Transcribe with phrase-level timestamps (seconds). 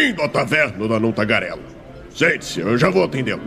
[0.00, 1.60] Bem-vindo à taverna da Não Tagarela.
[2.08, 3.42] Sente-se, eu já vou atendê-lo.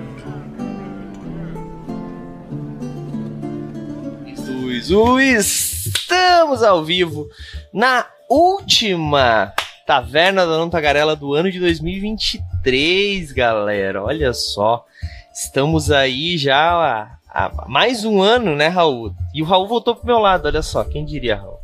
[5.36, 7.28] Estamos ao vivo
[7.74, 9.52] na última
[9.88, 14.04] Taverna da Não Tagarela do ano de 2023, galera.
[14.04, 14.86] Olha só.
[15.34, 19.12] Estamos aí já há, há mais um ano, né, Raul?
[19.34, 20.84] E o Raul voltou pro meu lado, olha só.
[20.84, 21.58] Quem diria, Raul?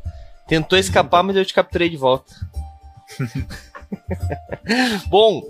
[0.47, 2.33] Tentou escapar, mas eu te capturei de volta.
[5.09, 5.43] Bom,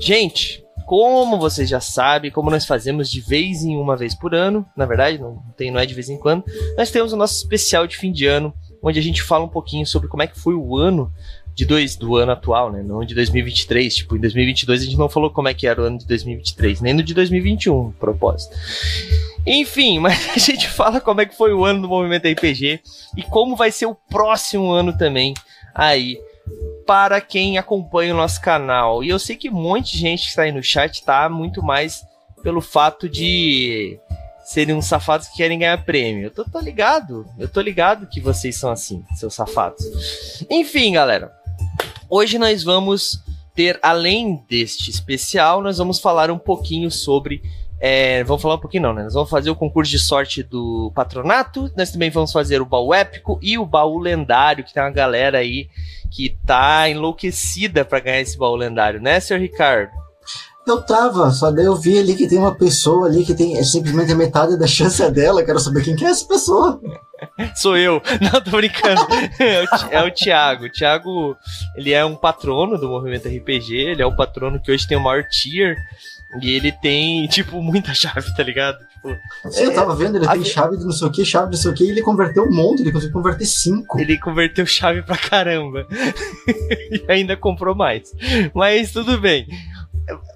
[0.00, 4.66] gente, como vocês já sabem, como nós fazemos de vez em uma vez por ano,
[4.76, 6.44] na verdade, não, tem, não é de vez em quando,
[6.76, 8.52] nós temos o nosso especial de fim de ano,
[8.82, 11.10] onde a gente fala um pouquinho sobre como é que foi o ano
[11.54, 12.82] de dois, do ano atual, né?
[12.82, 13.94] Não de 2023.
[13.94, 16.80] Tipo, em 2022 a gente não falou como é que era o ano de 2023,
[16.80, 18.56] nem no de 2021, propósito.
[19.46, 22.80] Enfim, mas a gente fala como é que foi o ano do movimento RPG
[23.16, 25.32] e como vai ser o próximo ano também
[25.74, 26.18] aí
[26.86, 29.02] para quem acompanha o nosso canal.
[29.02, 31.62] E eu sei que um monte de gente que está aí no chat tá muito
[31.62, 32.04] mais
[32.42, 33.98] pelo fato de
[34.44, 36.24] serem uns safados que querem ganhar prêmio.
[36.26, 39.82] Eu tô, tô ligado, eu tô ligado que vocês são assim, seus safados.
[40.50, 41.32] Enfim, galera,
[42.08, 43.22] hoje nós vamos
[43.54, 47.40] ter, além deste especial, nós vamos falar um pouquinho sobre
[47.86, 49.02] é, vamos falar um pouquinho não, né?
[49.02, 51.70] Nós vamos fazer o concurso de sorte do patronato.
[51.76, 55.38] Nós também vamos fazer o baú épico e o baú lendário, que tem uma galera
[55.38, 55.68] aí
[56.14, 59.38] que tá enlouquecida para ganhar esse baú lendário, né, Sr.
[59.38, 59.90] Ricardo?
[60.66, 63.62] Eu tava, só daí eu vi ali que tem uma pessoa ali que tem é
[63.62, 65.44] simplesmente a metade da chance dela.
[65.44, 66.80] Quero saber quem que é essa pessoa.
[67.54, 68.00] Sou eu.
[68.20, 69.02] Não, tô brincando.
[69.38, 70.64] É o, é o Thiago.
[70.64, 71.36] O Thiago,
[71.76, 73.74] ele é um patrono do movimento RPG.
[73.74, 75.76] Ele é o patrono que hoje tem o maior tier
[76.40, 78.78] e ele tem, tipo, muita chave, tá ligado?
[78.88, 79.16] Tipo,
[79.58, 81.70] eu tava vendo, ele tem chave de não sei o que, chave de não sei
[81.70, 84.00] o que, e ele converteu um monte, ele conseguiu converter cinco.
[84.00, 85.86] Ele converteu chave pra caramba.
[86.48, 88.12] e ainda comprou mais.
[88.54, 89.46] Mas tudo bem.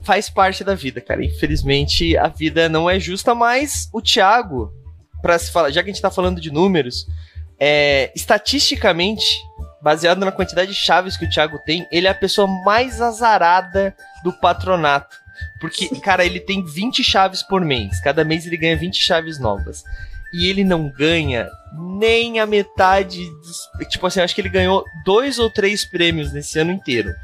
[0.03, 1.25] Faz parte da vida, cara.
[1.25, 4.73] Infelizmente, a vida não é justa, mas o Thiago,
[5.21, 7.06] para se falar, já que a gente tá falando de números,
[7.59, 9.27] é, estatisticamente,
[9.83, 13.94] baseado na quantidade de chaves que o Thiago tem, ele é a pessoa mais azarada
[14.23, 15.17] do patronato.
[15.61, 18.01] Porque, cara, ele tem 20 chaves por mês.
[18.01, 19.85] Cada mês ele ganha 20 chaves novas.
[20.33, 23.89] E ele não ganha nem a metade dos.
[23.89, 27.15] Tipo assim, acho que ele ganhou dois ou três prêmios nesse ano inteiro.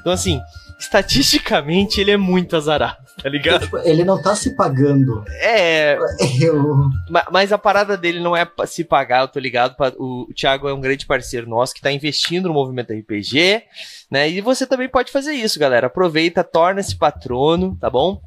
[0.00, 0.40] Então, assim,
[0.84, 3.62] estatisticamente ele é muito azarado, tá ligado?
[3.62, 5.24] Tipo, ele não tá se pagando.
[5.40, 5.98] É.
[6.40, 6.88] Eu...
[7.32, 9.74] Mas a parada dele não é se pagar, eu tô ligado.
[9.98, 13.62] O, Thiago é um grande parceiro nosso que tá investindo no movimento RPG,
[14.10, 14.28] né?
[14.28, 15.86] E você também pode fazer isso, galera.
[15.86, 18.20] Aproveita, torna-se patrono, tá bom?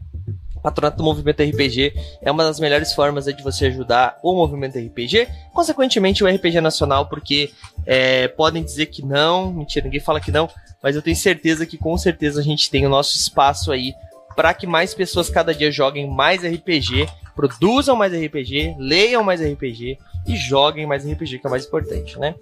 [0.62, 5.28] Patronato do Movimento RPG é uma das melhores formas de você ajudar o movimento RPG,
[5.54, 7.52] consequentemente o RPG nacional, porque
[7.88, 10.50] é, podem dizer que não, mentira, ninguém fala que não,
[10.84, 13.94] mas eu tenho certeza que com certeza a gente tem o nosso espaço aí
[14.36, 19.98] para que mais pessoas cada dia joguem mais RPG, produzam mais RPG, leiam mais RPG
[20.28, 22.36] e joguem mais RPG, que é o mais importante, né?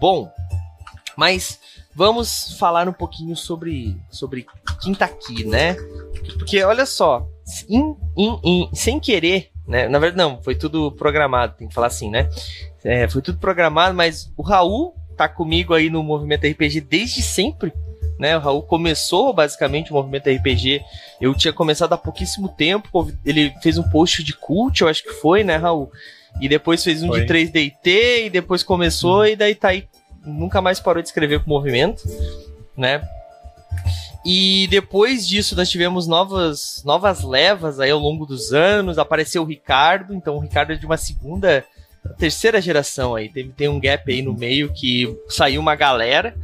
[0.00, 0.30] Bom,
[1.16, 1.58] mas
[1.94, 4.46] vamos falar um pouquinho sobre, sobre
[4.80, 5.74] quem tá aqui, né?
[6.38, 7.26] Porque olha só,
[7.68, 9.86] in, in, in, sem querer, né?
[9.86, 12.28] Na verdade, não, foi tudo programado, tem que falar assim, né?
[12.82, 17.72] É, foi tudo programado, mas o Raul tá comigo aí no movimento RPG desde sempre.
[18.18, 20.82] Né, o Raul começou basicamente o movimento RPG.
[21.20, 23.08] Eu tinha começado há pouquíssimo tempo.
[23.24, 25.92] Ele fez um post de cult, eu acho que foi, né, Raul?
[26.40, 27.24] E depois fez um foi.
[27.24, 29.26] de 3DT e depois começou uhum.
[29.26, 29.86] e daí tá aí.
[30.24, 32.02] Nunca mais parou de escrever pro movimento,
[32.76, 33.06] né?
[34.24, 38.98] E depois disso nós tivemos novas, novas levas aí ao longo dos anos.
[38.98, 41.64] Apareceu o Ricardo, então o Ricardo é de uma segunda
[42.18, 43.28] terceira geração aí.
[43.28, 46.34] Tem, tem um gap aí no meio que saiu uma galera,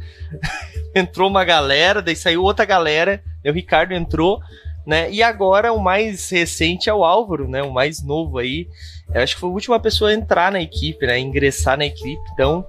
[0.95, 4.41] entrou uma galera, daí saiu outra galera, o Ricardo entrou,
[4.85, 5.11] né?
[5.11, 7.61] E agora o mais recente é o Álvaro, né?
[7.63, 8.67] O mais novo aí.
[9.13, 11.19] Eu acho que foi a última pessoa a entrar na equipe, né?
[11.19, 12.21] Ingressar na equipe.
[12.33, 12.65] Então,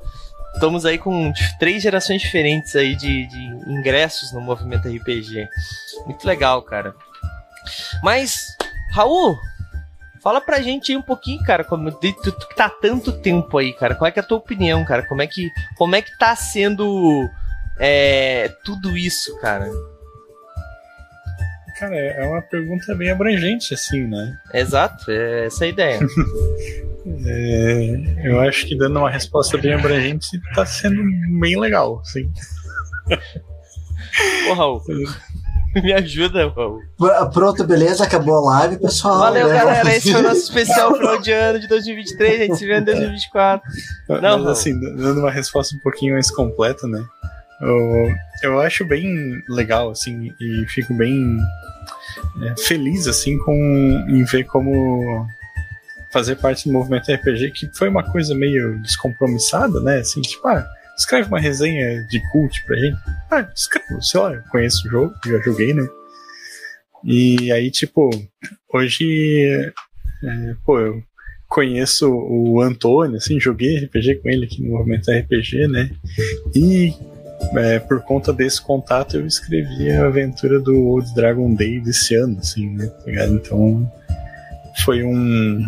[0.56, 5.48] estamos aí com três gerações diferentes aí de, de ingressos no movimento RPG.
[6.04, 6.94] Muito legal, cara.
[8.02, 8.56] Mas,
[8.92, 9.36] Raul,
[10.26, 13.72] Fala pra gente aí um pouquinho, cara, como tu, tu que tá tanto tempo aí,
[13.72, 13.94] cara.
[13.94, 15.06] Qual é é a tua opinião, cara?
[15.06, 17.30] Como é que, como é que tá sendo
[17.78, 19.70] é, tudo isso, cara?
[21.78, 24.36] Cara, é uma pergunta bem abrangente, assim, né?
[24.52, 26.00] Exato, é essa a ideia.
[27.24, 31.02] é, eu acho que dando uma resposta bem abrangente tá sendo
[31.38, 32.30] bem legal, sim.
[34.50, 34.82] Ô, Raul,
[35.82, 36.80] Me ajuda, Raul.
[37.32, 39.18] Pronto, beleza, acabou a live, pessoal.
[39.18, 39.54] Valeu, né?
[39.54, 39.94] galera.
[39.94, 42.34] Esse foi o nosso especial final de ano de 2023.
[42.40, 43.70] A gente se vê em 2024.
[44.08, 47.04] Não, Mas, assim, dando uma resposta um pouquinho mais completa, né?
[47.60, 51.38] Eu, eu acho bem legal, assim, e fico bem
[52.42, 53.52] é, feliz, assim, com,
[54.08, 55.26] em ver como
[56.16, 59.98] fazer parte do movimento RPG, que foi uma coisa meio descompromissada, né?
[59.98, 60.66] Assim, tipo, ah,
[60.96, 62.96] escreve uma resenha de cult pra gente.
[63.30, 65.86] Ah, escreve, sei lá, eu conheço o jogo, já joguei, né?
[67.04, 68.08] E aí, tipo,
[68.72, 69.72] hoje,
[70.24, 71.02] é, pô, eu
[71.48, 75.90] conheço o Antônio, assim, joguei RPG com ele aqui no Movimento RPG, né?
[76.54, 76.94] E
[77.56, 82.38] é, por conta desse contato eu escrevi a aventura do Old Dragon Day desse ano,
[82.38, 82.86] assim, né?
[82.86, 83.92] Tá então
[84.82, 85.62] foi um.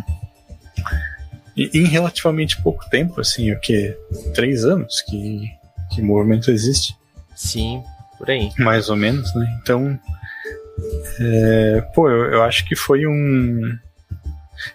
[1.57, 3.97] Em relativamente pouco tempo, assim, o que?
[4.35, 5.51] Três anos que,
[5.93, 6.97] que o movimento existe.
[7.35, 7.83] Sim,
[8.17, 8.51] por aí.
[8.59, 9.59] Mais ou menos, né?
[9.61, 9.99] Então.
[11.21, 13.77] É, pô, eu, eu acho que foi um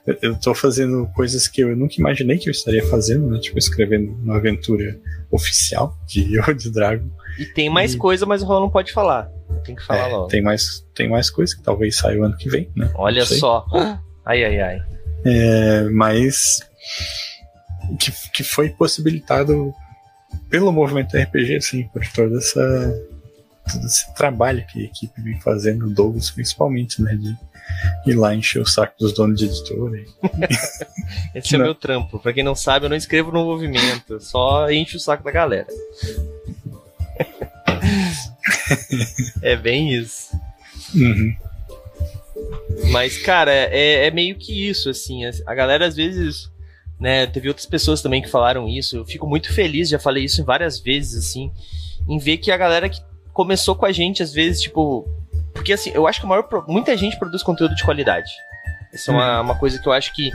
[0.06, 3.40] eu, eu tô fazendo coisas que eu nunca imaginei que eu estaria fazendo, né?
[3.40, 4.98] Tipo, escrevendo uma aventura
[5.32, 7.10] oficial de Old Dragon.
[7.38, 7.98] E tem mais e...
[7.98, 9.30] coisa, mas o Roland não pode falar.
[9.66, 10.28] Tem que falar é, logo.
[10.28, 12.92] Tem mais, tem mais coisa que talvez saia o ano que vem, né?
[12.96, 13.66] Olha só.
[14.26, 14.82] Ai, ai, ai.
[15.26, 16.60] É, mas
[18.00, 19.74] que, que foi possibilitado
[20.50, 22.94] pelo movimento RPG, assim, por toda essa
[23.72, 27.38] todo esse trabalho que a equipe vem fazendo, o Douglas principalmente, né, de
[28.06, 30.04] ir lá encher o saco dos donos de editora.
[31.34, 32.20] Esse é o meu trampo.
[32.20, 35.68] Pra quem não sabe, eu não escrevo no movimento, só encho o saco da galera.
[39.42, 40.30] é bem isso.
[40.94, 41.36] Uhum.
[42.92, 45.22] Mas, cara, é, é, meio que isso, assim.
[45.46, 46.52] A galera às vezes.
[47.00, 48.96] Né, teve outras pessoas também que falaram isso.
[48.96, 51.52] Eu fico muito feliz, já falei isso várias vezes, assim,
[52.08, 53.02] em ver que a galera que
[53.34, 55.06] começou com a gente, às vezes, tipo,
[55.54, 58.32] porque assim, eu acho que maior, muita gente produz conteúdo de qualidade.
[58.94, 59.46] Essa é uma, uhum.
[59.46, 60.32] uma coisa que eu acho que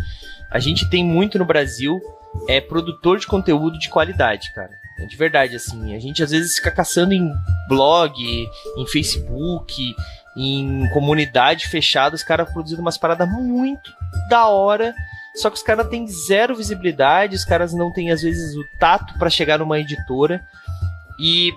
[0.51, 2.01] a gente tem muito no Brasil,
[2.49, 4.73] é produtor de conteúdo de qualidade, cara.
[4.99, 5.95] É de verdade, assim.
[5.95, 7.31] A gente às vezes fica caçando em
[7.69, 9.95] blog, em Facebook,
[10.39, 13.91] em comunidade fechada, os caras produzindo umas paradas muito
[14.31, 14.95] da hora.
[15.35, 19.19] Só que os caras têm zero visibilidade, os caras não têm, às vezes, o tato
[19.19, 20.41] para chegar numa editora.
[21.21, 21.53] E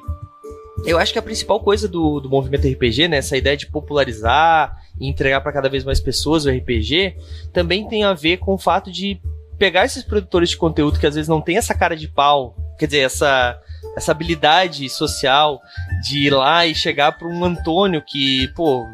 [0.84, 4.76] eu acho que a principal coisa do, do movimento RPG, né, essa ideia de popularizar
[5.00, 7.16] e entregar para cada vez mais pessoas o RPG,
[7.54, 9.22] também tem a ver com o fato de
[9.60, 12.88] pegar esses produtores de conteúdo que às vezes não tem essa cara de pau, quer
[12.88, 13.60] dizer, essa,
[13.96, 15.62] essa habilidade social
[16.02, 18.88] de ir lá e chegar para um Antônio que, pô,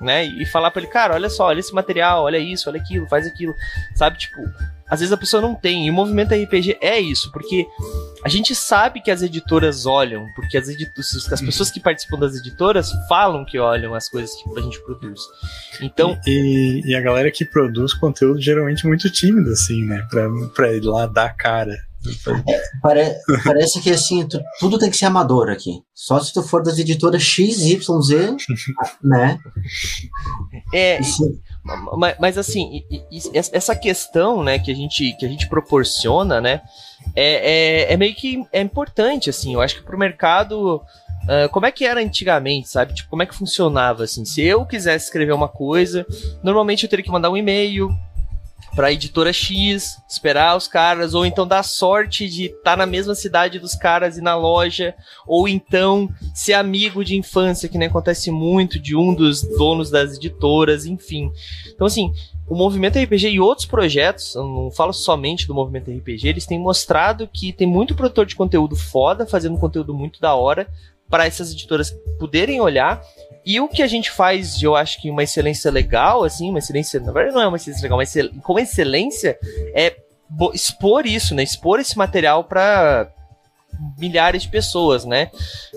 [0.00, 3.06] né, e falar para ele, cara, olha só, olha esse material, olha isso, olha aquilo,
[3.08, 3.54] faz aquilo,
[3.94, 4.36] sabe, tipo,
[4.88, 5.86] às vezes a pessoa não tem.
[5.86, 7.66] E o movimento RPG é isso, porque
[8.24, 12.90] a gente sabe que as editoras olham, porque as, as pessoas que participam das editoras
[13.08, 15.20] falam que olham as coisas que a gente produz.
[15.82, 16.18] Então.
[16.26, 20.06] E, e, e a galera que produz conteúdo geralmente muito tímida, assim, né?
[20.08, 21.76] Pra, pra ir lá dar cara.
[22.82, 25.80] Pare, parece que assim, tu, tudo tem que ser amador aqui.
[25.94, 27.88] Só se tu for das editoras XYZ,
[29.02, 29.38] né?
[30.74, 31.00] É.
[31.96, 32.82] Mas, mas assim,
[33.32, 36.62] essa questão, né, que a gente, que a gente proporciona, né,
[37.14, 39.54] é, é, é meio que é importante, assim.
[39.54, 40.82] Eu acho que pro mercado.
[41.24, 42.94] Uh, como é que era antigamente, sabe?
[42.94, 44.24] Tipo, como é que funcionava, assim?
[44.24, 46.06] Se eu quisesse escrever uma coisa,
[46.40, 47.90] normalmente eu teria que mandar um e-mail,
[48.76, 53.14] pra editora X, esperar os caras, ou então dar sorte de estar tá na mesma
[53.14, 54.94] cidade dos caras e na loja,
[55.26, 60.16] ou então ser amigo de infância, que nem acontece muito, de um dos donos das
[60.16, 61.32] editoras, enfim.
[61.74, 62.12] Então, assim,
[62.46, 66.60] o movimento RPG e outros projetos, eu não falo somente do movimento RPG, eles têm
[66.60, 70.68] mostrado que tem muito produtor de conteúdo foda, fazendo conteúdo muito da hora,
[71.08, 73.00] para essas editoras poderem olhar
[73.46, 76.98] e o que a gente faz, eu acho que uma excelência legal, assim, uma excelência,
[76.98, 78.12] na verdade não é uma excelência legal, mas
[78.42, 79.38] com excelência
[79.72, 79.94] é
[80.52, 81.44] expor isso, né?
[81.44, 83.08] Expor esse material para
[83.96, 85.30] milhares de pessoas, né?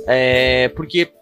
[0.08, 1.14] É, porque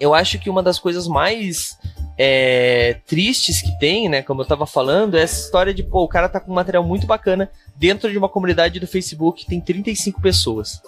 [0.00, 1.78] eu acho que uma das coisas mais
[2.16, 4.22] é, tristes que tem, né?
[4.22, 6.82] Como eu tava falando, é essa história de, pô, o cara tá com um material
[6.82, 10.82] muito bacana dentro de uma comunidade do Facebook que tem 35 pessoas.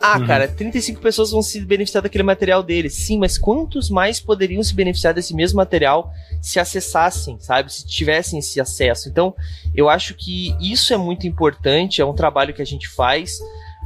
[0.00, 0.26] Ah, uhum.
[0.26, 2.88] cara, 35 pessoas vão se beneficiar daquele material dele.
[2.88, 7.72] Sim, mas quantos mais poderiam se beneficiar desse mesmo material se acessassem, sabe?
[7.72, 9.08] Se tivessem esse acesso.
[9.08, 9.34] Então,
[9.74, 13.38] eu acho que isso é muito importante, é um trabalho que a gente faz.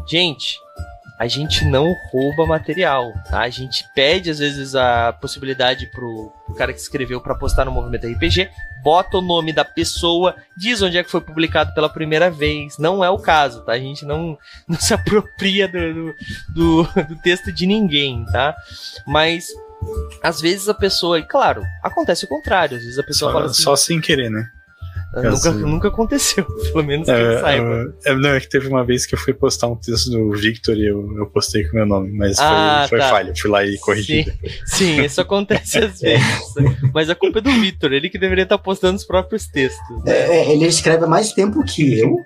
[0.06, 0.58] Gente,
[1.22, 3.42] a gente não rouba material, tá?
[3.42, 7.70] A gente pede às vezes a possibilidade pro, pro cara que escreveu para postar no
[7.70, 8.50] movimento RPG,
[8.82, 12.76] bota o nome da pessoa, diz onde é que foi publicado pela primeira vez.
[12.76, 13.70] Não é o caso, tá?
[13.70, 14.36] A gente não,
[14.66, 16.12] não se apropria do,
[16.48, 18.56] do, do texto de ninguém, tá?
[19.06, 19.46] Mas
[20.24, 23.48] às vezes a pessoa, e claro, acontece o contrário, às vezes a pessoa só, fala
[23.48, 24.50] assim, só sem querer, né?
[25.14, 27.94] Nunca, nunca aconteceu, pelo menos que é, eu saiba.
[28.04, 30.74] É, não, é que teve uma vez que eu fui postar um texto do Victor
[30.74, 33.10] e eu, eu postei com meu nome, mas ah, foi, foi tá.
[33.10, 33.28] falha.
[33.28, 34.24] Eu fui lá e corrigi.
[34.24, 34.32] Sim,
[34.64, 36.54] sim isso acontece às vezes.
[36.94, 40.04] mas a culpa é do Victor, ele que deveria estar postando os próprios textos.
[40.04, 40.12] Né?
[40.12, 42.16] É, ele escreve há mais tempo que eu.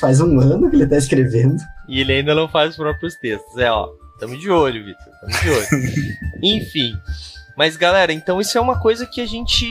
[0.00, 1.56] Faz um ano que ele tá escrevendo.
[1.88, 3.56] E ele ainda não faz os próprios textos.
[3.58, 3.88] É, ó.
[4.18, 5.12] Tamo de olho, Victor.
[5.20, 5.84] Tamo de olho.
[6.42, 6.94] Enfim.
[7.56, 9.66] Mas galera, então isso é uma coisa que a gente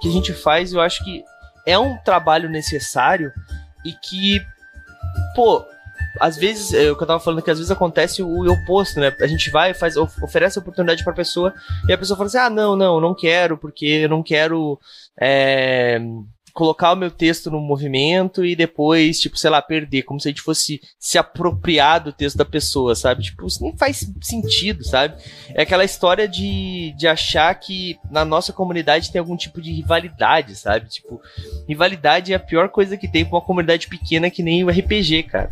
[0.00, 1.22] que a gente faz, eu acho que
[1.66, 3.32] é um trabalho necessário
[3.84, 4.40] e que
[5.34, 5.64] pô,
[6.18, 9.14] às vezes, é o que eu tava falando que às vezes acontece o oposto, né?
[9.20, 11.54] A gente vai, faz, oferece a oportunidade pra pessoa
[11.88, 14.78] e a pessoa fala assim: ah, não, não, não quero, porque eu não quero.
[15.20, 16.00] É,
[16.52, 20.30] colocar o meu texto no movimento e depois, tipo, sei lá, perder, como se a
[20.30, 23.22] gente fosse se apropriar do texto da pessoa, sabe?
[23.22, 25.14] Tipo, isso nem faz sentido, sabe?
[25.54, 30.54] É aquela história de, de achar que na nossa comunidade tem algum tipo de rivalidade,
[30.56, 30.88] sabe?
[30.88, 31.20] Tipo,
[31.68, 35.24] rivalidade é a pior coisa que tem pra uma comunidade pequena que nem o RPG,
[35.24, 35.50] cara.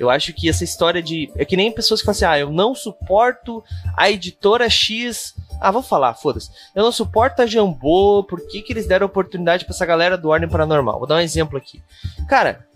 [0.00, 1.30] Eu acho que essa história de.
[1.36, 3.62] É que nem pessoas que falam assim, ah, eu não suporto
[3.96, 6.50] a editora X ah, vou falar, foda-se.
[6.74, 10.30] Eu não suporto a Jambô, por que, que eles deram oportunidade para essa galera do
[10.30, 10.98] Ordem Paranormal?
[10.98, 11.82] Vou dar um exemplo aqui.
[12.26, 12.66] Cara,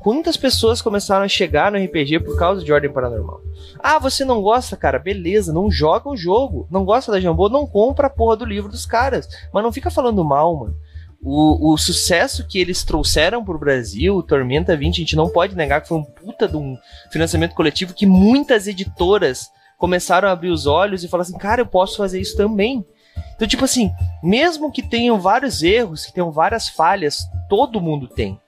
[0.00, 3.40] quantas pessoas começaram a chegar no RPG por causa de Ordem Paranormal?
[3.78, 4.98] Ah, você não gosta, cara?
[4.98, 6.66] Beleza, não joga o jogo.
[6.68, 7.48] Não gosta da Jambô?
[7.48, 9.28] Não compra a porra do livro dos caras.
[9.52, 10.76] Mas não fica falando mal, mano.
[11.24, 15.54] O, o, sucesso que eles trouxeram pro Brasil, o Tormenta 20, a gente não pode
[15.54, 16.76] negar que foi um puta de um
[17.12, 19.48] financiamento coletivo que muitas editoras
[19.78, 22.84] começaram a abrir os olhos e falar assim, cara, eu posso fazer isso também.
[23.34, 23.90] Então, tipo assim,
[24.22, 28.38] mesmo que tenham vários erros, que tenham várias falhas, todo mundo tem.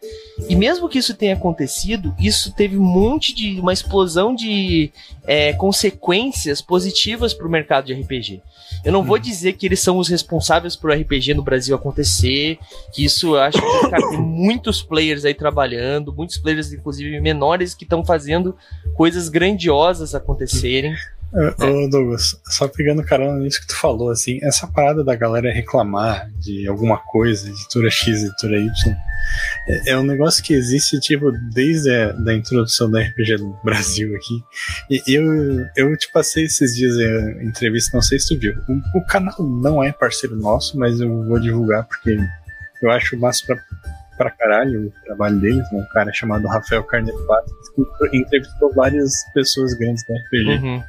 [0.49, 3.61] E mesmo que isso tenha acontecido, isso teve um monte de.
[3.61, 4.93] uma explosão de
[5.27, 8.41] é, consequências positivas para o mercado de RPG.
[8.85, 9.05] Eu não hum.
[9.05, 12.59] vou dizer que eles são os responsáveis por RPG no Brasil acontecer,
[12.93, 17.75] que isso eu acho que cara, tem muitos players aí trabalhando, muitos players, inclusive menores,
[17.75, 18.57] que estão fazendo
[18.95, 20.95] coisas grandiosas acontecerem.
[21.37, 21.65] É.
[21.65, 26.31] Ô, Douglas, só pegando carona nisso que tu falou, assim, essa parada da galera reclamar
[26.39, 28.97] de alguma coisa, editora X, editora Y,
[29.67, 34.15] é, é um negócio que existe, tipo, desde a da introdução da RPG no Brasil
[34.15, 34.45] aqui.
[34.89, 38.55] E eu, eu te passei esses dias em entrevista, não sei se tu viu.
[38.69, 42.17] O, o, canal não é parceiro nosso, mas eu vou divulgar porque
[42.81, 43.57] eu acho massa pra,
[44.17, 45.81] pra caralho o trabalho deles, né?
[45.81, 47.53] Um cara chamado Rafael Carnefato,
[48.11, 50.65] que entrevistou várias pessoas grandes da RPG.
[50.65, 50.83] Uhum.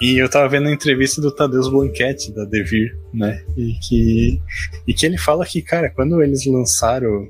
[0.00, 3.42] E eu tava vendo a entrevista do Tadeusz Blanquette, da Devir, né?
[3.56, 4.42] E que,
[4.86, 7.28] e que ele fala que, cara, quando eles lançaram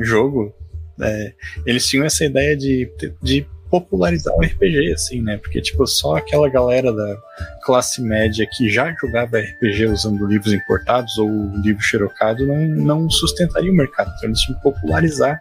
[0.00, 0.54] o jogo,
[1.00, 1.32] é,
[1.66, 2.90] eles tinham essa ideia de,
[3.22, 5.38] de popularizar o RPG, assim, né?
[5.38, 7.16] Porque, tipo, só aquela galera da
[7.64, 11.28] classe média que já jogava RPG usando livros importados ou
[11.62, 14.12] livro xerocado não, não sustentaria o mercado.
[14.14, 15.40] Então eles tinham que popularizar.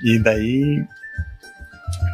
[0.00, 0.84] E daí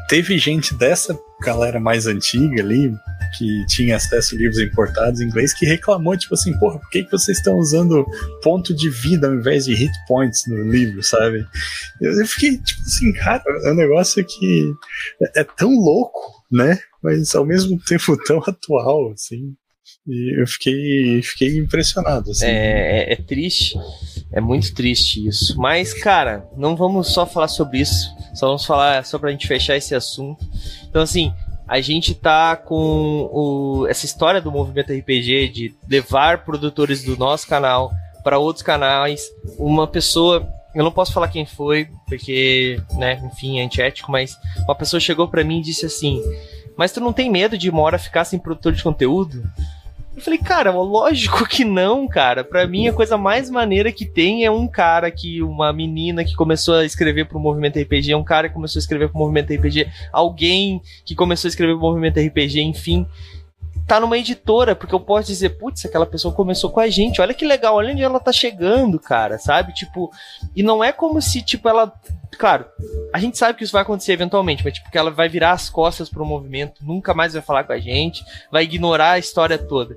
[0.08, 2.92] teve gente dessa galera mais antiga ali,
[3.36, 7.04] que tinha acesso a livros importados em inglês, que reclamou, tipo assim, porra, por que,
[7.04, 8.06] que vocês estão usando
[8.42, 11.46] ponto de vida ao invés de hit points no livro, sabe?
[12.00, 14.72] Eu, fiquei, tipo assim, cara, é um negócio que
[15.22, 16.78] é, é tão louco, né?
[17.02, 19.54] Mas ao mesmo tempo tão atual, assim.
[20.06, 22.30] E eu fiquei, fiquei impressionado.
[22.30, 22.46] Assim.
[22.46, 23.76] É, é, é, triste,
[24.32, 25.58] é muito triste isso.
[25.58, 29.76] Mas, cara, não vamos só falar sobre isso, só vamos falar só pra gente fechar
[29.76, 30.44] esse assunto.
[30.96, 31.30] Então, assim,
[31.68, 37.46] a gente tá com o, essa história do movimento RPG de levar produtores do nosso
[37.46, 37.92] canal
[38.24, 39.28] para outros canais.
[39.58, 44.74] Uma pessoa, eu não posso falar quem foi, porque, né, enfim, é antiético, mas uma
[44.74, 46.18] pessoa chegou para mim e disse assim:
[46.78, 49.42] Mas tu não tem medo de uma hora ficar sem produtor de conteúdo?
[50.16, 52.42] Eu falei, cara, lógico que não, cara.
[52.42, 56.34] Pra mim, a coisa mais maneira que tem é um cara que, uma menina que
[56.34, 59.86] começou a escrever pro movimento RPG, um cara que começou a escrever pro movimento RPG,
[60.10, 63.06] alguém que começou a escrever pro movimento RPG, enfim
[63.86, 67.32] tá numa editora, porque eu posso dizer, putz, aquela pessoa começou com a gente, olha
[67.32, 69.72] que legal, olha onde ela tá chegando, cara, sabe?
[69.72, 70.10] Tipo,
[70.54, 71.92] e não é como se, tipo, ela.
[72.36, 72.66] Claro,
[73.12, 75.70] a gente sabe que isso vai acontecer eventualmente, mas tipo, que ela vai virar as
[75.70, 79.96] costas pro movimento, nunca mais vai falar com a gente, vai ignorar a história toda.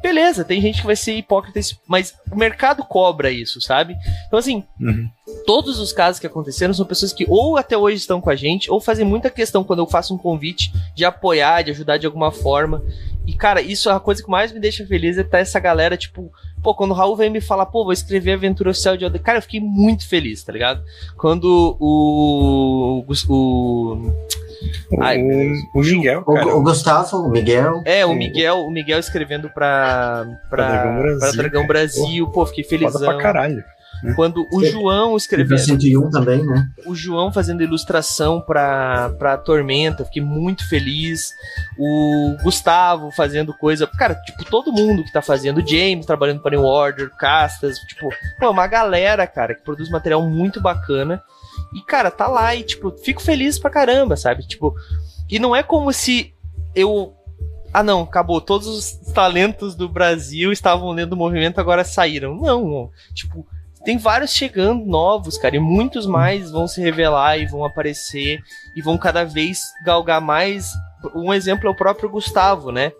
[0.00, 3.96] Beleza, tem gente que vai ser hipócrita, mas o mercado cobra isso, sabe?
[4.26, 5.08] Então, assim, uhum.
[5.46, 8.70] Todos os casos que aconteceram são pessoas que ou até hoje estão com a gente,
[8.70, 12.30] ou fazem muita questão quando eu faço um convite de apoiar, de ajudar de alguma
[12.30, 12.82] forma.
[13.26, 15.96] E, cara, isso é a coisa que mais me deixa feliz é estar essa galera,
[15.96, 16.30] tipo,
[16.62, 19.38] pô, quando o Raul veio me falar, pô, vou escrever Aventura Oficial de Odeia, cara,
[19.38, 20.82] eu fiquei muito feliz, tá ligado?
[21.16, 23.04] Quando o.
[23.06, 24.14] o, o
[25.00, 25.18] Ai,
[25.74, 26.22] o, Miguel.
[26.26, 27.82] O, o, Gustavo, o Miguel.
[27.84, 32.46] É, o Miguel, o Miguel escrevendo pra, pra, pra Dragão Brasil, pra Dragão Brasil pô,
[32.46, 32.92] fiquei felizão.
[32.92, 33.64] Foda pra caralho.
[34.04, 34.12] Né?
[34.14, 35.56] Quando o João escreveu.
[35.56, 36.68] 101 também, né?
[36.84, 41.30] O João fazendo ilustração pra, pra Tormenta, fiquei muito feliz.
[41.78, 43.86] O Gustavo fazendo coisa.
[43.86, 45.58] Cara, tipo, todo mundo que tá fazendo.
[45.58, 48.08] O James trabalhando para New Order, Castas, tipo,
[48.38, 51.22] pô, uma galera, cara, que produz material muito bacana.
[51.74, 54.46] E, cara, tá lá e, tipo, fico feliz pra caramba, sabe?
[54.46, 54.74] Tipo,
[55.30, 56.34] e não é como se
[56.74, 57.14] eu.
[57.72, 58.40] Ah, não, acabou.
[58.40, 62.36] Todos os talentos do Brasil estavam lendo o movimento, agora saíram.
[62.36, 63.46] Não, tipo,
[63.84, 68.40] tem vários chegando novos, cara, e muitos mais vão se revelar e vão aparecer
[68.74, 70.72] e vão cada vez galgar mais.
[71.14, 72.92] Um exemplo é o próprio Gustavo, né?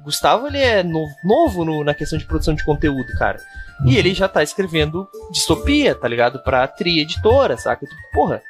[0.00, 3.38] O Gustavo ele é novo, novo no, na questão de produção de conteúdo, cara.
[3.84, 6.42] E ele já tá escrevendo distopia, tá ligado?
[6.42, 7.86] Pra tri editora, saca?
[7.86, 8.42] Tipo, porra,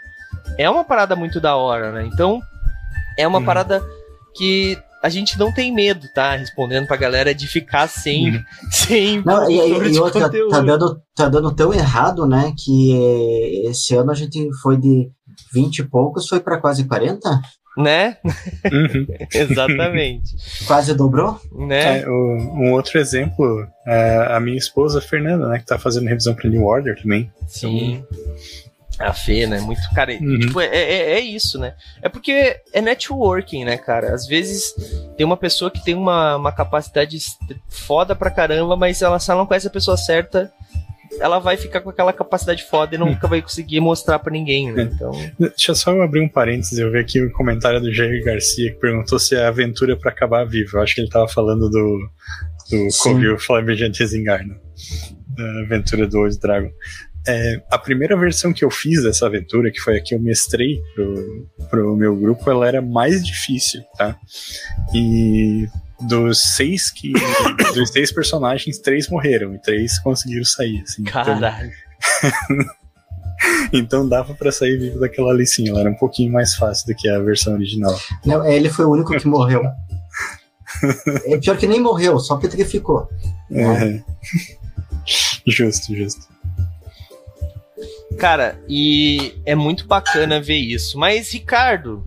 [0.57, 2.05] é uma parada muito da hora, né?
[2.07, 2.41] Então,
[3.17, 3.45] é uma hum.
[3.45, 3.83] parada
[4.37, 6.37] que a gente não tem medo, tá?
[6.37, 8.37] Respondendo pra galera de ficar sem.
[8.37, 8.43] Hum.
[8.71, 12.53] sem não, e, e, e outra, tá dando, tá dando tão errado, né?
[12.57, 15.11] Que esse ano a gente foi de
[15.53, 17.19] 20 e poucos, foi para quase 40?
[17.79, 18.17] Né?
[18.71, 19.07] Uhum.
[19.33, 20.37] Exatamente.
[20.67, 21.41] Quase dobrou?
[21.53, 22.01] Né?
[22.01, 25.59] É, o, um outro exemplo é a minha esposa, Fernanda, né?
[25.59, 27.33] Que tá fazendo revisão para New Order também.
[27.47, 28.05] Sim.
[29.01, 29.61] A Fê, né?
[29.61, 30.39] Muito, cara, uhum.
[30.39, 31.75] tipo, é, é, é, isso, né?
[32.03, 34.15] É porque é networking, né, cara?
[34.15, 34.75] Às vezes
[35.17, 37.19] tem uma pessoa que tem uma, uma capacidade
[37.69, 40.53] foda pra caramba, mas ela, se ela não conhece a pessoa certa,
[41.19, 44.91] ela vai ficar com aquela capacidade foda e nunca vai conseguir mostrar para ninguém, né?
[44.93, 45.11] Então...
[45.39, 48.79] Deixa só eu abrir um parênteses, eu vi aqui o comentário do Jair Garcia que
[48.79, 50.77] perguntou se é aventura para acabar vivo.
[50.77, 52.11] Eu acho que ele tava falando do,
[52.71, 54.55] do Covil Flamejante Resingarno,
[55.29, 56.71] da aventura do Old Dragon.
[57.27, 60.81] É, a primeira versão que eu fiz dessa aventura, que foi a que eu mestrei
[60.95, 64.17] pro, pro meu grupo, ela era mais difícil, tá?
[64.95, 65.67] E
[66.01, 67.13] dos seis que.
[67.75, 70.83] dos seis personagens, três morreram e três conseguiram sair.
[70.83, 71.73] Assim, então Caralho.
[72.49, 72.67] Então,
[73.73, 75.71] então dava para sair vivo daquela licinha.
[75.71, 77.99] Ela era um pouquinho mais fácil do que a versão original.
[78.25, 79.63] Não, ele foi o único que morreu.
[81.27, 83.09] é pior que nem morreu, só petrificou.
[83.51, 84.03] É.
[85.47, 86.30] Justo, justo.
[88.19, 90.99] Cara, e é muito bacana ver isso.
[90.99, 92.05] Mas, Ricardo,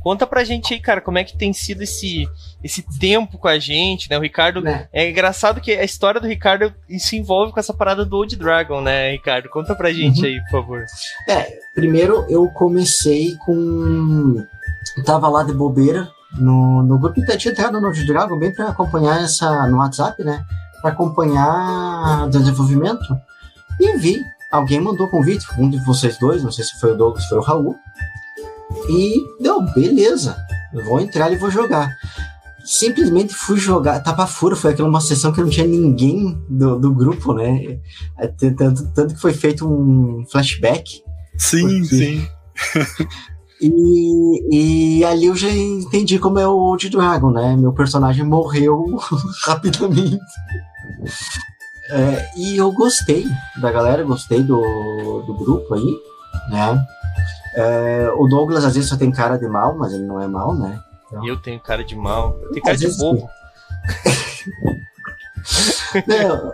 [0.00, 2.28] conta pra gente aí, cara, como é que tem sido esse
[2.66, 4.18] esse tempo com a gente, né?
[4.18, 4.66] O Ricardo.
[4.66, 4.88] É.
[4.92, 8.80] é engraçado que a história do Ricardo se envolve com essa parada do Old Dragon,
[8.80, 9.48] né, Ricardo?
[9.48, 10.26] Conta pra gente uhum.
[10.26, 10.84] aí, por favor.
[11.28, 14.44] É, primeiro eu comecei com.
[14.96, 18.52] Eu tava lá de bobeira no, no grupo que tinha entrado no Old Dragon bem
[18.52, 19.66] pra acompanhar essa.
[19.68, 20.44] no WhatsApp, né?
[20.82, 23.04] Pra acompanhar o desenvolvimento.
[23.80, 24.20] E vi.
[24.56, 27.42] Alguém mandou convite, um de vocês dois, não sei se foi o Douglas, foi o
[27.42, 27.76] Raul.
[28.88, 30.36] E deu, beleza,
[30.86, 31.90] vou entrar e vou jogar
[32.66, 36.92] simplesmente fui jogar, tava fura, foi aquela uma sessão que não tinha ninguém do, do
[36.92, 37.78] grupo, né?
[38.18, 41.00] É, tanto, tanto que foi feito um flashback.
[41.38, 41.96] Sim, porque...
[41.96, 42.28] sim.
[43.58, 47.56] E, e ali eu já entendi como é o Old Dragon, né?
[47.56, 48.84] Meu personagem morreu
[49.46, 50.18] rapidamente.
[51.90, 53.26] É, e eu gostei
[53.60, 56.00] da galera, gostei do, do grupo aí,
[56.50, 56.84] né?
[57.54, 60.54] É, o Douglas às vezes só tem cara de mal, mas ele não é mal,
[60.54, 60.80] né?
[61.06, 61.26] Então...
[61.26, 62.38] Eu tenho cara de mal.
[62.42, 63.26] Eu tenho cara de bobo.
[66.06, 66.52] Não,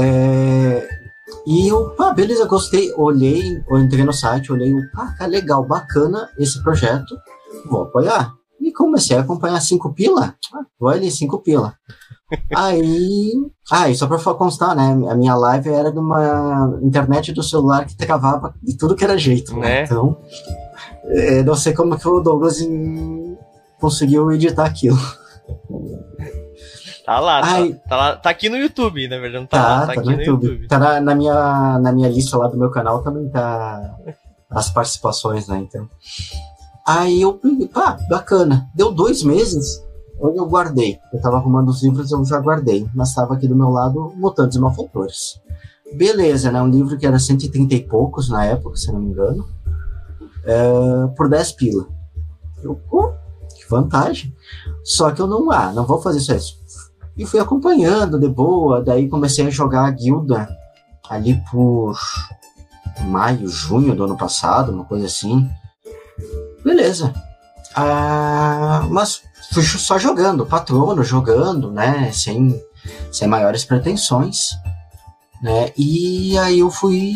[0.00, 0.88] é...
[1.46, 2.92] E eu, pá, beleza, gostei.
[2.96, 7.16] Olhei, eu entrei no site, olhei, pá, tá legal, bacana esse projeto.
[7.68, 8.34] Vou apoiar.
[8.60, 10.34] E comecei a acompanhar cinco pila.
[10.52, 11.74] Ah, vou ali, cinco pila.
[12.54, 13.32] Aí.
[13.70, 14.92] Ah, e só pra constar, né?
[15.08, 19.18] A minha live era de uma internet do celular que travava de tudo que era
[19.18, 19.54] jeito.
[19.54, 19.60] Né?
[19.60, 19.84] né?
[19.84, 20.16] Então.
[21.04, 22.58] É, não sei como que o Douglas
[23.80, 24.98] conseguiu editar aquilo.
[27.04, 27.48] Tá lá, tá,
[27.88, 30.10] tá, lá, tá aqui no YouTube, na verdade, não tá, tá, lá, tá, tá aqui
[30.10, 30.46] no, YouTube.
[30.46, 30.66] YouTube.
[30.66, 33.96] Tá na, na, minha, na minha lista lá do meu canal também tá
[34.50, 35.88] as participações, né, então.
[36.84, 37.40] Aí eu,
[37.72, 38.68] pá, bacana.
[38.74, 39.80] Deu dois meses,
[40.20, 40.98] onde eu guardei.
[41.12, 42.88] Eu tava arrumando os livros, eu já guardei.
[42.94, 45.40] Mas tava aqui do meu lado, Mutantes Malfeitores.
[45.94, 49.46] Beleza, né, um livro que era 130 e poucos na época, se não me engano.
[50.44, 51.86] É, por 10 pila.
[52.62, 53.12] Eu, pô,
[53.68, 54.34] vantagem.
[54.84, 56.58] Só que eu não, ah, não vou fazer isso.
[57.16, 60.48] E fui acompanhando de boa, daí comecei a jogar a guilda
[61.08, 61.98] ali por
[63.04, 65.48] maio, junho do ano passado, uma coisa assim.
[66.62, 67.12] Beleza.
[67.74, 69.22] Ah, mas
[69.52, 72.60] fui só jogando, patrono, jogando, né, sem,
[73.12, 74.50] sem maiores pretensões,
[75.42, 77.14] né, e aí eu fui,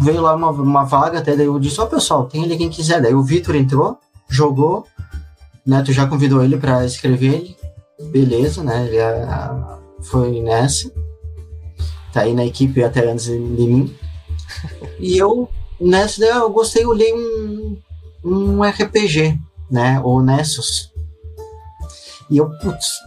[0.00, 2.70] veio lá uma, uma vaga, até daí eu disse, ó oh, pessoal, tem ali quem
[2.70, 4.86] quiser, daí o Vitor entrou, jogou,
[5.66, 7.56] Neto já convidou ele para escrever ele.
[8.10, 8.86] Beleza, né?
[8.86, 10.90] Ele ah, foi nessa.
[12.12, 13.94] Tá aí na equipe até antes de mim.
[14.98, 15.48] e eu,
[15.80, 17.78] nessa eu gostei, eu olhei um,
[18.24, 19.38] um RPG,
[19.70, 20.00] né?
[20.02, 20.90] O Nessus.
[22.30, 23.00] E eu, putz,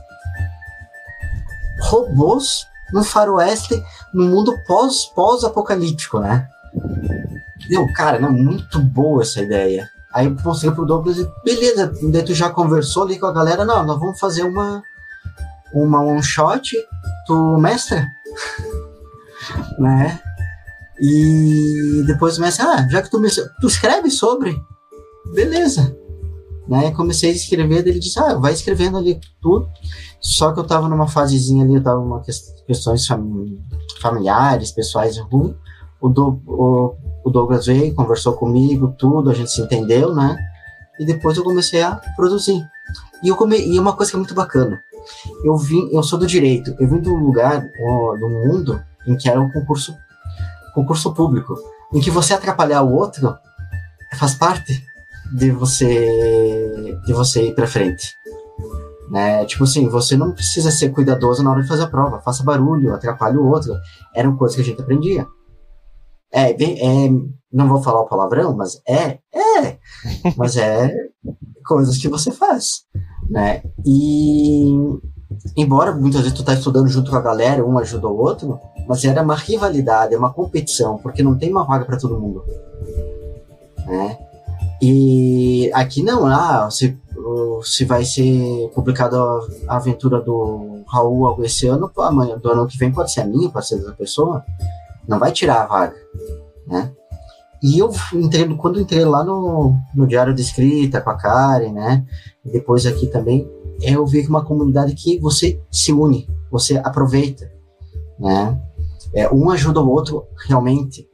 [1.81, 3.81] robôs no faroeste,
[4.13, 6.47] no mundo pós, pós-apocalíptico, né?
[7.67, 9.89] Deu, cara, não, muito boa essa ideia.
[10.13, 13.65] Aí eu mostrei pro Douglas e, beleza, daí tu já conversou ali com a galera,
[13.65, 14.83] não, nós vamos fazer uma
[15.73, 16.71] uma one shot,
[17.25, 18.07] tu mestra,
[19.79, 20.19] né?
[20.99, 23.19] E depois mestre, ah, já que tu,
[23.59, 24.55] tu escreve sobre,
[25.33, 25.97] beleza.
[26.67, 26.91] Né?
[26.91, 29.67] Comecei a escrever, ele disse, ah, vai escrevendo ali tudo.
[30.19, 33.05] Só que eu tava numa fasezinha ali, eu tava numa questões
[34.01, 35.55] familiares, pessoais ruim.
[35.99, 36.95] O, Do, o,
[37.25, 40.37] o Douglas veio, conversou comigo, tudo, a gente se entendeu, né?
[40.99, 42.61] E depois eu comecei a produzir.
[43.23, 43.57] E, eu come...
[43.57, 44.81] e uma coisa que é muito bacana,
[45.43, 49.15] eu vim, eu sou do direito, eu vim de um lugar ó, do mundo em
[49.15, 49.95] que era um concurso,
[50.73, 51.55] concurso público,
[51.93, 53.33] em que você atrapalhar o outro
[54.17, 54.83] faz parte
[55.33, 58.07] de você de você ir para frente.
[59.09, 59.45] Né?
[59.45, 62.93] Tipo assim, você não precisa ser cuidadoso na hora de fazer a prova, faça barulho,
[62.93, 63.73] atrapalhe o outro.
[64.15, 65.27] Eram coisas que a gente aprendia.
[66.31, 67.09] É, bem, é,
[67.51, 69.77] não vou falar o palavrão, mas é, é,
[70.35, 70.91] mas é
[71.65, 72.85] coisas que você faz,
[73.29, 73.61] né?
[73.85, 74.73] E
[75.55, 79.05] embora muitas vezes tu tá estudando junto com a galera, um ajuda o outro, mas
[79.05, 82.43] era uma rivalidade, é uma competição, porque não tem uma vaga para todo mundo,
[83.85, 84.17] né?
[84.85, 86.99] E aqui não, ah, se,
[87.63, 89.15] se vai ser publicado
[89.65, 93.49] a aventura do Raul esse ano, amanhã, do ano que vem pode ser a minha,
[93.49, 94.43] pode ser da pessoa,
[95.07, 95.95] não vai tirar a vaga,
[96.67, 96.91] né?
[97.63, 102.05] E eu entrei, quando entrei lá no, no Diário de Escrita com a Karen, né?
[102.43, 103.49] E depois aqui também,
[103.81, 107.49] eu vi que uma comunidade que você se une, você aproveita,
[108.19, 108.61] né?
[109.13, 111.07] É, um ajuda o outro realmente.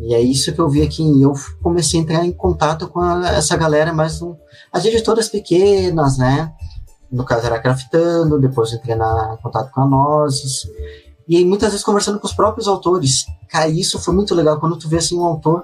[0.00, 1.02] E é isso que eu vi aqui.
[1.20, 1.32] Eu
[1.62, 4.36] comecei a entrar em contato com a, essa galera, mas um,
[4.72, 6.52] as editoras pequenas, né?
[7.10, 10.68] No caso era Craftando, depois entrei na, em contato com a Nozes.
[11.28, 13.26] E aí, muitas vezes conversando com os próprios autores.
[13.48, 15.62] Cara, isso foi muito legal quando tu vê assim um autor.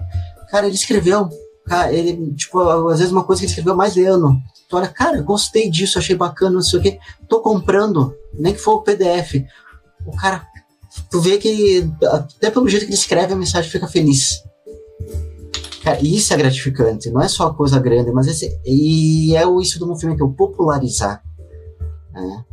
[0.50, 1.28] Cara, ele escreveu.
[1.66, 4.40] Cara, ele, tipo, às vezes uma coisa que ele escreveu mais ano.
[4.68, 6.98] Tu olha, cara, gostei disso, achei bacana, não sei o quê.
[7.28, 9.44] Tô comprando, nem que for o PDF.
[10.06, 10.46] O cara,
[11.10, 14.42] tu vê que até pelo jeito que ele escreve a mensagem fica feliz.
[15.82, 19.86] Cara, isso é gratificante, não é só coisa grande, mas esse, e é isso do
[19.86, 21.22] movimento, o popularizar.
[22.12, 22.44] Né?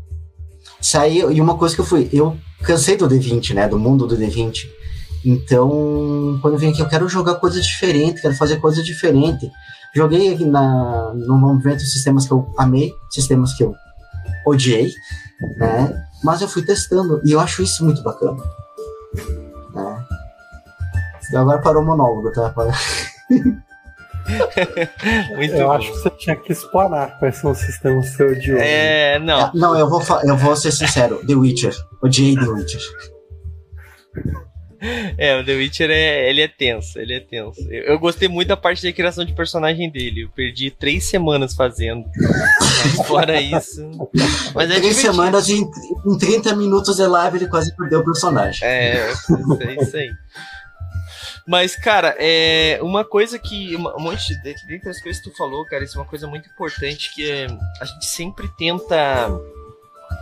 [0.95, 3.67] Aí, e uma coisa que eu fui, eu cansei do D20, né?
[3.67, 4.67] Do mundo do D20.
[5.25, 9.49] Então, quando eu vim aqui, eu quero jogar coisas diferentes, quero fazer coisas diferentes.
[9.93, 13.73] Joguei aqui na, no momento sistemas que eu amei, sistemas que eu
[14.45, 14.93] odiei,
[15.57, 16.05] né?
[16.23, 18.37] Mas eu fui testando e eu acho isso muito bacana.
[19.73, 20.05] Né?
[21.35, 22.53] Agora parou o monólogo, tá?
[25.35, 25.71] Muito eu bom.
[25.71, 28.59] acho que você tinha que explanar quais são os sistemas que você odiou.
[28.59, 29.39] É, não.
[29.39, 31.25] É, não, eu vou, eu vou ser sincero.
[31.25, 31.75] The Witcher.
[32.03, 32.81] Odiei The Witcher.
[35.17, 37.61] É, o The Witcher é, ele é tenso, ele é tenso.
[37.69, 40.23] Eu, eu, gostei muito da parte da criação de personagem dele.
[40.23, 42.05] Eu perdi três semanas fazendo.
[42.17, 43.89] Mas fora isso.
[44.55, 45.13] Mas é três divertido.
[45.13, 45.69] semanas em,
[46.07, 48.65] em 30 minutos de live ele quase perdeu o personagem.
[48.65, 50.09] É, é isso aí.
[51.49, 53.75] Mas, cara, é uma coisa que.
[53.75, 54.41] Um monte de.
[54.67, 57.47] Dentre as coisas que tu falou, cara, isso é uma coisa muito importante que é,
[57.81, 59.29] a gente sempre tenta.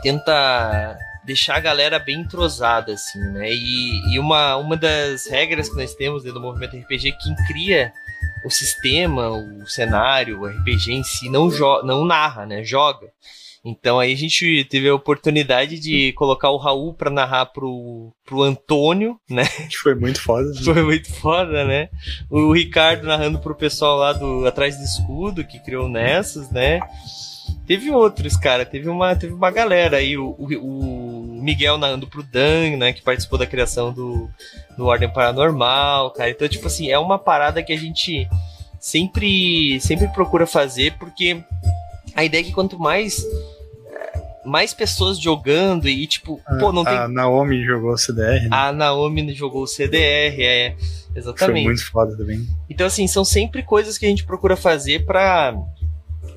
[0.01, 3.51] Tenta deixar a galera bem entrosada, assim, né?
[3.51, 7.91] E, e uma, uma das regras que nós temos dentro do movimento RPG, quem cria
[8.45, 11.49] o sistema, o cenário, o RPG em si, não,
[11.83, 12.63] não narra, né?
[12.63, 13.07] Joga.
[13.65, 18.43] Então aí a gente teve a oportunidade de colocar o Raul para narrar pro, pro
[18.43, 19.43] Antônio, né?
[19.69, 20.49] Que foi muito foda.
[20.49, 20.61] Né?
[20.63, 21.89] Foi muito foda, né?
[22.29, 26.79] O Ricardo narrando pro pessoal lá do Atrás do Escudo, que criou Nessas, né?
[27.67, 28.65] Teve outros, cara.
[28.65, 30.17] Teve uma, teve uma galera aí.
[30.17, 32.93] O, o, o Miguel narrando pro Dan, né?
[32.93, 34.29] Que participou da criação do,
[34.77, 36.29] do Ordem Paranormal, cara.
[36.29, 38.25] Então, tipo assim, é uma parada que a gente
[38.79, 41.43] sempre, sempre procura fazer, porque
[42.15, 43.21] a ideia é que quanto mais
[44.45, 46.93] mais pessoas jogando e, tipo, a, pô, não tem.
[46.93, 48.43] A Naomi jogou o CDR.
[48.43, 48.49] Né?
[48.49, 50.75] A Naomi jogou o CDR, é.
[51.13, 51.63] Exatamente.
[51.63, 52.47] Foi muito foda também.
[52.69, 55.53] Então, assim, são sempre coisas que a gente procura fazer para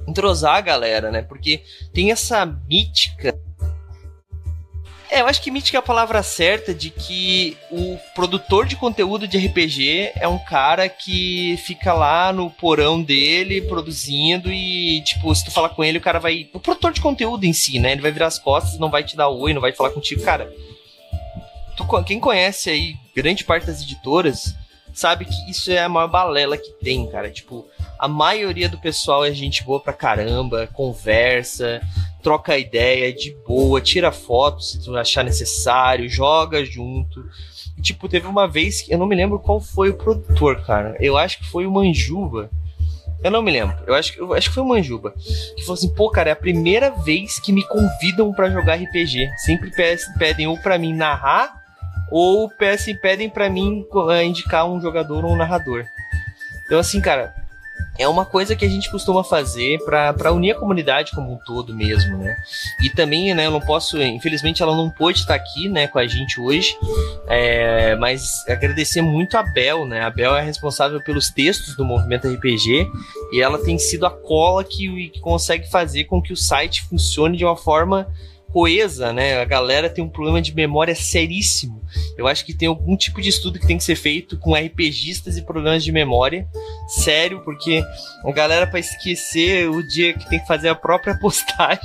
[0.06, 1.22] entrosar a galera, né?
[1.22, 3.38] Porque tem essa mítica
[5.10, 9.26] é, eu acho que mítica é a palavra certa de que o produtor de conteúdo
[9.26, 15.44] de RPG é um cara que fica lá no porão dele produzindo e, tipo, se
[15.44, 16.48] tu falar com ele, o cara vai.
[16.54, 17.90] O produtor de conteúdo em si, né?
[17.90, 20.22] Ele vai virar as costas, não vai te dar oi, não vai falar contigo.
[20.22, 20.48] Cara,
[21.76, 24.54] tu, quem conhece aí grande parte das editoras
[24.94, 27.28] sabe que isso é a maior balela que tem, cara.
[27.28, 27.66] Tipo,
[28.00, 31.82] a maioria do pessoal é gente boa pra caramba, conversa,
[32.22, 37.22] troca ideia de boa, tira fotos se tu achar necessário, joga junto.
[37.76, 40.96] E, tipo, teve uma vez que eu não me lembro qual foi o produtor, cara.
[40.98, 42.50] Eu acho que foi o Manjuba.
[43.22, 43.76] Eu não me lembro.
[43.86, 45.12] Eu acho, eu acho que foi o Manjuba.
[45.54, 49.28] Que falou assim: pô, cara, é a primeira vez que me convidam para jogar RPG.
[49.44, 49.70] Sempre
[50.18, 51.54] pedem ou para mim narrar,
[52.10, 52.50] ou
[53.02, 53.84] pedem para mim
[54.24, 55.84] indicar um jogador ou um narrador.
[56.64, 57.34] Então, assim, cara,
[57.98, 61.74] é uma coisa que a gente costuma fazer para unir a comunidade como um todo
[61.74, 62.36] mesmo, né?
[62.82, 66.06] E também, né, eu não posso, infelizmente ela não pôde estar aqui, né, com a
[66.06, 66.76] gente hoje,
[67.28, 70.00] é, mas agradecer muito a Bel, né?
[70.00, 72.90] A Bel é responsável pelos textos do Movimento RPG
[73.32, 77.36] e ela tem sido a cola que, que consegue fazer com que o site funcione
[77.36, 78.08] de uma forma
[78.52, 79.40] coesa, né?
[79.40, 81.82] A galera tem um problema de memória seríssimo.
[82.16, 85.36] Eu acho que tem algum tipo de estudo que tem que ser feito com RPGistas
[85.36, 86.46] e problemas de memória.
[86.88, 87.82] Sério, porque
[88.24, 91.80] a galera para esquecer o dia que tem que fazer a própria postagem.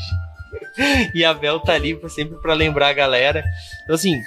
[1.13, 3.43] e a Bel tá ali sempre para lembrar a galera.
[3.84, 4.19] Então assim,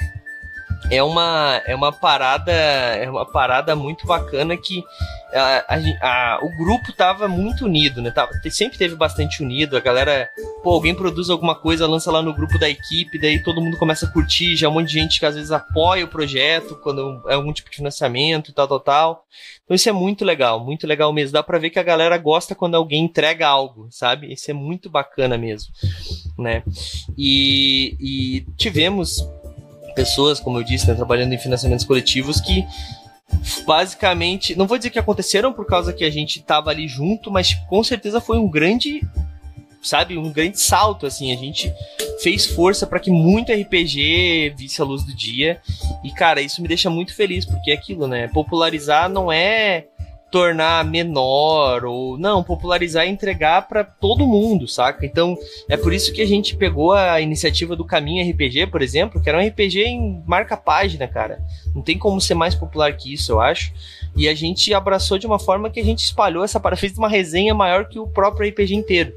[0.90, 4.85] é uma, é uma parada é uma parada muito bacana que
[5.33, 8.11] a, a, a, o grupo tava muito unido, né?
[8.11, 9.77] Tava, sempre teve bastante unido.
[9.77, 10.29] A galera,
[10.62, 14.07] pô, alguém produz alguma coisa, lança lá no grupo da equipe, daí todo mundo começa
[14.07, 14.57] a curtir.
[14.57, 17.53] Já é um monte de gente que às vezes apoia o projeto quando é algum
[17.53, 19.24] tipo de financiamento e tal, tal, tal.
[19.64, 21.35] Então isso é muito legal, muito legal mesmo.
[21.35, 24.33] Dá pra ver que a galera gosta quando alguém entrega algo, sabe?
[24.33, 25.70] Isso é muito bacana mesmo,
[26.38, 26.62] né?
[27.16, 29.29] E, e tivemos
[29.99, 32.65] pessoas, como eu disse, né, trabalhando em financiamentos coletivos que
[33.67, 37.53] basicamente, não vou dizer que aconteceram por causa que a gente tava ali junto, mas
[37.69, 39.03] com certeza foi um grande,
[39.83, 41.73] sabe, um grande salto assim, a gente
[42.23, 45.61] fez força para que muito RPG visse a luz do dia.
[46.05, 48.29] E cara, isso me deixa muito feliz, porque é aquilo, né?
[48.29, 49.87] Popularizar não é
[50.31, 55.07] tornar menor ou não, popularizar e entregar para todo mundo, saca?
[55.07, 55.37] Então,
[55.69, 59.29] é por isso que a gente pegou a iniciativa do Caminho RPG, por exemplo, que
[59.29, 61.41] era um RPG em marca página, cara.
[61.75, 63.73] Não tem como ser mais popular que isso, eu acho.
[64.17, 67.09] E a gente abraçou de uma forma que a gente espalhou essa para fez uma
[67.09, 69.14] resenha maior que o próprio RPG inteiro.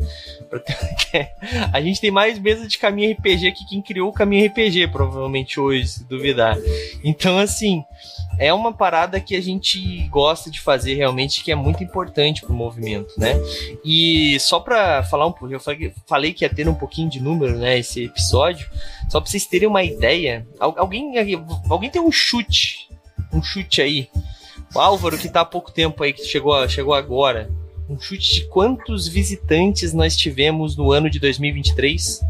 [1.74, 5.60] a gente tem mais mesa de Caminho RPG que quem criou o Caminho RPG, provavelmente
[5.60, 6.58] hoje, se duvidar.
[7.04, 7.84] Então, assim,
[8.42, 12.56] é uma parada que a gente gosta de fazer realmente, que é muito importante pro
[12.56, 13.40] movimento, né?
[13.86, 15.60] E só para falar um pouco, eu
[16.08, 18.68] falei que ia ter um pouquinho de número, né, esse episódio,
[19.10, 20.48] só pra vocês terem uma ideia.
[20.60, 21.14] Alguém,
[21.70, 22.90] alguém tem um chute,
[23.32, 24.10] um chute aí.
[24.74, 27.48] O Álvaro, que tá há pouco tempo aí, que chegou, chegou agora.
[27.88, 32.22] Um chute de quantos visitantes nós tivemos no ano de 2023?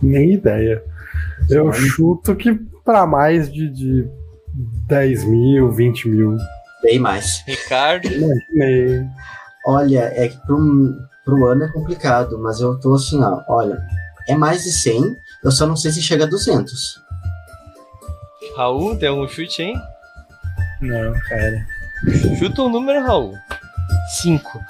[0.00, 0.82] Nem ideia.
[1.50, 4.08] Eu chuto que para mais de, de
[4.86, 6.36] 10 mil, 20 mil.
[6.82, 7.42] Bem mais.
[7.46, 8.06] Ricardo?
[8.06, 9.06] Imaginei.
[9.66, 10.58] Olha, é que pro,
[11.24, 13.78] pro ano é complicado, mas eu tô assim, ó, olha,
[14.26, 17.00] é mais de 100, eu só não sei se chega a 200.
[18.56, 19.80] Raul, tem algum chute, hein?
[20.80, 21.66] Não, cara.
[22.38, 23.34] Chuta um número, Raul.
[24.22, 24.60] 5.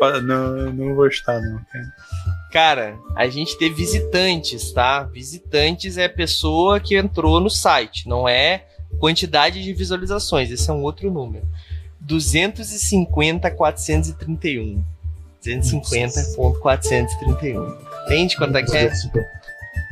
[0.24, 1.92] não, não vou estar, não, cara.
[2.52, 5.02] Cara, a gente teve visitantes, tá?
[5.02, 8.64] Visitantes é pessoa que entrou no site, não é
[8.98, 11.46] quantidade de visualizações, esse é um outro número.
[12.00, 14.82] 250,431.
[15.44, 17.76] 250.431.
[18.06, 18.90] Entende quanto é que é?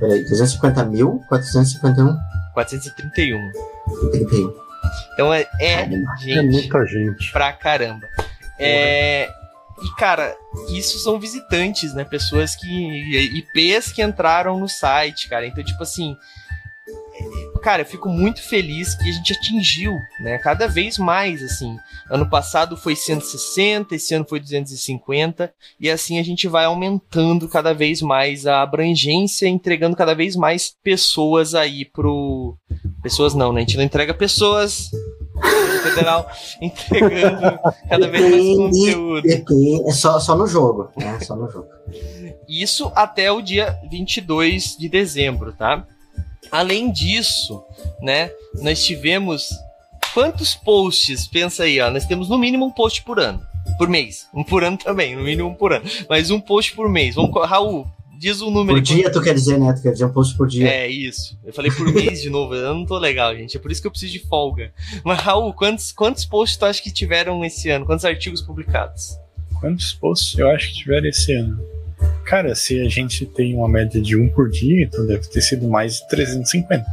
[0.00, 2.16] Peraí, 250 mil, 451?
[2.54, 3.52] 431.
[4.10, 4.66] 31.
[5.12, 5.88] Então é, é,
[6.18, 7.32] gente, é muita gente.
[7.32, 8.06] Pra caramba.
[8.58, 9.30] É,
[9.82, 10.36] e, cara,
[10.70, 12.04] isso são visitantes, né?
[12.04, 13.16] Pessoas que.
[13.38, 15.46] IPs que entraram no site, cara.
[15.46, 16.16] Então, tipo assim.
[17.62, 20.38] Cara, eu fico muito feliz que a gente atingiu, né?
[20.38, 21.76] Cada vez mais, assim.
[22.08, 27.74] Ano passado foi 160, esse ano foi 250, e assim a gente vai aumentando cada
[27.74, 32.56] vez mais a abrangência, entregando cada vez mais pessoas aí pro.
[33.02, 33.60] Pessoas não, né?
[33.60, 34.90] A gente não entrega pessoas
[35.82, 39.28] Federal entregando cada vez mais conteúdo.
[39.88, 41.18] É só, só no jogo, né?
[41.20, 41.68] Só no jogo.
[42.48, 45.84] Isso até o dia 22 de dezembro, tá?
[46.50, 47.62] Além disso,
[48.00, 48.30] né,
[48.62, 49.50] nós tivemos
[50.14, 51.26] quantos posts?
[51.26, 53.42] Pensa aí, ó, nós temos no mínimo um post por ano.
[53.78, 54.28] Por mês.
[54.32, 55.84] Um por ano também, no mínimo um por ano.
[56.08, 57.16] Mas um post por mês.
[57.16, 57.86] Vamos, Raul,
[58.18, 58.78] Diz o número.
[58.78, 59.72] Por dia, tu quer dizer, né?
[59.72, 60.68] Tu quer dizer um post por dia.
[60.68, 61.38] É, isso.
[61.44, 62.54] Eu falei por mês de novo.
[62.54, 63.56] Eu não tô legal, gente.
[63.56, 64.72] É por isso que eu preciso de folga.
[65.04, 67.84] Mas, Raul, quantos, quantos posts tu acha que tiveram esse ano?
[67.84, 69.16] Quantos artigos publicados?
[69.60, 71.58] Quantos posts eu acho que tiveram esse ano?
[72.24, 75.68] Cara, se a gente tem uma média de um por dia, então deve ter sido
[75.68, 76.84] mais de 350.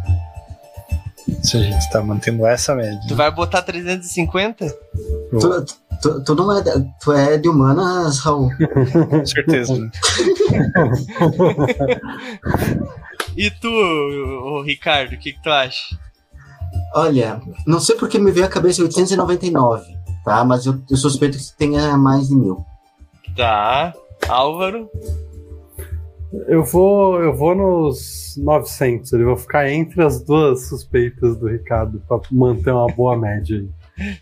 [1.42, 3.00] Se a gente tá mantendo essa média.
[3.08, 4.70] Tu vai botar 350?
[4.70, 5.66] Tu,
[6.02, 6.64] tu, tu, não é,
[7.02, 8.50] tu é de humanas, Raul.
[9.10, 9.76] Com certeza.
[9.76, 9.90] Né?
[13.38, 15.98] e tu, o Ricardo, o que, que tu acha?
[16.96, 19.86] Olha, não sei porque me veio a cabeça 899,
[20.26, 20.44] tá?
[20.44, 22.66] Mas eu, eu suspeito que tenha mais de mil.
[23.36, 23.94] Tá.
[24.28, 24.90] Álvaro?
[26.48, 29.14] Eu vou, eu vou nos 900.
[29.14, 33.70] Ele vai ficar entre as duas suspeitas do Ricardo para manter uma boa média aí.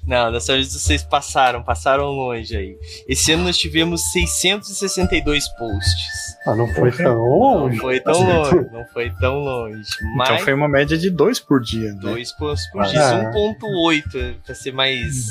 [0.06, 2.78] Não, dessa vez vocês passaram, passaram longe aí.
[3.08, 6.38] Esse ano nós tivemos 662 posts.
[6.45, 7.78] Ah, não foi tão longe.
[7.78, 9.82] Não foi tão longe, não foi tão longe.
[9.95, 12.00] Então mas então foi uma média de 2 por dia, né?
[12.02, 13.32] 2 posts por dia, ah.
[13.32, 15.26] 1.8 para ser mais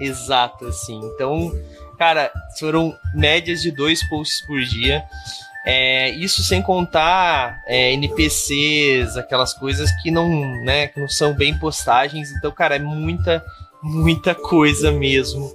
[0.00, 0.98] exato assim.
[1.14, 1.52] Então,
[1.96, 5.04] cara, foram médias de 2 posts por dia.
[5.72, 10.28] É, isso sem contar é, NPCs, aquelas coisas que não,
[10.64, 12.32] né, que não são bem postagens.
[12.32, 13.44] Então, cara, é muita,
[13.80, 15.48] muita coisa mesmo.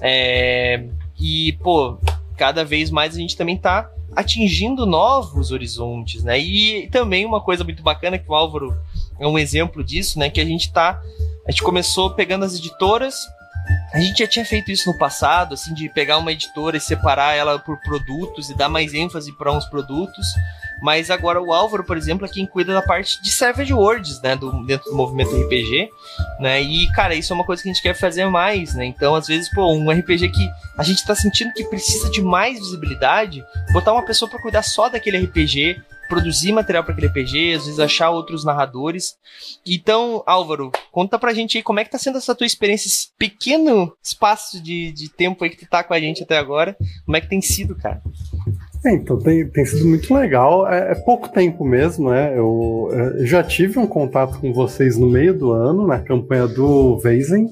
[0.00, 0.82] É,
[1.16, 1.96] e, pô,
[2.36, 6.36] cada vez mais a gente também tá atingindo novos horizontes, né?
[6.36, 8.76] E também uma coisa muito bacana que o Álvaro
[9.20, 10.28] é um exemplo disso, né?
[10.28, 11.00] Que a gente tá.
[11.46, 13.24] A gente começou pegando as editoras
[13.92, 17.34] a gente já tinha feito isso no passado, assim, de pegar uma editora e separar
[17.34, 20.26] ela por produtos e dar mais ênfase para uns produtos.
[20.82, 24.34] Mas agora o Álvaro, por exemplo, é quem cuida da parte de Savage Worlds, né,
[24.34, 25.88] do, dentro do movimento RPG,
[26.40, 26.60] né?
[26.60, 28.84] E cara, isso é uma coisa que a gente quer fazer mais, né?
[28.84, 32.58] Então, às vezes, pô, um RPG que a gente tá sentindo que precisa de mais
[32.58, 37.64] visibilidade, botar uma pessoa para cuidar só daquele RPG, produzir material para aquele RPG, às
[37.64, 39.16] vezes achar outros narradores.
[39.66, 43.08] Então, Álvaro, conta pra gente aí como é que tá sendo essa tua experiência, esse
[43.18, 46.76] pequeno espaço de, de tempo aí que tu tá com a gente até agora.
[47.04, 48.02] Como é que tem sido, cara?
[48.84, 50.70] É, então, tem, tem sido muito legal.
[50.70, 52.36] É, é pouco tempo mesmo, né?
[52.36, 56.46] Eu, é, eu, já tive um contato com vocês no meio do ano, na campanha
[56.46, 57.48] do Weizen,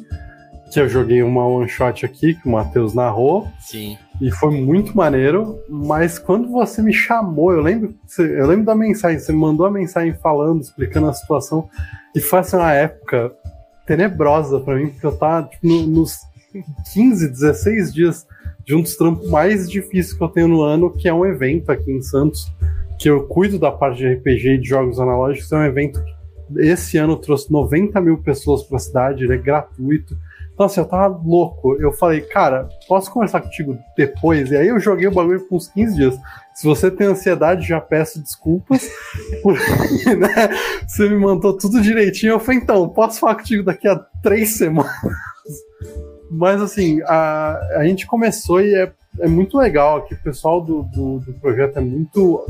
[0.70, 3.48] que eu joguei uma one shot aqui, que o Matheus narrou.
[3.60, 3.96] Sim.
[4.20, 9.18] E foi muito maneiro, mas quando você me chamou, eu lembro, eu lembro da mensagem,
[9.18, 11.68] você me mandou a mensagem falando, explicando a situação,
[12.14, 13.32] e foi assim uma época
[13.86, 16.18] tenebrosa para mim, porque eu tava tipo, no, nos
[16.92, 18.26] 15, 16 dias
[18.64, 21.72] de um dos trampos mais difíceis que eu tenho no ano, que é um evento
[21.72, 22.52] aqui em Santos,
[22.98, 26.22] que eu cuido da parte de RPG e de jogos analógicos, é um evento que
[26.60, 30.16] esse ano trouxe 90 mil pessoas para a cidade, ele é gratuito.
[30.54, 31.76] Então, assim, eu tava louco.
[31.80, 34.50] Eu falei, cara, posso conversar contigo depois?
[34.50, 36.18] E aí eu joguei o bagulho por uns 15 dias.
[36.54, 38.88] Se você tem ansiedade, já peço desculpas.
[39.42, 40.48] Porque, né,
[40.86, 42.32] você me mandou tudo direitinho.
[42.32, 44.92] Eu falei, então, posso falar contigo daqui a três semanas?
[46.30, 50.14] Mas, assim, a, a gente começou e é, é muito legal aqui.
[50.14, 52.44] O pessoal do, do, do projeto é muito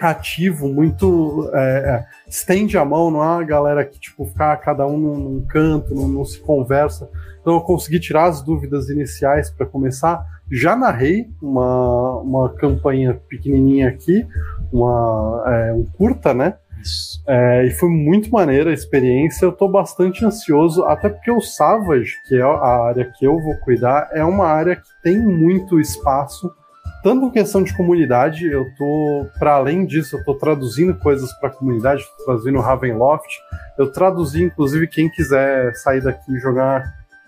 [0.00, 4.86] ativo, muito é, é, estende a mão, não é uma galera que tipo ficar cada
[4.86, 7.08] um num, num canto, não, não, se conversa.
[7.40, 10.24] Então eu consegui tirar as dúvidas iniciais para começar.
[10.50, 14.26] Já narrei uma, uma campanha pequenininha aqui,
[14.72, 16.54] uma, é, um curta, né?
[17.26, 19.44] É, e foi muito maneira a experiência.
[19.44, 23.56] Eu estou bastante ansioso, até porque o Savage, que é a área que eu vou
[23.64, 26.52] cuidar, é uma área que tem muito espaço
[27.06, 31.50] tanto em questão de comunidade, eu tô, para além disso, eu tô traduzindo coisas para
[31.50, 33.32] a comunidade, tô traduzindo Ravenloft.
[33.78, 36.82] Eu traduzi, inclusive, quem quiser sair daqui e jogar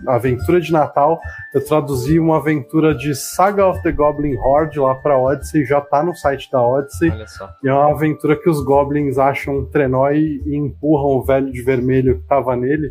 [0.04, 1.20] aventura de Natal,
[1.54, 6.02] eu traduzi uma aventura de Saga of the Goblin Horde lá para Odyssey, já tá
[6.02, 7.10] no site da Odyssey.
[7.12, 7.48] Olha só.
[7.62, 11.62] E é uma aventura que os goblins acham um trenói e empurram o velho de
[11.62, 12.90] vermelho que tava nele.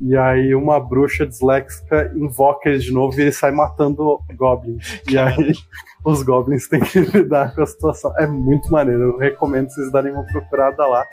[0.00, 5.00] E aí uma bruxa disléxica invoca ele de novo e ele sai matando goblins.
[5.08, 5.54] E aí
[6.04, 8.12] os goblins têm que lidar com a situação.
[8.18, 11.04] É muito maneiro, eu recomendo vocês darem uma procurada lá.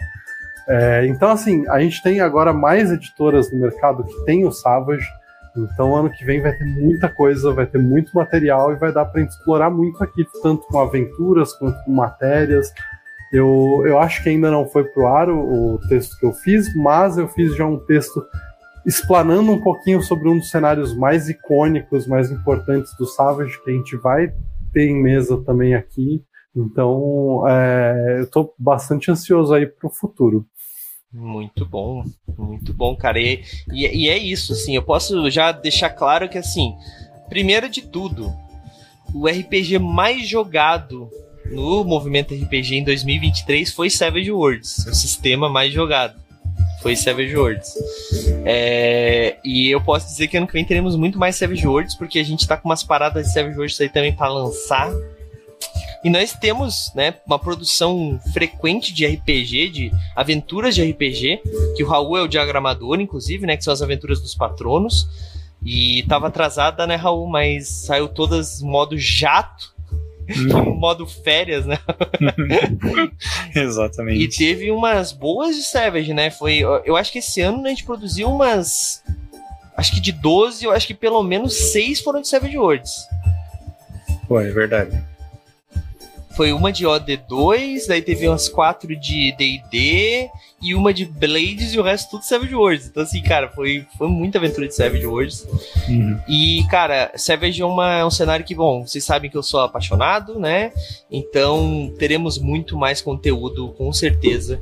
[0.67, 5.07] É, então, assim, a gente tem agora mais editoras no mercado que tem o Savage.
[5.55, 9.05] Então, ano que vem vai ter muita coisa, vai ter muito material e vai dar
[9.05, 12.71] para explorar muito aqui, tanto com aventuras quanto com matérias.
[13.33, 16.73] Eu, eu acho que ainda não foi pro ar o, o texto que eu fiz,
[16.75, 18.25] mas eu fiz já um texto
[18.85, 23.73] explanando um pouquinho sobre um dos cenários mais icônicos, mais importantes do Savage, que a
[23.73, 24.33] gente vai
[24.71, 26.23] ter em mesa também aqui.
[26.55, 30.45] Então, é, eu estou bastante ansioso aí para o futuro.
[31.13, 32.03] Muito bom,
[32.37, 33.19] muito bom, cara.
[33.19, 36.73] E, e, e, é isso, assim, eu posso já deixar claro que, assim,
[37.27, 38.31] primeiro de tudo,
[39.13, 41.09] o RPG mais jogado
[41.45, 46.21] no movimento RPG em 2023 foi Savage Worlds, o sistema mais jogado
[46.81, 47.73] foi Savage Worlds.
[48.45, 52.19] É, e eu posso dizer que ano que vem teremos muito mais Savage Worlds, porque
[52.19, 54.91] a gente tá com umas paradas de Savage Worlds aí também para lançar.
[56.03, 61.41] E nós temos, né, uma produção frequente de RPG, de aventuras de RPG,
[61.77, 65.07] que o Raul é o diagramador, inclusive, né, que são as aventuras dos patronos.
[65.63, 69.70] E tava atrasada, né, Raul, mas saiu todas modo jato,
[70.47, 71.77] no modo férias, né?
[73.55, 74.23] Exatamente.
[74.23, 76.29] E teve umas boas de Savage, né?
[76.29, 79.03] Foi, eu acho que esse ano a gente produziu umas
[79.75, 82.91] acho que de 12, eu acho que pelo menos 6 foram de Savage Worlds.
[84.27, 85.10] Pô, é verdade.
[86.41, 90.27] Foi uma de OD2, daí teve umas quatro de D&D
[90.59, 92.87] e uma de Blades e o resto tudo Savage Worlds.
[92.87, 95.47] Então assim, cara, foi, foi muita aventura de Savage Worlds.
[95.87, 96.19] Uhum.
[96.27, 99.59] E, cara, Savage é, uma, é um cenário que, bom, vocês sabem que eu sou
[99.59, 100.73] apaixonado, né?
[101.11, 104.59] Então teremos muito mais conteúdo, com certeza.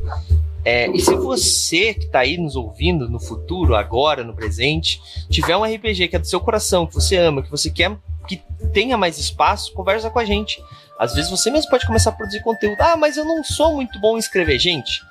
[0.66, 5.56] É, e se você que está aí nos ouvindo no futuro, agora, no presente, tiver
[5.56, 7.98] um RPG que é do seu coração, que você ama, que você quer
[8.30, 10.62] que tenha mais espaço, conversa com a gente.
[11.00, 12.82] Às vezes você mesmo pode começar a produzir conteúdo.
[12.82, 14.60] Ah, mas eu não sou muito bom em escrever.
[14.60, 15.02] Gente,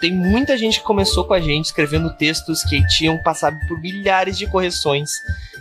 [0.00, 4.36] tem muita gente que começou com a gente escrevendo textos que tinham passado por milhares
[4.36, 5.12] de correções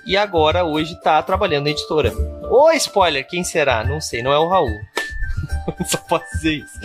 [0.06, 2.12] e agora hoje está trabalhando na editora.
[2.50, 3.84] Ô, spoiler, quem será?
[3.84, 4.82] Não sei, não é o Raul.
[5.86, 6.80] Só posso dizer isso.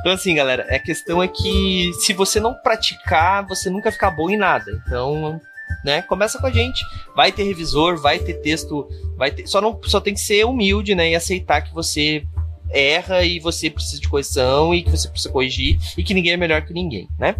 [0.00, 4.30] Então, assim, galera, a questão é que se você não praticar, você nunca fica bom
[4.30, 4.70] em nada.
[4.86, 5.40] Então,
[5.84, 6.02] né?
[6.02, 6.84] Começa com a gente.
[7.14, 9.46] Vai ter revisor, vai ter texto, vai ter.
[9.46, 11.10] Só não, só tem que ser humilde, né?
[11.10, 12.24] E aceitar que você
[12.70, 16.36] erra e você precisa de correção e que você precisa corrigir e que ninguém é
[16.36, 17.36] melhor que ninguém, né?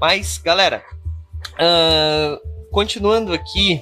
[0.00, 0.82] Mas, galera,
[1.54, 3.80] uh, continuando aqui,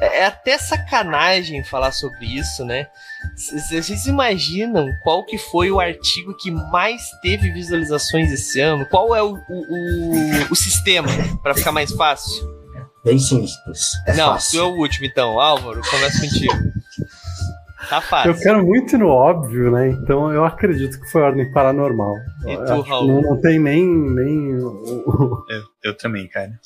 [0.00, 2.88] é, é até sacanagem falar sobre isso, né?
[3.36, 8.86] Vocês imaginam qual que foi o artigo que mais teve visualizações esse ano?
[8.86, 11.08] Qual é o, o, o, o sistema
[11.42, 12.55] para ficar mais fácil?
[13.06, 13.92] Bem simples.
[14.04, 14.58] É Não, fácil.
[14.58, 15.38] tu é o último então.
[15.38, 16.52] Álvaro, começa contigo.
[17.88, 18.32] Tá fácil.
[18.32, 19.90] Eu quero muito no óbvio, né?
[19.90, 22.16] Então eu acredito que foi ordem paranormal.
[22.44, 23.06] E tu, Raul?
[23.06, 23.86] Não, não, tem nem.
[23.86, 24.50] nem...
[24.58, 25.44] Eu,
[25.84, 26.58] eu também, cara.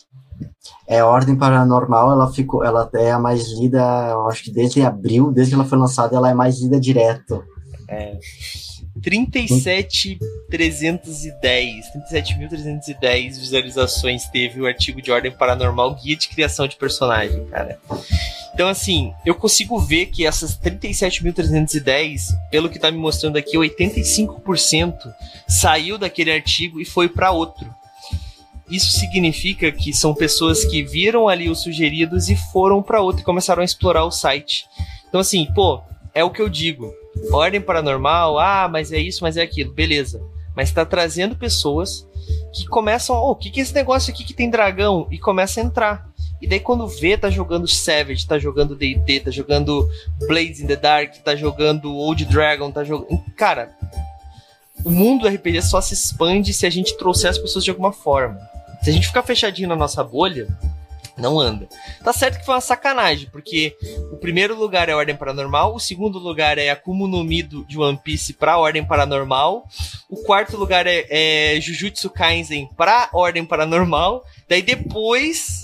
[0.86, 3.78] É, Ordem Paranormal, ela ficou, ela é a mais lida,
[4.10, 7.44] eu acho que desde abril, desde que ela foi lançada, ela é mais lida direto.
[7.86, 8.18] É.
[8.98, 17.78] 37.310 37.310 visualizações teve o artigo de Ordem Paranormal Guia de Criação de Personagem, cara.
[18.52, 24.94] Então, assim, eu consigo ver que essas 37.310, pelo que tá me mostrando aqui, 85%
[25.48, 27.72] saiu daquele artigo e foi para outro.
[28.68, 33.24] Isso significa que são pessoas que viram ali os sugeridos e foram para outro e
[33.24, 34.66] começaram a explorar o site.
[35.08, 35.80] Então, assim, pô,
[36.14, 36.92] é o que eu digo.
[37.32, 40.22] Ordem paranormal, ah, mas é isso, mas é aquilo, beleza.
[40.54, 42.06] Mas está trazendo pessoas
[42.52, 45.06] que começam, o que, que é esse negócio aqui que tem dragão?
[45.10, 46.10] E começa a entrar.
[46.40, 49.88] E daí quando vê, tá jogando Savage, tá jogando D&D, tá jogando
[50.26, 53.22] Blades in the Dark, tá jogando Old Dragon, tá jogando...
[53.36, 53.70] Cara,
[54.84, 57.92] o mundo do RPG só se expande se a gente trouxer as pessoas de alguma
[57.92, 58.40] forma.
[58.82, 60.48] Se a gente ficar fechadinho na nossa bolha,
[61.20, 61.68] não anda.
[62.02, 63.76] Tá certo que foi uma sacanagem, porque
[64.10, 67.42] o primeiro lugar é a Ordem Paranormal, o segundo lugar é a Kumo no Mi
[67.42, 69.64] de One Piece pra Ordem Paranormal,
[70.08, 75.62] o quarto lugar é, é Jujutsu Kaisen pra Ordem Paranormal, daí depois,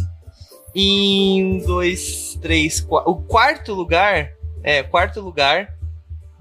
[0.75, 4.33] em dois, três, quatro, o quarto lugar,
[4.63, 5.75] é, quarto lugar,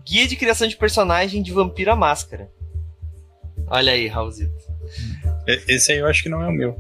[0.06, 2.52] Guia de Criação de Personagem de Vampira Máscara.
[3.68, 4.54] Olha aí, Raulzito.
[5.48, 6.78] Esse aí eu acho que não é o meu.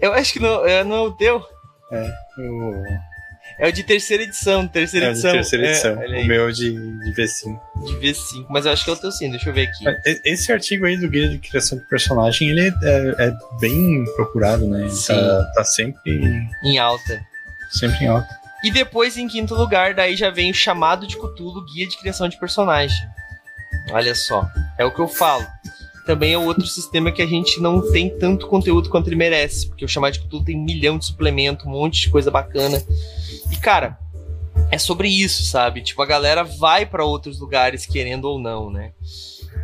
[0.00, 1.44] Eu acho que não, é, não é o teu.
[1.92, 3.10] É, o...
[3.58, 5.32] É o de terceira edição, terceira é edição.
[5.32, 6.02] de terceira edição.
[6.02, 7.60] É, o meu é de, de V5.
[7.84, 9.84] De V5, mas eu acho que é o teu sim, deixa eu ver aqui.
[10.24, 14.66] Esse artigo aí do guia de criação de personagem, ele é, é, é bem procurado,
[14.68, 14.88] né?
[14.88, 15.14] Sim.
[15.14, 16.48] Tá, tá sempre...
[16.62, 17.20] Em alta.
[17.70, 18.28] Sempre em alta.
[18.62, 22.28] E depois, em quinto lugar, daí já vem o chamado de Cthulhu, guia de criação
[22.28, 23.08] de personagem.
[23.90, 25.46] Olha só, é o que eu falo
[26.06, 29.84] também é outro sistema que a gente não tem tanto conteúdo quanto ele merece, porque
[29.84, 32.82] o Chamado de Cthulhu tem um milhão de suplemento, um monte de coisa bacana.
[33.52, 33.98] E, cara,
[34.70, 35.82] é sobre isso, sabe?
[35.82, 38.92] Tipo, a galera vai para outros lugares, querendo ou não, né?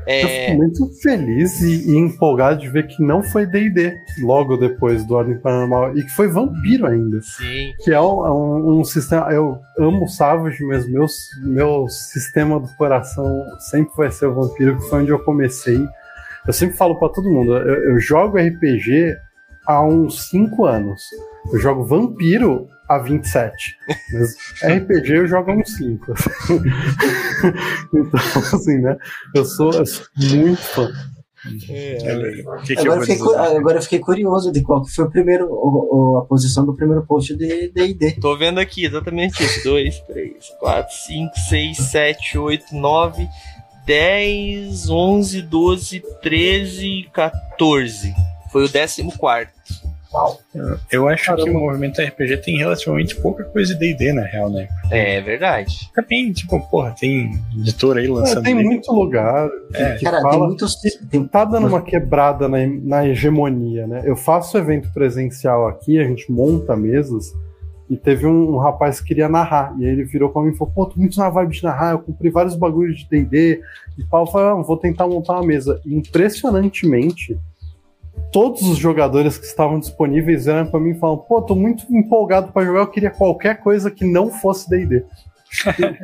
[0.07, 0.22] É...
[0.22, 5.05] Eu fico muito feliz e, e, empolgado de ver que não foi D&D logo depois
[5.05, 7.20] do Ordem Paranormal e que foi Vampiro ainda.
[7.22, 7.72] Sim.
[7.82, 9.32] Que é um, um, um sistema...
[9.32, 11.07] Eu amo Savage, mas meu,
[11.43, 15.84] meu sistema do coração sempre vai ser o Vampiro, que foi onde eu comecei.
[16.47, 19.16] Eu sempre falo para todo mundo, eu, eu, jogo RPG
[19.66, 21.03] há uns 5 anos.
[21.53, 23.76] Eu jogo Vampiro há 27.
[24.12, 26.12] Mas RPG eu jogo há uns 5.
[26.12, 26.61] Assim.
[27.94, 28.20] então,
[28.55, 28.97] assim, né?
[29.34, 30.88] Eu sou, eu sou muito fã.
[31.68, 31.97] É,
[32.64, 35.47] que que agora, eu fiquei, agora eu fiquei curioso de qual que foi o primeiro,
[35.49, 38.12] o, o, a posição do primeiro post de D&D.
[38.20, 39.62] Tô vendo aqui exatamente isso.
[39.62, 43.28] 2, 3, 4, 5, 6, 7, 8, 9,
[43.87, 48.14] 10, 11, 12, 13, 14.
[48.53, 49.49] Foi o 14.
[50.55, 51.45] Eu, eu acho Caramba.
[51.45, 54.66] que o movimento RPG tem relativamente pouca coisa de DD, na real, né?
[54.91, 55.91] É verdade.
[56.09, 58.41] Tem, tipo, porra, tem editor aí lançando.
[58.41, 59.49] É, tem muito lugar.
[59.74, 59.97] É.
[59.97, 60.76] Que Cara, fala, tem muitos.
[61.11, 61.24] Tem...
[61.26, 64.03] Tá dando uma quebrada na, na hegemonia, né?
[64.05, 67.32] Eu faço evento presencial aqui, a gente monta mesas.
[67.89, 69.74] E teve um, um, rapaz que queria narrar.
[69.78, 71.93] E aí ele virou pra mim e falou: Pô, tô muito na vibe de narrar.
[71.93, 73.61] Eu comprei vários bagulhos de DD.
[73.97, 75.80] E pau, eu falei: ah, Vou tentar montar uma mesa.
[75.84, 77.39] E, impressionantemente,
[78.32, 82.53] todos os jogadores que estavam disponíveis vieram para mim e falaram: Pô, tô muito empolgado
[82.53, 82.80] para jogar.
[82.80, 85.05] Eu queria qualquer coisa que não fosse DD.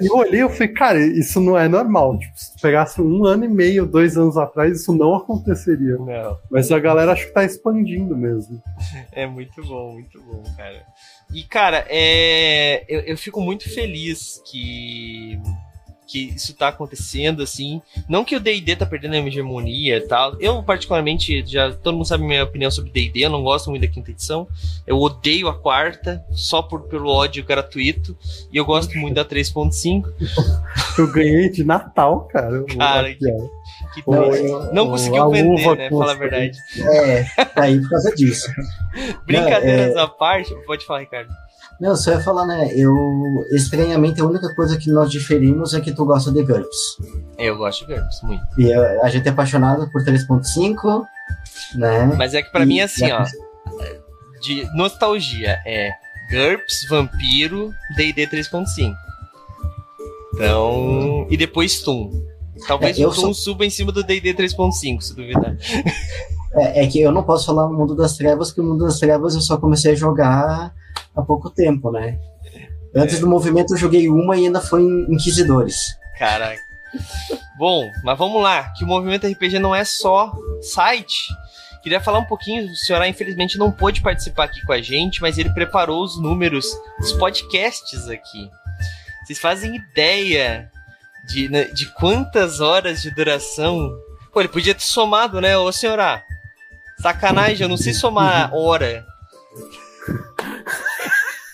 [0.00, 2.18] e eu olhei e falei, cara, isso não é normal.
[2.18, 5.96] Tipo, se pegasse um ano e meio, dois anos atrás, isso não aconteceria.
[5.96, 6.38] Não.
[6.50, 8.62] Mas a galera acho que tá expandindo mesmo.
[9.10, 10.82] É muito bom, muito bom, cara.
[11.32, 12.84] E, cara, é...
[12.88, 15.40] eu, eu fico muito feliz que
[16.12, 17.80] que isso tá acontecendo, assim.
[18.06, 20.38] Não que o D&D tá perdendo a hegemonia e tal.
[20.38, 23.88] Eu, particularmente, já todo mundo sabe minha opinião sobre D&D, eu não gosto muito da
[23.88, 24.46] quinta edição.
[24.86, 28.14] Eu odeio a quarta, só por, pelo ódio gratuito.
[28.52, 30.04] E eu gosto muito da 3.5.
[30.98, 32.62] eu ganhei de Natal, cara.
[32.64, 33.08] Cara,
[33.92, 34.10] que, que
[34.72, 35.90] não, conseguiu vender, né?
[35.90, 36.58] Fala a verdade.
[36.78, 38.50] É, tá aí por causa disso.
[39.26, 40.00] Brincadeiras é...
[40.00, 41.30] à parte, pode falar, Ricardo.
[41.80, 42.70] Não, você vai falar, né?
[42.74, 42.94] Eu.
[43.52, 46.98] Estranhamente, a única coisa que nós diferimos é que tu gosta de GURPS.
[47.38, 48.44] Eu gosto de GURPS, muito.
[48.56, 51.04] E a, a gente é apaixonado por 3.5,
[51.74, 52.04] né?
[52.16, 53.24] Mas é que pra e, mim é assim, ó.
[54.40, 55.90] De nostalgia, é
[56.30, 58.94] GURPS, Vampiro, DD 3.5.
[60.34, 61.26] Então.
[61.30, 62.10] E depois Toon.
[62.66, 63.34] Talvez é, Toon sou...
[63.34, 65.56] suba em cima do DD 3.5, se duvidar.
[66.54, 68.98] É, é, que eu não posso falar o Mundo das Trevas, porque o Mundo das
[68.98, 70.70] Trevas eu só comecei a jogar
[71.16, 72.18] há pouco tempo, né?
[72.94, 73.20] Antes é.
[73.20, 75.96] do movimento eu joguei uma e ainda foi em Inquisidores.
[76.18, 76.60] Caraca.
[77.58, 81.28] Bom, mas vamos lá, que o movimento RPG não é só site.
[81.82, 85.38] Queria falar um pouquinho, o senhor infelizmente não pôde participar aqui com a gente, mas
[85.38, 86.66] ele preparou os números
[87.00, 88.50] dos podcasts aqui.
[89.24, 90.70] Vocês fazem ideia
[91.32, 93.90] de, né, de quantas horas de duração?
[94.32, 96.22] Pô, ele podia ter somado, né, ô senhora?
[97.00, 99.04] Sacanagem, eu não sei somar hora.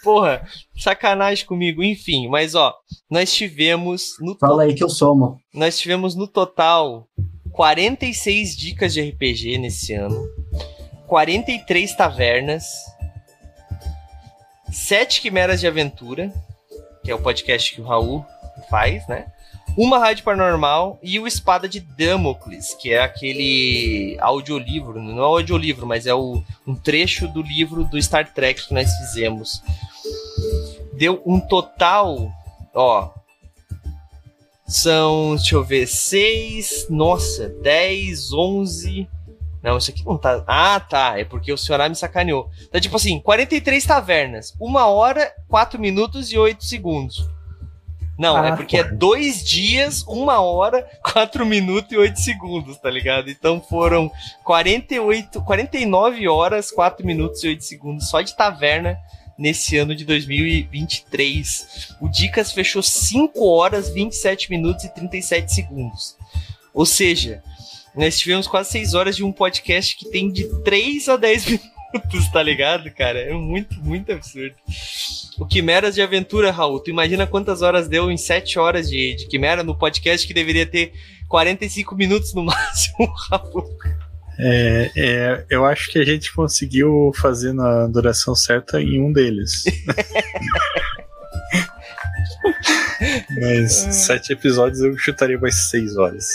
[0.03, 2.75] Porra, sacanagem comigo, enfim, mas ó,
[3.11, 5.41] nós tivemos no Fala aí que eu somo.
[5.53, 7.09] Nós tivemos no total
[7.53, 10.27] 46 dicas de RPG nesse ano,
[11.07, 12.65] 43 tavernas,
[14.71, 16.33] 7 quimeras de aventura,
[17.05, 18.25] que é o podcast que o Raul
[18.69, 19.27] faz, né?
[19.81, 25.87] Uma Rádio Paranormal e o Espada de Damocles, que é aquele audiolivro, não é audiolivro,
[25.87, 29.63] mas é o, um trecho do livro do Star Trek que nós fizemos.
[30.95, 32.29] Deu um total,
[32.75, 33.11] ó.
[34.67, 39.09] São, deixa eu ver, seis, nossa, dez, onze.
[39.63, 40.43] Não, isso aqui não tá.
[40.49, 41.21] Ah, tá.
[41.21, 42.51] É porque o senhor me sacaneou.
[42.65, 44.57] Então, tipo assim, 43 tavernas.
[44.59, 47.29] Uma hora, quatro minutos e oito segundos.
[48.19, 52.77] Não, é ah, é porque é dois dias, uma hora, quatro minutos e oito segundos,
[52.77, 53.31] tá ligado?
[53.31, 54.11] Então foram
[54.43, 58.99] 48, 49 horas, quatro minutos e oito segundos só de taverna
[59.39, 61.95] nesse ano de 2023.
[62.01, 66.17] O Dicas fechou 5 horas, 27 minutos e 37 segundos.
[66.75, 67.41] Ou seja,
[67.95, 71.47] nós tivemos quase 6 horas de um podcast que tem de 3 a 10
[71.95, 73.21] minutos, tá ligado, cara?
[73.21, 74.57] É muito, muito absurdo.
[75.39, 79.27] O Quimeras de Aventura, Raul, tu imagina quantas horas deu em 7 horas de, de
[79.27, 80.93] Quimera no podcast que deveria ter
[81.29, 83.65] 45 minutos no máximo, Raul?
[84.41, 89.65] É, é, eu acho que a gente conseguiu fazer na duração certa em um deles.
[93.41, 96.27] Mas sete episódios eu chutaria mais seis horas.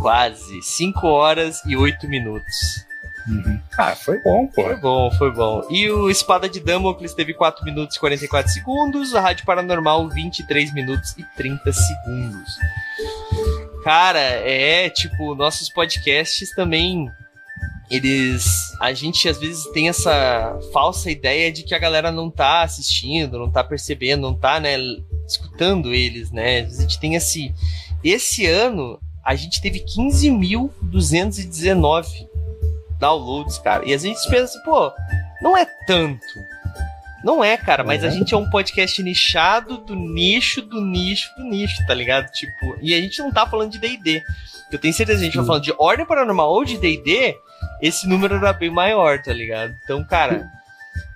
[0.00, 0.62] Quase.
[0.62, 2.86] Cinco horas e oito minutos.
[3.28, 3.60] Uhum.
[3.78, 4.62] Ah, foi bom, pô.
[4.62, 5.66] Foi bom, foi bom.
[5.70, 10.74] E o Espada de Damocles teve 4 minutos e 44 segundos, a Rádio Paranormal 23
[10.74, 12.58] minutos e 30 segundos.
[13.84, 17.08] Cara, é tipo, nossos podcasts também
[17.90, 22.62] eles a gente às vezes tem essa falsa ideia de que a galera não tá
[22.62, 24.78] assistindo, não tá percebendo, não tá, né,
[25.26, 26.60] escutando eles, né?
[26.60, 27.54] A gente tem esse
[28.02, 32.31] esse ano a gente teve 15.219
[33.02, 33.84] downloads, cara.
[33.84, 34.92] E a gente pensa assim, pô,
[35.42, 36.24] não é tanto.
[37.24, 38.12] Não é, cara, mas a uhum.
[38.14, 42.30] gente é um podcast nichado do nicho, do nicho, do nicho, tá ligado?
[42.32, 44.22] Tipo, e a gente não tá falando de D&D.
[44.72, 47.36] Eu tenho certeza que a gente vai falando de ordem paranormal ou de D&D,
[47.80, 49.74] esse número era bem maior, tá ligado?
[49.84, 50.48] Então, cara...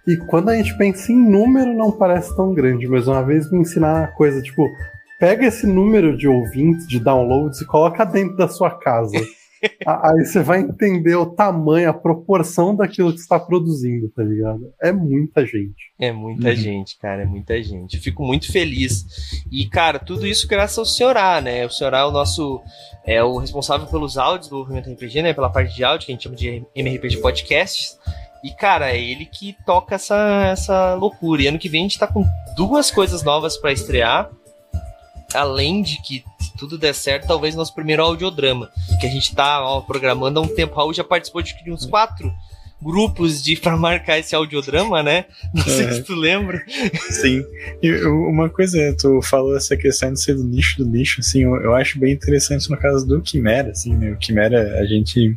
[0.07, 3.59] E quando a gente pensa em número, não parece tão grande, mas uma vez me
[3.59, 4.71] ensinaram uma coisa, tipo,
[5.19, 9.17] pega esse número de ouvintes, de downloads e coloca dentro da sua casa.
[9.87, 14.73] Aí você vai entender o tamanho, a proporção daquilo que está produzindo, tá ligado?
[14.81, 15.93] É muita gente.
[15.99, 16.57] É muita uhum.
[16.57, 17.97] gente, cara, é muita gente.
[17.97, 19.05] Eu fico muito feliz.
[19.51, 21.65] E, cara, tudo isso graças ao Senhorá, né?
[21.65, 22.61] O Senhorá é o nosso.
[23.05, 25.33] É o responsável pelos áudios do movimento RPG, né?
[25.33, 27.97] Pela parte de áudio, que a gente chama de MRPG Podcasts.
[28.43, 31.43] E, cara, é ele que toca essa, essa loucura.
[31.43, 32.25] E ano que vem a gente tá com
[32.57, 34.31] duas coisas novas para estrear
[35.35, 38.71] além de que, se tudo der certo, talvez nosso primeiro audiodrama,
[39.01, 40.75] que a gente tá ó, programando há um tempo.
[40.75, 42.33] Raul já participou de uns quatro
[42.81, 45.25] grupos de para marcar esse audiodrama, né?
[45.55, 45.93] Não sei é.
[45.95, 46.63] se tu lembra.
[47.11, 47.43] Sim.
[47.83, 51.57] E uma coisa, tu falou essa questão de ser do nicho do nicho, assim, eu,
[51.57, 54.13] eu acho bem interessante no caso do Quimera, assim, né?
[54.13, 55.37] O Quimera, a gente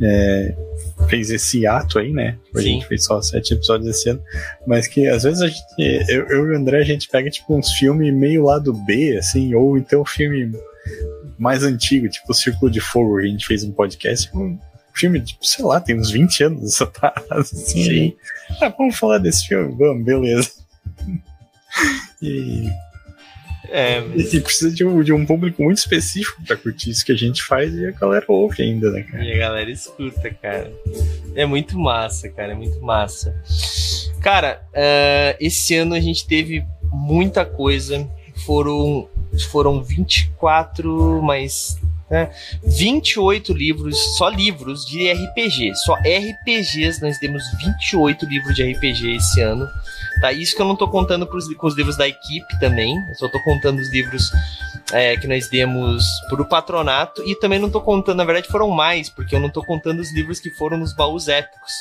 [0.00, 0.54] é,
[1.08, 2.38] fez esse ato aí, né?
[2.54, 2.64] A Sim.
[2.64, 4.22] gente fez só sete episódios esse ano.
[4.66, 5.62] Mas que às vezes a gente,
[6.08, 9.54] eu, eu e o André, a gente pega tipo uns filmes meio lado B, assim,
[9.54, 10.52] ou então filme
[11.38, 14.58] mais antigo, tipo o Círculo de Fogo, a gente fez um podcast, um
[14.94, 17.84] filme, tipo, sei lá, tem uns 20 anos essa parada, assim.
[17.84, 18.16] Sim.
[18.60, 20.50] Ah, vamos falar desse filme, vamos, beleza.
[22.20, 22.68] E
[23.74, 27.16] é, e precisa de um, de um público muito específico para curtir isso que a
[27.16, 29.24] gente faz e a galera ouve ainda, né, cara?
[29.24, 30.70] E a galera escuta, cara.
[31.34, 33.34] É muito massa, cara, é muito massa.
[34.20, 36.62] Cara, uh, esse ano a gente teve
[36.92, 38.06] muita coisa.
[38.44, 39.08] Foram,
[39.50, 41.80] foram 24, mas
[42.12, 42.30] né?
[42.62, 45.74] 28 livros, só livros de RPG.
[45.76, 49.66] Só RPGs, nós temos 28 livros de RPG esse ano.
[50.20, 50.30] Tá?
[50.30, 52.94] Isso que eu não tô contando pros, com os livros da equipe também.
[53.08, 54.30] Eu só tô contando os livros
[54.92, 57.22] é, que nós demos pro patronato.
[57.26, 60.14] E também não tô contando, na verdade foram mais, porque eu não tô contando os
[60.14, 61.72] livros que foram nos baús épicos.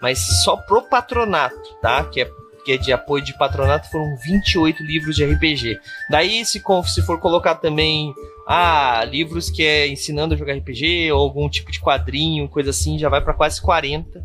[0.00, 2.02] Mas só pro patronato, tá?
[2.04, 2.30] Que é
[2.66, 5.78] que é de apoio de patronato, foram 28 livros de RPG.
[6.10, 8.12] Daí, se, se for colocar também
[8.44, 12.98] ah, livros que é ensinando a jogar RPG, ou algum tipo de quadrinho, coisa assim,
[12.98, 14.20] já vai para quase 40.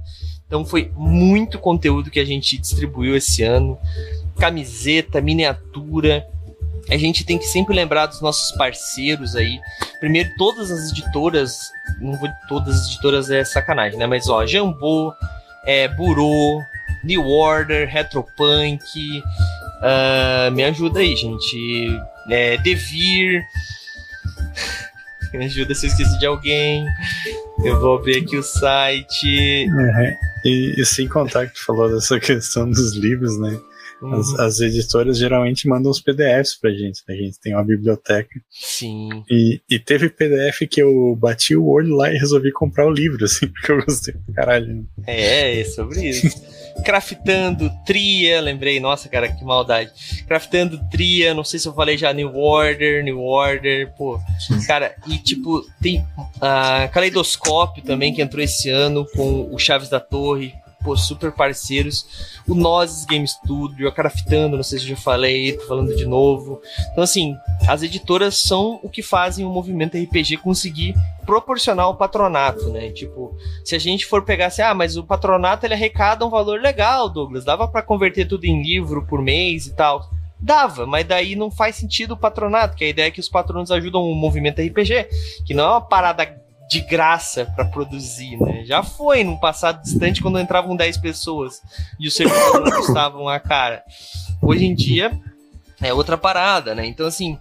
[0.48, 3.78] Então foi muito conteúdo que a gente distribuiu esse ano.
[4.40, 6.26] Camiseta, miniatura.
[6.90, 9.60] A gente tem que sempre lembrar dos nossos parceiros aí.
[10.00, 11.70] Primeiro, todas as editoras,
[12.02, 14.08] não vou todas as editoras é sacanagem, né?
[14.08, 15.14] Mas ó, Jambô,
[15.64, 16.60] é, Burô,
[17.04, 18.84] New Order, Retropunk.
[19.82, 22.00] Uh, me ajuda aí, gente.
[22.30, 23.44] É, Devir.
[25.34, 26.86] me ajuda se eu esqueci de alguém.
[27.64, 29.68] Eu vou abrir aqui o site.
[29.68, 30.16] Uhum.
[30.46, 33.60] E, e, sem contar que tu falou dessa questão dos livros, né?
[34.02, 34.16] Uhum.
[34.16, 37.04] As, as, editoras geralmente mandam os PDFs pra gente.
[37.08, 37.14] Né?
[37.14, 38.42] A gente tem uma biblioteca.
[38.50, 39.24] Sim.
[39.30, 43.24] E, e teve PDF que eu bati o olho lá e resolvi comprar o livro,
[43.24, 44.88] assim, porque eu gostei pra caralho.
[45.06, 46.30] É, é sobre isso.
[46.84, 49.92] Craftando Tria, lembrei, nossa, cara, que maldade.
[50.28, 54.20] Craftando Tria, não sei se eu falei já New Order, New Order, pô.
[54.68, 56.06] Cara, e tipo, tem
[56.40, 60.54] a uh, Caleidoscópio também, que entrou esse ano com o Chaves da Torre,
[60.84, 62.06] pô, super parceiros.
[62.48, 66.06] O Nozes Game Studio, a Craftando, não sei se eu já falei, tô falando de
[66.06, 66.62] novo.
[66.92, 67.36] Então, assim,
[67.68, 72.92] as editoras são o que fazem o movimento RPG conseguir proporcionar o patronato, né?
[72.92, 76.60] Tipo, se a gente for pegar assim, ah, mas o patronato ele arrecada um valor
[76.60, 80.10] legal, Douglas, dava para converter tudo em livro por mês e tal.
[80.40, 83.70] Dava, mas daí não faz sentido o patronato, que a ideia é que os patronos
[83.70, 85.08] ajudam o movimento RPG,
[85.46, 86.26] que não é uma parada
[86.72, 88.64] de graça para produzir, né?
[88.64, 91.62] Já foi num passado distante quando entravam 10 pessoas
[92.00, 93.84] e os servidores custavam a cara.
[94.42, 95.12] Hoje em dia
[95.82, 96.86] é outra parada, né?
[96.86, 97.38] Então, assim,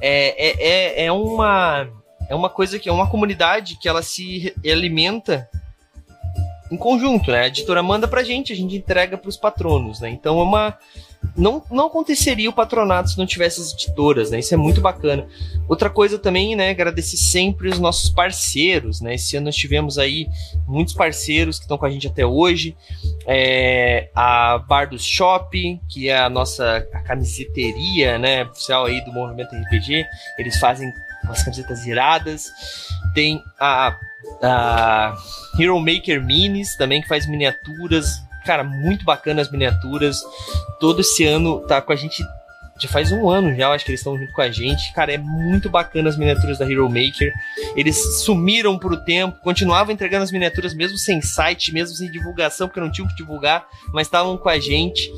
[0.00, 1.86] é, é, é, é uma
[2.26, 5.46] é uma coisa que é uma comunidade que ela se alimenta
[6.72, 7.40] em conjunto, né?
[7.40, 10.08] A editora manda pra gente, a gente entrega para os patronos, né?
[10.08, 10.78] Então é uma
[11.36, 14.38] não, não aconteceria o patronato se não tivesse as editoras, né?
[14.38, 15.26] Isso é muito bacana.
[15.68, 16.70] Outra coisa também, né?
[16.70, 19.14] Agradecer sempre os nossos parceiros, né?
[19.14, 20.26] Esse ano nós tivemos aí
[20.66, 22.76] muitos parceiros que estão com a gente até hoje.
[23.26, 28.44] É, a Bar do Shop, que é a nossa a camiseteria, né?
[28.44, 30.04] Oficial aí do Movimento RPG.
[30.38, 30.90] Eles fazem
[31.24, 32.46] umas camisetas iradas.
[33.14, 33.96] Tem a,
[34.42, 35.14] a
[35.58, 40.22] Hero Maker Minis também, que faz miniaturas cara, muito bacana as miniaturas.
[40.78, 42.24] Todo esse ano tá com a gente.
[42.78, 44.92] Já faz um ano já, acho que eles estão junto com a gente.
[44.94, 47.32] Cara, é muito bacana as miniaturas da Hero Maker.
[47.76, 52.68] Eles sumiram por o tempo, continuavam entregando as miniaturas mesmo sem site, mesmo sem divulgação,
[52.68, 55.12] porque não tinham que divulgar, mas estavam com a gente.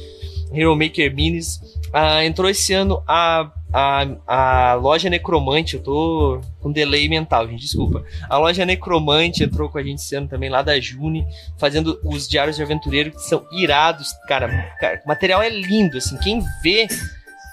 [0.52, 1.60] Hero Maker Minis.
[1.92, 7.60] Ah, entrou esse ano a a, a loja Necromante, eu tô com delay mental, gente,
[7.60, 8.04] desculpa.
[8.28, 11.26] A loja Necromante entrou com a gente esse ano também, lá da June,
[11.58, 14.48] fazendo os diários de aventureiro que são irados, cara,
[14.78, 15.00] cara.
[15.04, 16.86] O material é lindo, assim, quem vê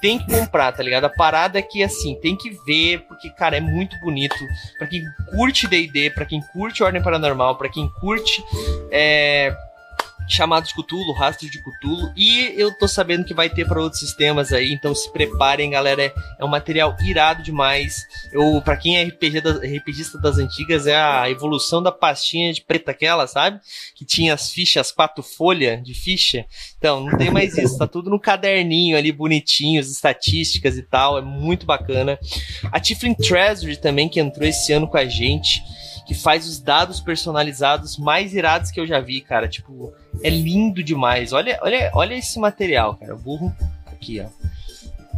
[0.02, 1.06] tem que comprar, tá ligado?
[1.06, 4.36] A parada é que, assim, tem que ver, porque, cara, é muito bonito.
[4.78, 8.42] Pra quem curte DD, pra quem curte Ordem Paranormal, pra quem curte.
[8.92, 9.54] É
[10.30, 14.00] chamado de Cthulhu, Rastro de Cthulhu, e eu tô sabendo que vai ter para outros
[14.00, 18.08] sistemas aí, então se preparem, galera, é, é um material irado demais.
[18.32, 22.62] Eu, para quem é RPG da, RPGista das antigas, é a evolução da pastinha de
[22.62, 23.60] preta aquela, sabe?
[23.96, 26.46] Que tinha as fichas, quatro folhas de ficha.
[26.78, 31.18] Então, não tem mais isso, tá tudo no caderninho ali, bonitinho, as estatísticas e tal,
[31.18, 32.20] é muito bacana.
[32.72, 35.64] A Tiflin Treasury também, que entrou esse ano com a gente,
[36.10, 39.48] que faz os dados personalizados mais irados que eu já vi, cara.
[39.48, 39.94] Tipo,
[40.24, 41.34] é lindo demais.
[41.34, 43.16] Olha, olha, olha esse material, cara.
[43.16, 43.56] Burro
[43.86, 44.26] aqui, ó.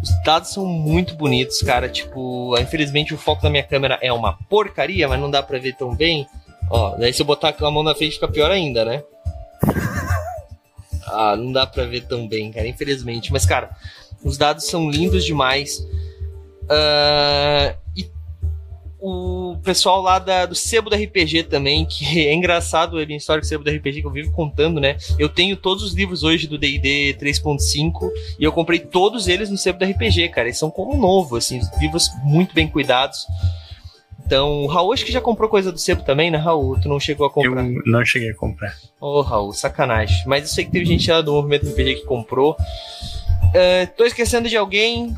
[0.03, 1.87] Os dados são muito bonitos, cara.
[1.87, 5.77] Tipo, infelizmente o foco da minha câmera é uma porcaria, mas não dá pra ver
[5.77, 6.27] tão bem.
[6.69, 9.01] Ó, daí se eu botar a mão na frente fica pior ainda, né?
[11.13, 13.33] Ah, não dá pra ver tão bem, cara, infelizmente.
[13.33, 13.71] Mas, cara,
[14.23, 15.79] os dados são lindos demais.
[16.63, 17.75] Uh,
[19.01, 23.47] o pessoal lá da, do Sebo do RPG também, que é engraçado a história do
[23.47, 24.95] Sebo do RPG que eu vivo contando, né?
[25.17, 29.57] Eu tenho todos os livros hoje do D&D 3.5 e eu comprei todos eles no
[29.57, 30.47] Sebo do RPG, cara.
[30.47, 33.25] Eles são como novo, assim, livros muito bem cuidados.
[34.23, 36.79] Então, o Raul acho que já comprou coisa do Sebo também, né, Raul?
[36.79, 37.65] Tu não chegou a comprar?
[37.65, 38.73] Eu não cheguei a comprar.
[38.99, 40.23] Ô, oh, Raul, sacanagem.
[40.27, 42.51] Mas eu sei que teve gente lá do movimento RPG que comprou.
[42.53, 45.13] Uh, tô esquecendo de alguém.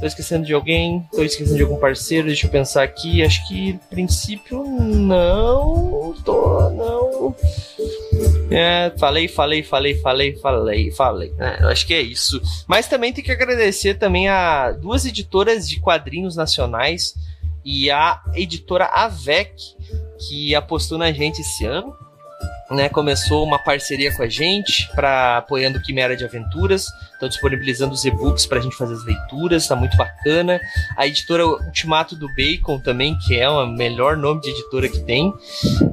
[0.00, 1.06] Tô esquecendo de alguém?
[1.12, 2.28] Tô esquecendo de algum parceiro?
[2.28, 3.22] Deixa eu pensar aqui.
[3.22, 6.14] Acho que, princípio, não.
[6.24, 7.34] Tô, não.
[8.50, 11.34] É, falei, falei, falei, falei, falei, falei.
[11.38, 12.40] É, acho que é isso.
[12.66, 17.14] Mas também tem que agradecer também a duas editoras de quadrinhos nacionais
[17.64, 19.52] e a editora Avec,
[20.28, 21.94] que apostou na gente esse ano
[22.70, 26.86] né, começou uma parceria com a gente para apoiando Quimera de Aventuras.
[27.12, 30.60] Estão disponibilizando os e-books para a gente fazer as leituras, tá muito bacana.
[30.96, 35.32] A editora Ultimato do Bacon também, que é o melhor nome de editora que tem.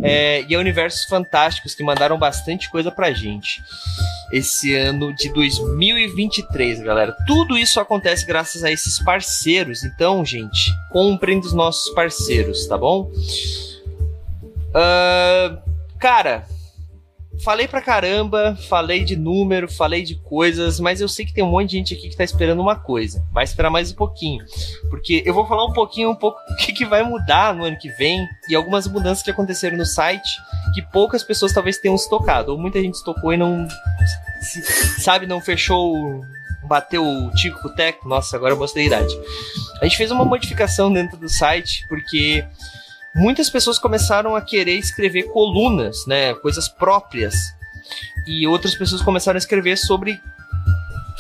[0.04, 3.64] É, e a Universos Fantásticos, que mandaram bastante coisa pra gente.
[4.32, 7.16] Esse ano de 2023, galera.
[7.26, 9.84] Tudo isso acontece graças a esses parceiros.
[9.84, 13.10] Então, gente, comprem dos nossos parceiros, tá bom?
[14.76, 15.58] Uh,
[15.98, 16.46] cara,
[17.44, 21.52] falei pra caramba, falei de número, falei de coisas, mas eu sei que tem um
[21.52, 23.24] monte de gente aqui que tá esperando uma coisa.
[23.32, 24.44] Vai esperar mais um pouquinho.
[24.90, 27.78] Porque eu vou falar um pouquinho, um pouco o que, que vai mudar no ano
[27.78, 30.30] que vem e algumas mudanças que aconteceram no site
[30.74, 32.52] que poucas pessoas talvez tenham se tocado.
[32.52, 33.68] Ou muita gente se tocou e não.
[35.00, 36.22] Sabe, não fechou.
[36.68, 38.08] Bateu o tico com o teco.
[38.10, 39.14] Nossa, agora eu mostrei a idade.
[39.80, 42.44] A gente fez uma modificação dentro do site porque
[43.16, 47.34] muitas pessoas começaram a querer escrever colunas, né, coisas próprias.
[48.28, 50.20] E outras pessoas começaram a escrever sobre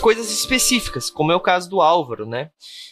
[0.01, 2.49] coisas específicas, como é o caso do Álvaro, né?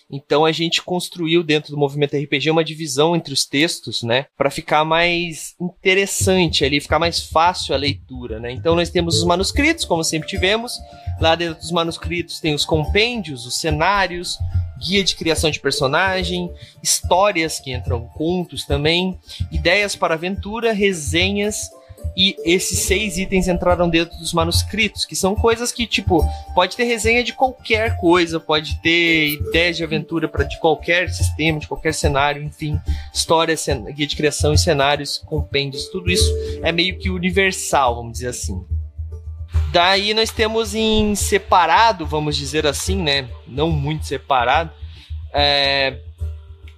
[0.10, 4.51] Então a gente construiu dentro do movimento RPG uma divisão entre os textos, né, para
[4.51, 8.51] ficar mais interessante ali, ficar mais fácil a leitura, né?
[8.51, 10.74] Então nós temos os manuscritos, como sempre tivemos.
[11.24, 14.38] Lá dentro dos manuscritos tem os compêndios, os cenários,
[14.78, 16.52] guia de criação de personagem,
[16.84, 19.18] histórias que entram, contos também,
[19.50, 21.72] ideias para aventura, resenhas
[22.14, 26.22] e esses seis itens entraram dentro dos manuscritos, que são coisas que, tipo,
[26.54, 31.58] pode ter resenha de qualquer coisa, pode ter ideias de aventura para de qualquer sistema,
[31.58, 32.78] de qualquer cenário, enfim,
[33.14, 33.56] história,
[33.96, 36.30] guia de criação e cenários, compêndios, tudo isso
[36.62, 38.62] é meio que universal, vamos dizer assim.
[39.72, 43.28] Daí nós temos em separado, vamos dizer assim, né?
[43.47, 44.72] Não muito separado.
[45.34, 45.97] É,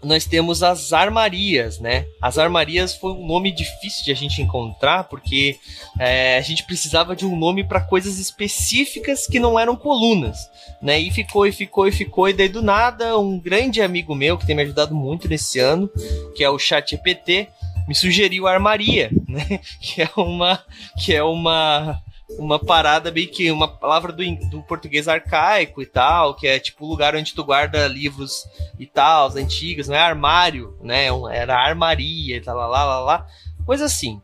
[0.06, 2.06] nós temos as armarias, né?
[2.22, 5.58] As armarias foi um nome difícil de a gente encontrar, porque
[6.00, 10.38] é, a gente precisava de um nome para coisas específicas que não eram colunas,
[10.82, 11.00] né?
[11.00, 14.46] E ficou, e ficou, e ficou, e daí do nada, um grande amigo meu que
[14.46, 15.90] tem me ajudado muito nesse ano,
[16.36, 17.50] que é o Chat EPT,
[17.88, 19.60] me sugeriu a armaria, né?
[19.82, 20.64] Que é uma,
[20.98, 26.34] que é uma uma parada bem que uma palavra do, do português arcaico e tal,
[26.34, 28.44] que é tipo o lugar onde tu guarda livros
[28.80, 31.08] e tal, as antigas, não é armário, né?
[31.32, 33.28] Era armaria e tal, lá, lá, lá, lá,
[33.66, 34.22] coisa assim.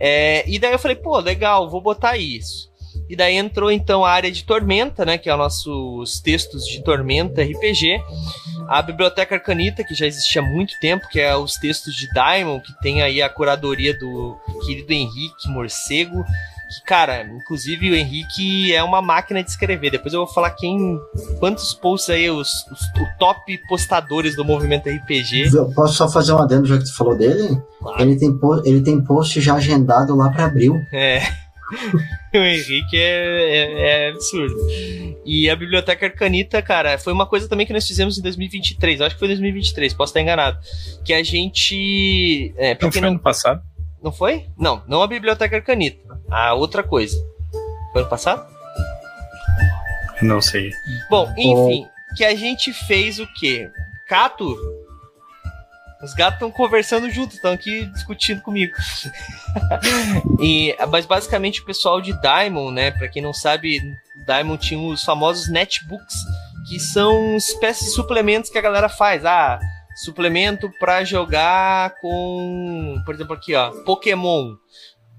[0.00, 2.72] É, e daí eu falei, pô, legal, vou botar isso.
[3.08, 5.18] E daí entrou então a área de Tormenta, né?
[5.18, 8.00] Que é os nossos textos de Tormenta RPG.
[8.68, 12.60] A Biblioteca Arcanita, que já existia há muito tempo, que é os textos de Daimon,
[12.60, 16.24] que tem aí a curadoria do querido Henrique Morcego
[16.86, 19.90] cara, inclusive o Henrique é uma máquina de escrever.
[19.90, 20.98] Depois eu vou falar quem.
[21.38, 25.54] Quantos posts aí, os, os o top postadores do movimento RPG.
[25.54, 27.60] Eu posso só fazer um adendo já que tu falou dele?
[27.80, 28.02] Claro.
[28.02, 30.80] Ele, tem, ele tem post já agendado lá para abril.
[30.92, 31.22] É.
[32.34, 34.54] o Henrique é, é, é, absurdo.
[35.24, 39.00] E a Biblioteca Arcanita, cara, foi uma coisa também que nós fizemos em 2023.
[39.00, 40.58] Acho que foi 2023, posso estar enganado.
[41.04, 42.54] Que a gente.
[42.56, 43.62] É, não foi ano passado?
[44.04, 44.50] Não foi?
[44.58, 45.98] Não, não a Biblioteca Arcanita.
[46.30, 47.16] A outra coisa.
[47.90, 48.46] Foi ano passado?
[50.20, 50.70] Não sei.
[51.08, 53.70] Bom, enfim, que a gente fez o quê?
[54.06, 54.54] Cato
[56.02, 58.74] os gatos estão conversando juntos, estão aqui discutindo comigo.
[60.38, 62.90] e, mas basicamente o pessoal de Diamond, né?
[62.90, 63.80] Para quem não sabe,
[64.26, 66.16] Diamond tinha os famosos netbooks,
[66.68, 69.24] que são espécies de suplementos que a galera faz.
[69.24, 69.58] Ah,
[69.94, 74.54] suplemento para jogar com, por exemplo, aqui, ó, Pokémon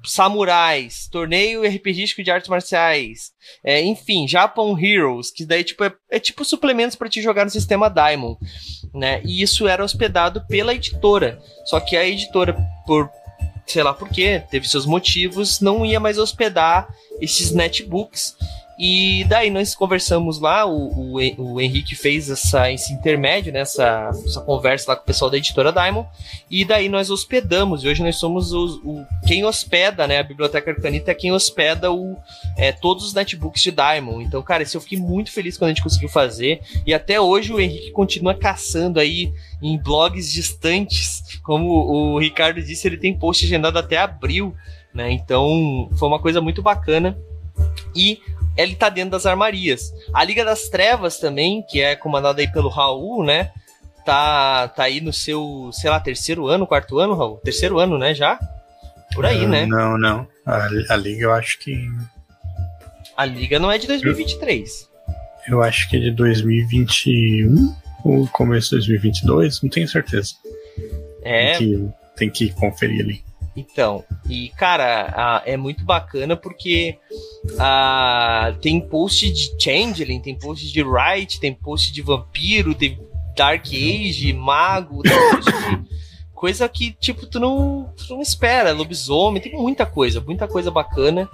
[0.04, 3.32] samurais, torneio RPGístico de artes marciais,
[3.64, 7.52] é, enfim, Japan Heroes, que daí tipo, é, é tipo suplementos para te jogar no
[7.52, 8.38] sistema Diamond,
[8.94, 9.22] né?
[9.26, 11.40] E isso era hospedado pela editora.
[11.66, 12.56] Só que a editora,
[12.86, 13.10] por
[13.66, 16.88] sei lá por quê, teve seus motivos, não ia mais hospedar
[17.20, 18.36] esses netbooks
[18.78, 24.12] e daí nós conversamos lá, o, o, o Henrique fez essa, esse intermédio, né, essa,
[24.26, 26.10] essa conversa lá com o pessoal da editora Diamond,
[26.52, 30.72] e daí nós hospedamos, e hoje nós somos os, o, quem hospeda, né, a Biblioteca
[30.72, 32.18] Arcanita é quem hospeda o,
[32.58, 34.24] é, todos os netbooks de Diamond.
[34.24, 37.54] Então, cara, isso eu fiquei muito feliz quando a gente conseguiu fazer, e até hoje
[37.54, 43.46] o Henrique continua caçando aí em blogs distantes, como o Ricardo disse, ele tem post
[43.46, 44.54] agendado até abril,
[44.94, 47.18] né, então foi uma coisa muito bacana.
[47.96, 48.20] E
[48.58, 49.94] ele tá dentro das armarias.
[50.14, 53.52] A Liga das Trevas também, que é comandada aí pelo Raul, né?
[54.06, 57.38] Tá, tá aí no seu, sei lá, terceiro ano, quarto ano, Raul?
[57.38, 58.40] Terceiro ano, né, já?
[59.14, 59.66] Por aí, não, né?
[59.66, 60.28] Não, não.
[60.46, 61.90] A, a, Liga eu acho que.
[63.18, 64.90] A Liga não é de 2023.
[65.48, 70.36] Eu, eu acho que é de 2021 ou começo de 2022, não tenho certeza.
[71.24, 71.58] É.
[71.58, 73.24] Tem que, tem que conferir ali.
[73.56, 76.98] Então, e cara, é muito bacana porque
[77.58, 83.00] a, tem post de Changeling, tem post de Wright, tem post de Vampiro, tem
[83.36, 85.96] Dark Age, Mago, tem post de
[86.46, 91.28] coisa que, tipo, tu não, tu não espera, lobisomem, tem muita coisa, muita coisa bacana.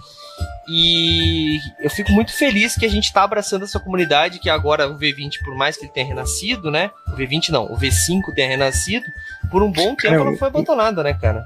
[0.69, 4.97] E eu fico muito feliz que a gente está abraçando essa comunidade, que agora o
[4.97, 6.91] V20, por mais que ele tenha renascido, né?
[7.07, 9.05] O V20 não, o V5 tenha renascido,
[9.51, 11.43] por um bom tempo é, não foi abandonada, né, cara?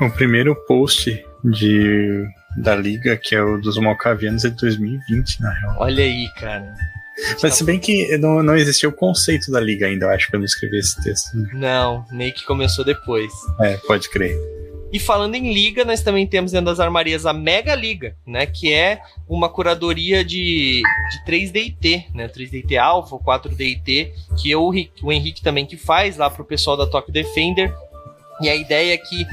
[0.00, 2.24] O primeiro post de,
[2.56, 5.76] da liga, que é o dos Malcavianos, é de 2020, na real.
[5.78, 6.74] Olha aí, cara.
[7.42, 10.36] Mas se bem que não, não existia o conceito da liga ainda, eu acho, que
[10.36, 11.36] eu não escrevi esse texto.
[11.36, 11.48] Né?
[11.52, 13.32] Não, meio que começou depois.
[13.60, 14.36] É, pode crer.
[14.92, 18.46] E falando em liga, nós também temos dentro das armarias a Mega Liga, né?
[18.46, 20.80] Que é uma curadoria de,
[21.10, 22.26] de 3DT, né?
[22.28, 24.70] 3DT Alpha, 4DT, que eu,
[25.02, 27.74] o Henrique também que faz lá pro pessoal da Tokyo Defender.
[28.40, 29.26] E a ideia é que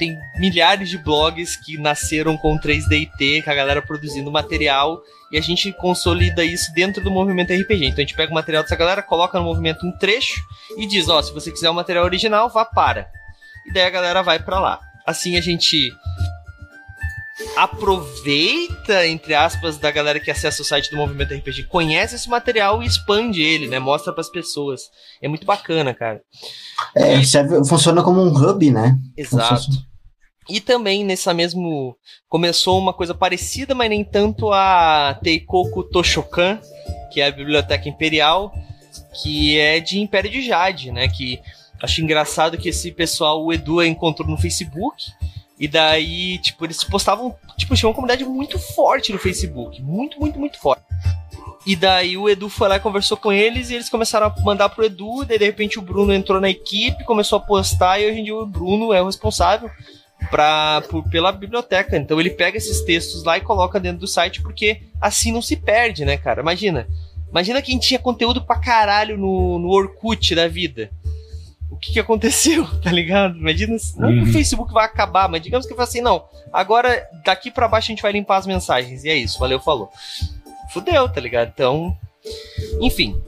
[0.00, 5.42] tem milhares de blogs que nasceram com 3DT, com a galera produzindo material, e a
[5.42, 7.84] gente consolida isso dentro do movimento RPG.
[7.84, 10.40] Então a gente pega o material dessa galera, coloca no movimento um trecho
[10.78, 13.08] e diz: ó, oh, se você quiser o material original, vá para.
[13.66, 14.80] E daí a galera vai para lá.
[15.06, 15.92] Assim a gente
[17.56, 22.82] aproveita, entre aspas, da galera que acessa o site do Movimento RPG, conhece esse material
[22.82, 23.78] e expande ele, né?
[23.78, 24.82] Mostra para as pessoas.
[25.20, 26.22] É muito bacana, cara.
[26.94, 28.98] É, serve, funciona como um hub, né?
[29.16, 29.89] Exato.
[30.48, 31.96] E também nessa mesmo.
[32.28, 36.60] Começou uma coisa parecida, mas nem tanto a Teikoku Toshokan,
[37.12, 38.52] que é a Biblioteca Imperial,
[39.22, 41.08] que é de Império de Jade, né?
[41.08, 41.40] Que
[41.82, 45.10] acho engraçado que esse pessoal, o Edu encontrou no Facebook.
[45.58, 47.34] E daí, tipo, eles postavam.
[47.58, 49.82] Tipo, tinha uma comunidade muito forte no Facebook.
[49.82, 50.82] Muito, muito, muito forte.
[51.66, 54.70] E daí o Edu foi lá e conversou com eles e eles começaram a mandar
[54.70, 55.24] pro Edu.
[55.26, 58.34] Daí de repente o Bruno entrou na equipe, começou a postar e hoje em dia
[58.34, 59.70] o Bruno é o responsável
[60.28, 61.96] pra, por, pela biblioteca.
[61.96, 65.56] Então ele pega esses textos lá e coloca dentro do site, porque assim não se
[65.56, 66.40] perde, né, cara?
[66.40, 66.86] Imagina.
[67.30, 70.90] Imagina quem tinha conteúdo pra caralho no, no Orkut da vida.
[71.70, 73.38] O que, que aconteceu, tá ligado?
[73.38, 74.24] Imagina, não uhum.
[74.24, 76.24] que o Facebook vai acabar, mas digamos que foi assim, não.
[76.52, 79.04] Agora, daqui para baixo a gente vai limpar as mensagens.
[79.04, 79.90] E é isso, valeu, falou.
[80.72, 81.52] Fudeu, tá ligado?
[81.54, 81.96] Então,
[82.80, 83.20] enfim.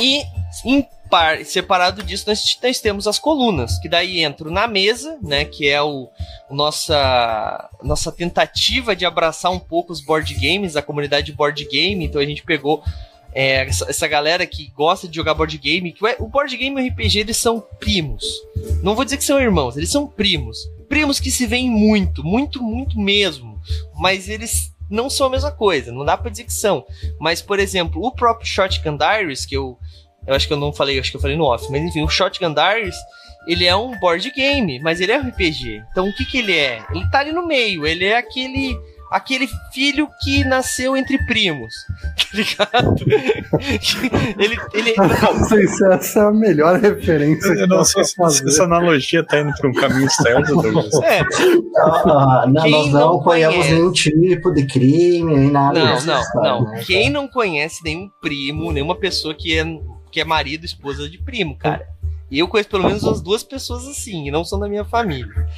[0.00, 0.22] E
[0.64, 5.44] em par, separado disso, nós, nós, temos as colunas, que daí entram na mesa, né?
[5.44, 6.08] Que é o,
[6.48, 11.64] o, nossa, nossa tentativa de abraçar um pouco os board games, a comunidade de board
[11.64, 12.04] game.
[12.04, 12.82] Então a gente pegou
[13.32, 15.92] é, essa, essa, galera que gosta de jogar board game.
[15.92, 18.24] Que o board game e o RPG eles são primos.
[18.82, 20.68] Não vou dizer que são irmãos, eles são primos.
[20.88, 23.60] Primos que se veem muito, muito, muito mesmo.
[23.94, 26.84] Mas eles não são a mesma coisa, não dá pra dizer que são.
[27.20, 29.78] Mas, por exemplo, o próprio Shotgun Diaries, que eu
[30.28, 31.66] eu acho que eu não falei, acho que eu falei no off.
[31.70, 32.96] Mas enfim, o Shotgun Diaries,
[33.46, 35.82] ele é um board game, mas ele é um RPG.
[35.90, 36.84] Então o que que ele é?
[36.90, 38.76] Ele tá ali no meio, ele é aquele
[39.10, 41.72] aquele filho que nasceu entre primos,
[42.16, 42.94] tá ligado?
[44.38, 47.48] ele, ele, não sei se essa é a melhor referência.
[47.54, 48.46] Eu não sei se fazer.
[48.46, 50.94] essa analogia tá indo para um caminho certo, Douglas.
[51.02, 51.20] É.
[51.78, 55.78] Ah, não, nós não, não apoiamos nenhum tipo de crime, nem nada.
[55.78, 56.64] Não, não, não.
[56.64, 56.84] Né?
[56.86, 59.64] Quem não conhece nenhum primo, nenhuma pessoa que é,
[60.10, 61.86] que é marido, esposa de primo, cara.
[62.30, 65.48] E eu conheço pelo menos umas duas pessoas assim, e não são da minha família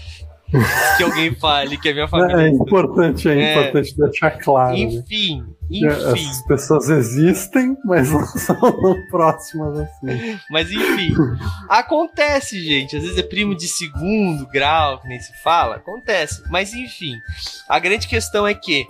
[0.97, 2.43] que alguém fale que a minha família.
[2.43, 4.73] É, é importante, é, é importante deixar claro.
[4.73, 4.81] Né?
[4.81, 5.49] Enfim, né?
[5.71, 6.29] Enfim.
[6.29, 10.39] As pessoas existem, mas não são tão próximas assim.
[10.51, 11.15] Mas enfim,
[11.69, 12.97] acontece, gente.
[12.97, 15.77] Às vezes é primo de segundo grau, que nem se fala.
[15.77, 16.43] Acontece.
[16.51, 17.15] Mas enfim,
[17.69, 18.87] a grande questão é que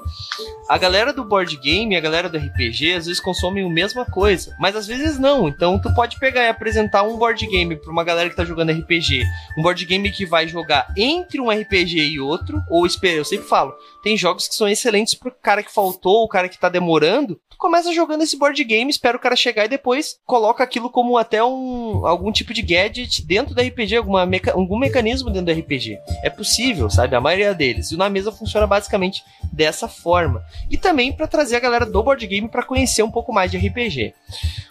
[0.68, 4.04] a galera do board game e a galera do RPG às vezes consomem a mesma
[4.04, 5.48] coisa, mas às vezes não.
[5.48, 8.72] Então tu pode pegar e apresentar um board game pra uma galera que tá jogando
[8.72, 9.24] RPG.
[9.58, 13.74] Um board game que vai jogar entre um RPG e outro, ou eu sempre falo,
[14.02, 17.40] tem jogos que são excelentes pro cara que faltou, o cara que tá demorando.
[17.50, 21.18] Tu começa jogando esse board game, espera o cara chegar e depois coloca aquilo como
[21.18, 25.60] até um algum tipo de gadget dentro do RPG, alguma meca, algum mecanismo dentro do
[25.60, 25.98] RPG.
[26.22, 27.16] É possível, sabe?
[27.16, 27.90] A maioria deles.
[27.90, 30.42] E na mesa funciona basicamente dessa forma.
[30.70, 33.58] E também para trazer a galera do board game para conhecer um pouco mais de
[33.58, 34.14] RPG.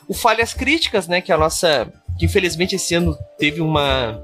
[0.07, 4.21] O Falhas Críticas, né, que é a nossa que infelizmente esse ano teve uma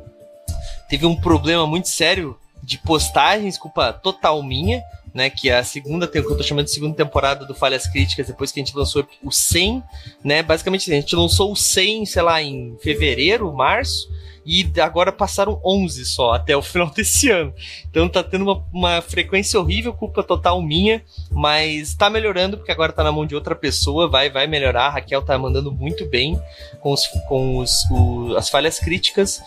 [0.89, 4.84] teve um problema muito sério de postagens, culpa total minha,
[5.16, 5.30] né?
[5.30, 8.59] Que é a segunda, que eu chamando de segunda temporada do Falhas Críticas, depois que
[8.59, 9.82] a gente lançou o 100,
[10.22, 10.43] né?
[10.43, 14.09] Basicamente, a gente lançou o 100, sei lá, em fevereiro, março,
[14.46, 17.54] e agora passaram 11 só até o final desse ano.
[17.89, 22.93] Então tá tendo uma, uma frequência horrível, culpa total minha, mas tá melhorando porque agora
[22.93, 24.88] tá na mão de outra pessoa, vai vai melhorar.
[24.88, 26.39] A Raquel tá mandando muito bem
[26.82, 29.41] com, os, com os, o, as falhas críticas.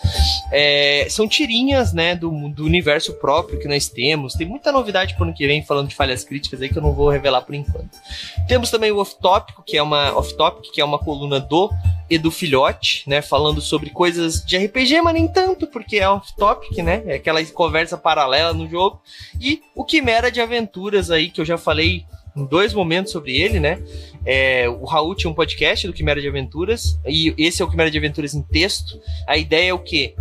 [0.50, 4.34] É, são tirinhas, né, do, do universo próprio que nós temos.
[4.34, 6.92] Tem muita novidade pro ano que vem falando de falhas críticas aí que eu não
[6.92, 7.98] vou revelar por enquanto.
[8.46, 11.70] Temos também o Off Topic, que é uma Off Topic, que é uma coluna do
[12.10, 17.02] Edu Filhote, né, falando sobre coisas de RPG, mas nem tanto, porque é off-topic, né,
[17.06, 19.00] é aquela conversa paralela no jogo,
[19.40, 22.04] e o Quimera de Aventuras aí, que eu já falei
[22.36, 23.82] em dois momentos sobre ele, né,
[24.24, 27.90] é, o Raul tinha um podcast do Quimera de Aventuras, e esse é o Quimera
[27.90, 30.14] de Aventuras em texto, a ideia é o quê?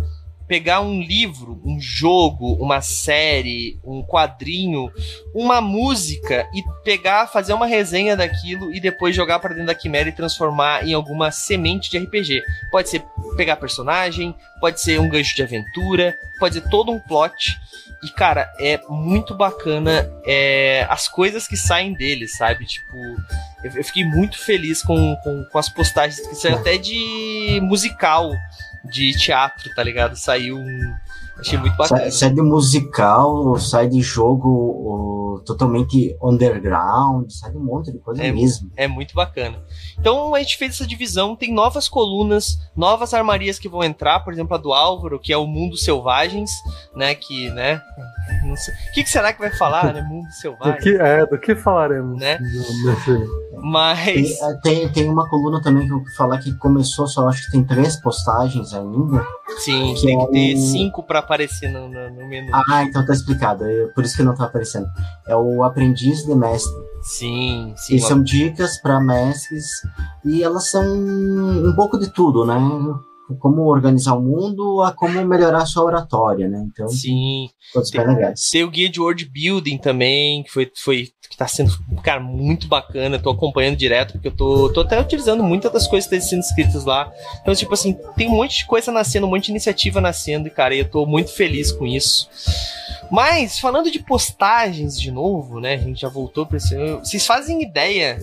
[0.48, 4.90] Pegar um livro, um jogo, uma série, um quadrinho,
[5.34, 10.08] uma música e pegar, fazer uma resenha daquilo e depois jogar para dentro da Quimera
[10.08, 12.42] e transformar em alguma semente de RPG.
[12.70, 13.04] Pode ser
[13.36, 17.58] pegar personagem, pode ser um gancho de aventura, pode ser todo um plot.
[18.02, 22.64] E, cara, é muito bacana é, as coisas que saem dele, sabe?
[22.64, 22.96] Tipo,
[23.64, 28.32] eu, fiquei muito feliz com, com, com as postagens que saem até de musical
[28.84, 30.16] de teatro, tá ligado?
[30.16, 30.96] Saiu um.
[31.38, 32.00] Achei muito bacana.
[32.02, 38.22] Sai, sai de musical, sai de jogo totalmente underground, sai de um monte de coisa
[38.22, 38.70] é, mesmo.
[38.76, 39.58] É muito bacana.
[39.98, 44.32] Então a gente fez essa divisão, tem novas colunas, novas armarias que vão entrar, por
[44.32, 46.50] exemplo, a do Álvaro, que é o Mundo Selvagens,
[46.94, 47.14] né?
[47.14, 47.80] Que, né?
[48.44, 50.02] O que, que, será que vai falar, né?
[50.02, 50.74] Mundo Selvagem.
[50.74, 52.18] Do que, é, do que falaremos?
[52.18, 52.38] Né?
[53.62, 54.04] Mas.
[54.04, 57.46] Tem, é, tem, tem, uma coluna também que eu vou falar que começou, só acho
[57.46, 59.26] que tem três postagens ainda.
[59.58, 60.58] Sim, que tem é que ter o...
[60.58, 62.50] cinco para aparecer no, no, no, menu.
[62.54, 63.64] Ah, então tá explicado.
[63.64, 64.88] É por isso que não tá aparecendo.
[65.26, 66.72] É o Aprendiz de Mestre.
[67.02, 67.96] Sim, sim.
[67.96, 69.66] E são dicas para mestres
[70.24, 72.58] e elas são um pouco de tudo, né?
[73.38, 76.66] como organizar o mundo a como melhorar a sua oratória, né?
[76.66, 77.50] Então, sim.
[77.92, 81.08] Tem, tem o guia de word building também, que foi, foi
[81.38, 81.72] tá sendo,
[82.02, 83.14] cara, muito bacana.
[83.16, 86.30] Eu tô acompanhando direto, porque eu tô, tô até utilizando muitas das coisas que estão
[86.30, 87.10] sendo escritas lá.
[87.40, 90.50] Então, tipo assim, tem um monte de coisa nascendo, um monte de iniciativa nascendo, e,
[90.50, 92.28] cara, eu tô muito feliz com isso.
[93.08, 95.74] Mas, falando de postagens de novo, né?
[95.74, 96.76] A gente já voltou pra esse.
[96.96, 98.18] Vocês fazem ideia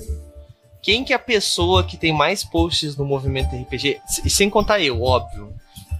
[0.85, 3.97] quem que é a pessoa que tem mais posts no movimento RPG?
[4.23, 5.51] E sem contar eu, óbvio.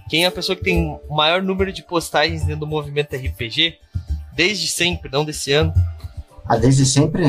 [0.08, 3.78] Quem é a pessoa que tem o maior número de postagens dentro do movimento RPG?
[4.32, 5.74] Desde sempre, não desse ano.
[6.48, 7.24] Ah, desde sempre?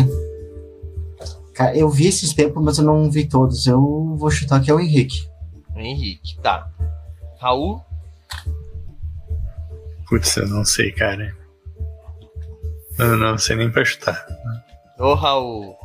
[1.54, 3.66] Cara, eu vi esses tempos, mas eu não vi todos.
[3.66, 5.28] Eu vou chutar que é o Henrique.
[5.76, 6.70] O Henrique, tá.
[7.40, 7.82] Raul?
[10.08, 11.36] Putz, eu não sei, cara.
[12.98, 14.26] Não, não sei nem pra chutar.
[15.00, 15.76] Ô, Raul.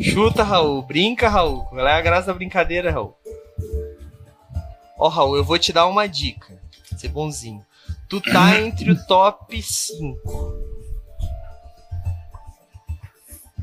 [0.00, 0.82] Chuta, Raul.
[0.82, 1.64] Brinca, Raul.
[1.64, 3.16] Qual é a graça da brincadeira, Raul?
[4.98, 6.58] Ó, oh, Raul, eu vou te dar uma dica.
[6.96, 7.64] Ser bonzinho.
[8.08, 10.75] Tu tá entre o top 5.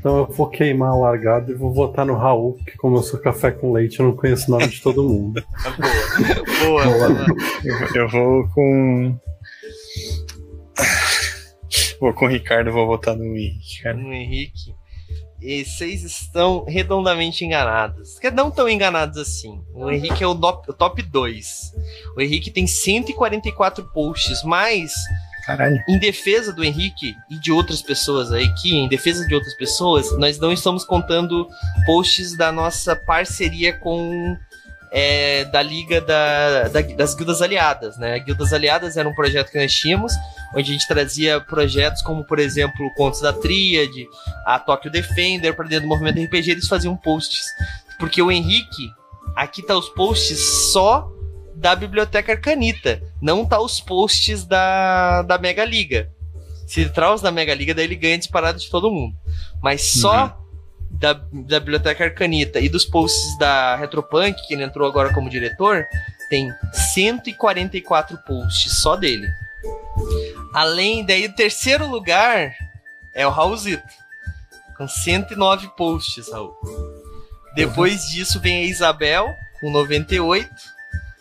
[0.04, 3.18] Então eu vou queimar a largada e vou votar no Raul, que como eu sou
[3.18, 5.42] café com leite, eu não conheço o nome de todo mundo.
[6.62, 7.26] boa, boa.
[7.64, 9.18] eu, eu vou com.
[11.98, 13.96] Vou com o Ricardo, vou votar no Henrique, cara.
[13.96, 14.74] No Henrique.
[15.40, 18.18] E vocês estão redondamente enganados.
[18.18, 19.58] Que não tão enganados assim.
[19.72, 21.72] O Henrique é o top 2.
[22.14, 24.92] O Henrique tem 144 posts, mas
[25.44, 25.82] Caralho.
[25.88, 30.16] Em defesa do Henrique e de outras pessoas aí, que em defesa de outras pessoas,
[30.18, 31.48] nós não estamos contando
[31.84, 34.36] posts da nossa parceria com
[34.96, 38.18] é, da Liga da, da, das Guildas Aliadas, né?
[38.20, 40.12] Guildas Aliadas era um projeto que nós tínhamos,
[40.54, 44.06] onde a gente trazia projetos como, por exemplo, Contos da Tríade,
[44.46, 47.44] a Tokyo Defender, para dentro do movimento RPG, eles faziam posts.
[47.98, 48.88] Porque o Henrique,
[49.34, 50.38] aqui tá os posts
[50.72, 51.10] só
[51.56, 53.02] da Biblioteca Arcanita.
[53.20, 56.10] Não tá os posts da, da Mega Liga.
[56.66, 59.14] Se ele traz da Mega Liga, daí ele ganha disparado de todo mundo.
[59.62, 60.98] Mas só uhum.
[60.98, 65.86] da, da Biblioteca Arcanita e dos posts da Retropunk, que ele entrou agora como diretor,
[66.28, 66.50] tem
[66.94, 69.28] 144 posts só dele.
[70.52, 72.54] Além daí, o terceiro lugar
[73.14, 73.82] é o Raulzito,
[74.76, 76.54] com 109 posts, Raul.
[77.54, 80.48] Depois disso vem a Isabel, com 98.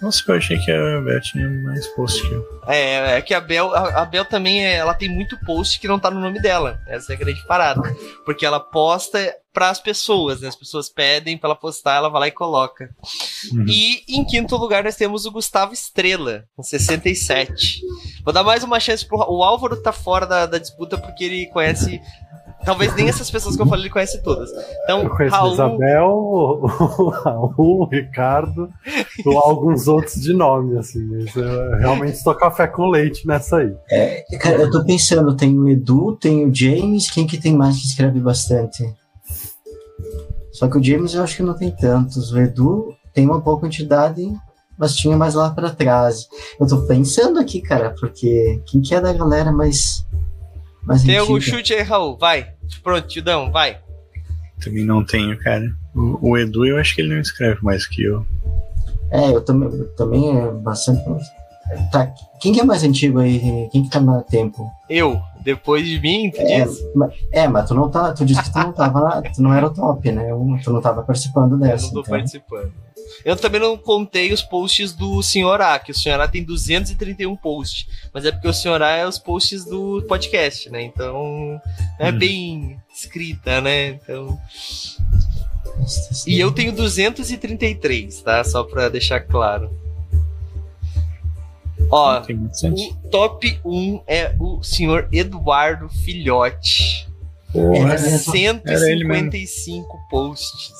[0.03, 2.45] Nossa, eu achei que a Bel tinha mais post que eu.
[2.67, 5.87] É, é que a Bel, a, a Bel também é, ela tem muito post que
[5.87, 6.81] não tá no nome dela.
[6.85, 7.81] Essa é a grande parada.
[8.25, 10.49] Porque ela posta para as pessoas, né?
[10.49, 12.93] As pessoas pedem para ela postar, ela vai lá e coloca.
[13.53, 13.65] Uhum.
[13.65, 17.81] E em quinto lugar nós temos o Gustavo Estrela, com 67.
[18.25, 19.17] Vou dar mais uma chance pro.
[19.17, 22.01] O Álvaro tá fora da, da disputa porque ele conhece
[22.65, 24.49] Talvez nem essas pessoas que eu falei ele conhece todas.
[24.83, 25.53] Então, eu conheço Raul...
[25.53, 28.69] Isabel, o, o Raul, o Ricardo,
[29.25, 31.05] ou alguns outros de nome, assim.
[31.05, 33.75] Mas eu realmente estou café com leite nessa aí.
[33.89, 37.77] É, cara, eu tô pensando, tem o Edu, tem o James, quem que tem mais
[37.77, 38.83] que escreve bastante?
[40.51, 42.31] Só que o James eu acho que não tem tantos.
[42.31, 44.21] O Edu tem uma boa quantidade,
[44.77, 46.27] mas tinha mais lá para trás.
[46.59, 50.05] Eu tô pensando aqui, cara, porque quem que é da galera mais
[50.85, 52.17] mas Tem algum chute aí, Raul?
[52.17, 52.52] Vai.
[52.83, 53.77] Prontidão, vai.
[54.61, 55.65] Também não tenho, cara.
[55.95, 58.25] O, o, Edu, eu acho que ele não escreve mais que eu.
[59.11, 61.03] É, eu também, eu também é bastante.
[61.91, 63.69] Tá, quem que é mais antigo aí?
[63.71, 64.69] Quem que tá mais tempo?
[64.89, 66.65] Eu, depois de mim, tu é,
[66.95, 68.13] Mas, é, mas tu não tá.
[68.13, 70.27] Tu disse que tu não tava lá, tu não era o top, né?
[70.63, 71.85] Tu não tava participando dessa.
[71.85, 72.15] Eu não tô então.
[72.15, 72.73] participando.
[73.23, 77.35] Eu também não contei os posts do Senhor A, que o Senhor A tem 231
[77.35, 77.87] posts.
[78.13, 80.81] Mas é porque o Senhor A é os posts do podcast, né?
[80.83, 81.61] Então
[81.99, 82.17] é hum.
[82.17, 83.89] bem escrita, né?
[83.89, 84.37] Então.
[86.27, 88.43] E eu tenho 233, tá?
[88.43, 89.82] Só pra deixar claro.
[91.95, 97.07] Ó, o top 1 é o senhor Eduardo Filhote.
[97.51, 100.73] Porra, 155 posts.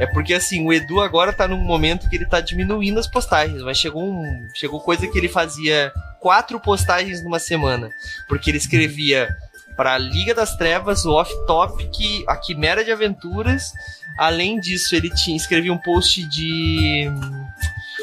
[0.00, 3.62] É porque assim, o Edu agora tá num momento que ele tá diminuindo as postagens,
[3.62, 4.24] mas chegou um,
[4.56, 7.88] chegou coisa que ele fazia quatro postagens numa semana,
[8.28, 9.28] porque ele escrevia
[9.76, 13.70] para a Liga das Trevas, o Off Topic, a Quimera de Aventuras.
[14.18, 17.08] Além disso, ele tinha escrevia um post de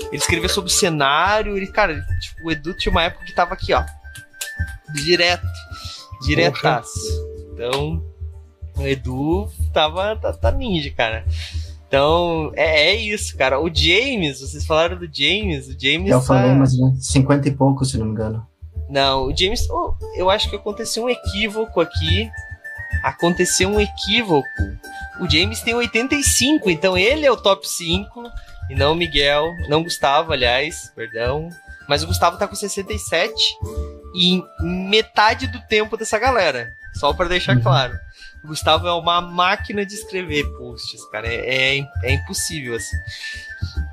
[0.07, 3.53] ele escrevia sobre o cenário, ele, cara, tipo, o Edu tinha uma época que tava
[3.53, 3.83] aqui, ó,
[4.93, 5.47] direto,
[6.21, 6.99] diretaço.
[7.53, 8.03] Então,
[8.77, 11.25] o Edu tava tá, tá ninja, cara.
[11.87, 13.59] Então, é, é, isso, cara.
[13.61, 16.09] O James, vocês falaram do James, o James.
[16.09, 16.25] Eu tá...
[16.25, 18.45] falei, mas né, 50 e pouco, se não me engano.
[18.89, 22.29] Não, o James, oh, eu acho que aconteceu um equívoco aqui.
[23.03, 24.47] Aconteceu um equívoco.
[25.19, 28.23] O James tem 85, então ele é o top 5
[28.69, 31.49] e não o Miguel, não Gustavo, aliás, perdão.
[31.87, 33.33] Mas o Gustavo tá com 67
[34.15, 36.73] e metade do tempo dessa galera.
[36.93, 37.63] Só para deixar uhum.
[37.63, 37.93] claro.
[38.43, 41.27] O Gustavo é uma máquina de escrever posts, cara.
[41.27, 42.95] É, é, é impossível, assim.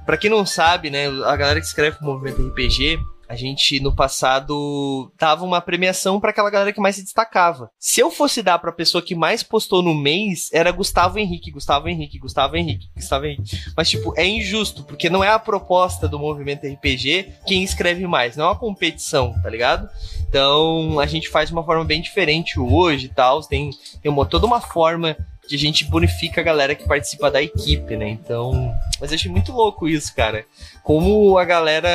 [0.05, 2.99] Pra quem não sabe, né, a galera que escreve pro movimento RPG,
[3.31, 7.71] a gente no passado dava uma premiação para aquela galera que mais se destacava.
[7.79, 11.53] Se eu fosse dar para a pessoa que mais postou no mês, era Gustavo Henrique,
[11.53, 13.57] Gustavo Henrique, Gustavo Henrique, Gustavo Henrique.
[13.77, 18.37] Mas tipo, é injusto, porque não é a proposta do movimento RPG quem escreve mais,
[18.37, 19.89] não é uma competição, tá ligado?
[20.29, 23.71] Então, a gente faz de uma forma bem diferente hoje e tal, tem,
[24.03, 25.17] tem uma, toda uma forma
[25.51, 28.09] que a gente bonifica a galera que participa da equipe, né?
[28.09, 30.45] Então, mas eu achei muito louco isso, cara.
[30.85, 31.89] Como a galera,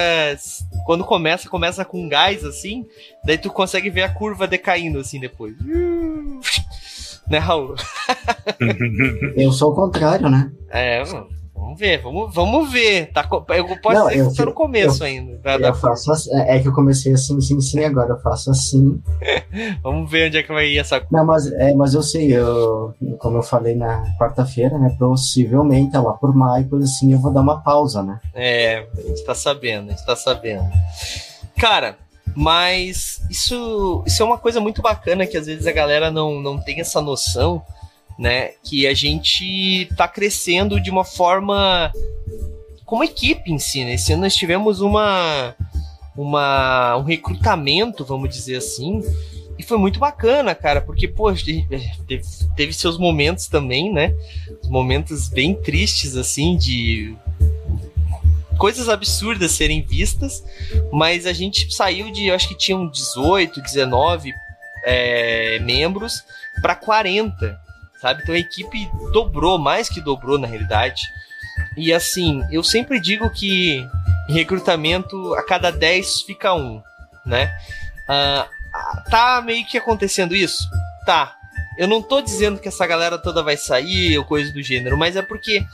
[0.86, 2.86] quando começa, começa com gás assim,
[3.24, 5.56] daí tu consegue ver a curva decaindo assim depois.
[7.30, 7.76] né, Raul?
[9.38, 10.52] eu sou o contrário, né?
[10.70, 11.30] É, mano.
[11.76, 13.12] Vamos ver, vamos, vamos ver.
[13.12, 15.38] Tá, eu posso não, dizer que tá no começo eu, ainda.
[15.40, 19.02] Da, eu faço assim, é que eu comecei assim, sim, sim, agora eu faço assim.
[19.84, 22.94] vamos ver onde é que vai ir essa Não, mas, é, mas eu sei, eu,
[23.20, 24.96] como eu falei na quarta-feira, né?
[24.98, 28.20] Possivelmente lá por maio, coisa assim, eu vou dar uma pausa, né?
[28.34, 30.64] É, a gente tá sabendo, a gente tá sabendo.
[31.58, 31.98] Cara,
[32.36, 36.58] Mas isso, isso é uma coisa muito bacana que às vezes a galera não, não
[36.58, 37.62] tem essa noção,
[38.18, 38.52] né?
[38.64, 41.92] Que a gente tá crescendo de uma forma
[42.86, 43.96] como equipe em si, né?
[43.96, 45.56] Esse ano nós tivemos uma,
[46.16, 49.02] uma, um recrutamento, vamos dizer assim,
[49.58, 52.24] e foi muito bacana, cara, porque, pô, teve,
[52.56, 54.14] teve seus momentos também, né?
[54.66, 57.16] Momentos bem tristes, assim, de
[58.58, 60.44] coisas absurdas serem vistas,
[60.92, 64.34] mas a gente saiu de, acho que tinham 18, 19
[64.84, 66.24] é, membros
[66.62, 67.60] para 40,
[68.06, 68.22] sabe?
[68.24, 71.02] Então a equipe dobrou, mais que dobrou na realidade.
[71.78, 73.86] E assim, eu sempre digo que
[74.28, 76.82] recrutamento a cada 10 fica um,
[77.26, 77.56] né?
[78.10, 80.70] Uh, tá meio que acontecendo isso?
[81.06, 81.36] Tá.
[81.78, 85.16] Eu não tô dizendo que essa galera toda vai sair ou coisa do gênero, mas
[85.16, 85.66] é porque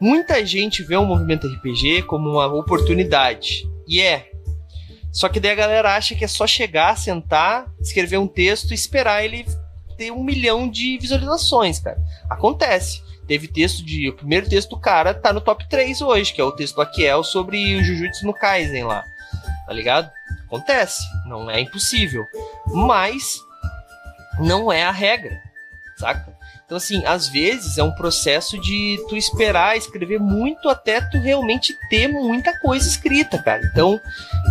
[0.00, 3.68] Muita gente vê o movimento RPG como uma oportunidade.
[3.86, 4.30] E é.
[5.12, 8.74] Só que daí a galera acha que é só chegar, sentar, escrever um texto e
[8.74, 9.44] esperar ele
[9.98, 12.00] ter um milhão de visualizações, cara.
[12.30, 13.02] Acontece.
[13.26, 14.08] Teve texto de.
[14.08, 16.82] O primeiro texto do cara tá no top 3 hoje, que é o texto do
[16.82, 19.04] Akiel sobre o Jujutsu no Kaisen lá.
[19.66, 20.10] Tá ligado?
[20.46, 21.02] Acontece.
[21.26, 22.24] Não é impossível.
[22.68, 23.38] Mas
[24.38, 25.42] não é a regra.
[25.98, 26.37] Saca?
[26.68, 31.74] Então, assim, às vezes é um processo de tu esperar escrever muito até tu realmente
[31.88, 33.62] ter muita coisa escrita, cara.
[33.72, 33.98] Então,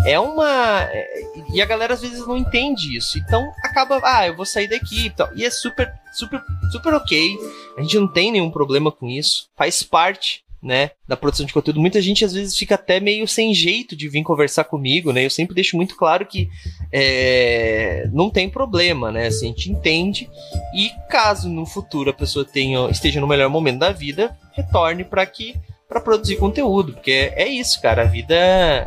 [0.04, 0.82] é uma.
[0.92, 1.22] É,
[1.54, 3.20] e a galera às vezes não entende isso.
[3.20, 5.30] Então, acaba, ah, eu vou sair daqui e tal.
[5.36, 6.42] E é super, super,
[6.72, 7.38] super ok.
[7.78, 9.48] A gente não tem nenhum problema com isso.
[9.56, 11.80] Faz parte né, da produção de conteúdo.
[11.80, 15.26] Muita gente às vezes fica até meio sem jeito de vir conversar comigo, né?
[15.26, 16.50] Eu sempre deixo muito claro que
[16.92, 19.28] é, não tem problema, né?
[19.28, 20.30] Assim, a gente entende
[20.76, 25.26] e caso no futuro a pessoa tenha, esteja no melhor momento da vida, retorne para
[25.26, 25.56] que
[25.88, 28.04] para produzir conteúdo, porque é, é isso, cara.
[28.04, 28.36] A vida,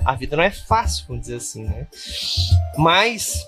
[0.05, 1.87] a vida não é fácil, vamos dizer assim, né?
[2.77, 3.47] Mas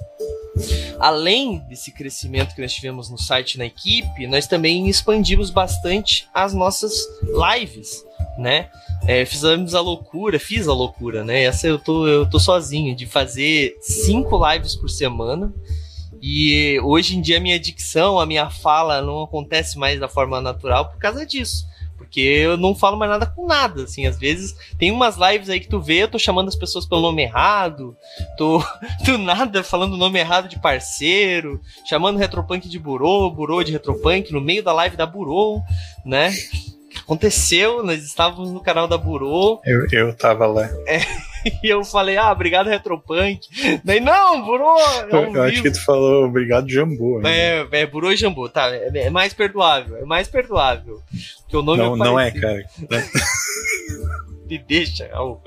[1.00, 6.52] Além desse crescimento que nós tivemos no site na equipe, nós também expandimos bastante as
[6.52, 6.92] nossas
[7.32, 8.04] lives
[8.38, 8.68] né?
[9.06, 11.42] É, fizemos a loucura, fiz a loucura, né?
[11.42, 15.52] Essa eu tô, eu tô sozinho, de fazer cinco lives por semana.
[16.20, 20.40] E hoje em dia a minha dicção, a minha fala não acontece mais da forma
[20.40, 21.66] natural por causa disso.
[22.12, 25.58] Porque eu não falo mais nada com nada, assim, às vezes tem umas lives aí
[25.58, 27.96] que tu vê, eu tô chamando as pessoas pelo nome errado,
[28.36, 28.62] tô
[29.02, 31.58] do nada falando o nome errado de parceiro,
[31.88, 35.62] chamando Retropunk de Burô, Burô de Retropunk, no meio da live da Burô,
[36.04, 36.34] né?
[37.00, 39.62] aconteceu, nós estávamos no canal da Burô.
[39.64, 40.68] Eu, eu tava lá.
[40.86, 41.00] É,
[41.62, 43.40] e eu falei, ah, obrigado Retropunk.
[43.84, 44.78] Daí, não, Burô!
[44.78, 47.26] É eu, eu acho que tu falou obrigado Jambu.
[47.26, 48.68] É, é Burô e Jambu, tá.
[48.74, 51.00] É, é, mais perdoável, é mais perdoável.
[51.42, 52.64] Porque o nome não, é não é, cara.
[54.46, 55.40] Me deixa, Raul.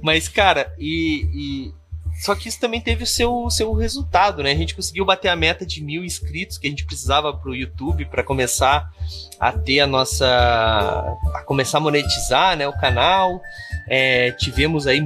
[0.00, 1.74] Mas, cara, e, e
[2.18, 4.50] só que isso também teve o seu, seu resultado, né?
[4.50, 7.54] A gente conseguiu bater a meta de mil inscritos que a gente precisava para o
[7.54, 8.90] YouTube para começar
[9.38, 10.26] a ter a nossa.
[10.26, 13.40] a começar a monetizar né, o canal.
[13.88, 15.02] É, tivemos aí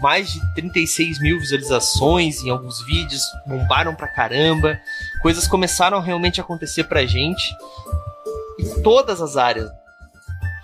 [0.00, 4.80] mais de 36 mil visualizações em alguns vídeos, bombaram pra caramba.
[5.22, 7.52] Coisas começaram realmente a acontecer pra gente
[8.58, 9.68] em todas as áreas.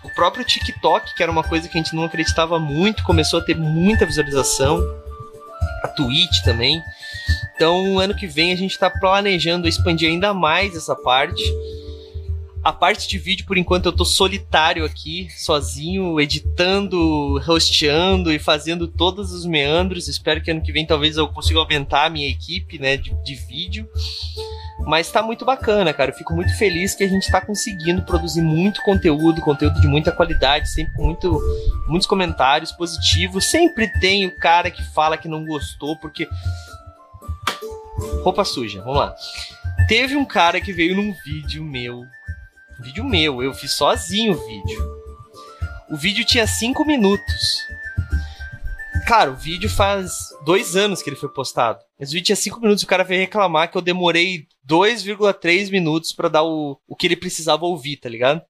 [0.05, 3.45] O próprio TikTok, que era uma coisa que a gente não acreditava muito, começou a
[3.45, 4.81] ter muita visualização
[5.83, 6.83] a Twitch também.
[7.55, 11.43] Então, ano que vem a gente está planejando expandir ainda mais essa parte.
[12.65, 18.89] A parte de vídeo, por enquanto, eu tô solitário aqui, sozinho, editando, hosteando e fazendo
[18.89, 20.09] todos os meandros.
[20.09, 23.35] Espero que ano que vem talvez eu consiga aumentar a minha equipe, né, de, de
[23.35, 23.87] vídeo.
[24.87, 26.11] Mas tá muito bacana, cara.
[26.11, 30.11] Eu fico muito feliz que a gente tá conseguindo produzir muito conteúdo, conteúdo de muita
[30.11, 31.39] qualidade, sempre com muito,
[31.87, 33.45] muitos comentários positivos.
[33.45, 36.27] Sempre tem o cara que fala que não gostou, porque.
[38.23, 39.15] Roupa suja, vamos lá.
[39.87, 42.05] Teve um cara que veio num vídeo meu
[42.81, 45.05] Vídeo meu, eu fiz sozinho o vídeo.
[45.91, 47.59] O vídeo tinha 5 minutos.
[49.07, 50.13] Cara, o vídeo faz
[50.45, 51.79] dois anos que ele foi postado.
[52.01, 56.13] Esse vídeo tinha 5 minutos e o cara veio reclamar que eu demorei 2,3 minutos
[56.13, 58.43] para dar o, o que ele precisava ouvir, tá ligado?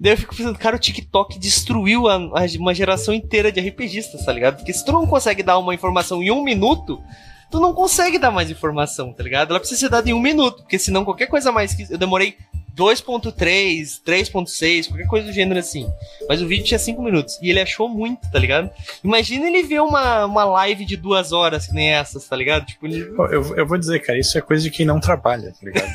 [0.00, 4.24] Daí eu fico pensando, cara, o TikTok destruiu a, a, uma geração inteira de RPGistas,
[4.24, 4.56] tá ligado?
[4.56, 7.02] Porque se tu não consegue dar uma informação em um minuto,
[7.50, 9.50] tu não consegue dar mais informação, tá ligado?
[9.50, 11.92] Ela precisa ser dada em um minuto, porque senão qualquer coisa mais que.
[11.92, 12.36] Eu demorei
[12.78, 15.90] 2.3, 3.6, qualquer coisa do gênero assim.
[16.28, 17.36] Mas o vídeo tinha 5 minutos.
[17.42, 18.70] E ele achou muito, tá ligado?
[19.02, 22.64] Imagina ele ver uma, uma live de duas horas que nem essas, tá ligado?
[22.66, 23.00] Tipo, ele...
[23.32, 25.90] eu, eu vou dizer, cara, isso é coisa de quem não trabalha, tá ligado?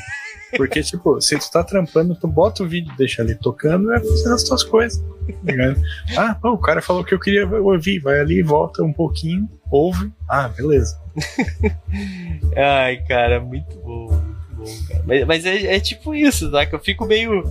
[0.56, 4.34] Porque, tipo, se tu tá trampando, tu bota o vídeo, deixa ali tocando vai fazendo
[4.34, 5.02] as tuas coisas.
[6.14, 9.48] Tá ah, pô, o cara falou que eu queria ouvir, vai ali, volta um pouquinho,
[9.70, 10.12] ouve.
[10.28, 11.00] Ah, beleza.
[12.56, 14.33] Ai, cara, muito bom,
[14.64, 15.02] bom, cara.
[15.06, 16.64] Mas, mas é, é, tipo isso, tá?
[16.66, 17.44] Que eu fico meio.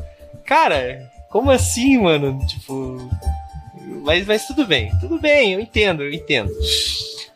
[0.46, 2.40] Cara, como assim, mano?
[2.48, 2.98] Tipo.
[4.04, 6.52] Mas, mas tudo bem, tudo bem, eu entendo, eu entendo.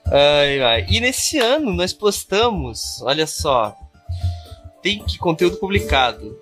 [0.06, 0.86] Ai, ai.
[0.90, 3.76] E nesse ano nós postamos, olha só,
[4.82, 6.38] tem que conteúdo publicado.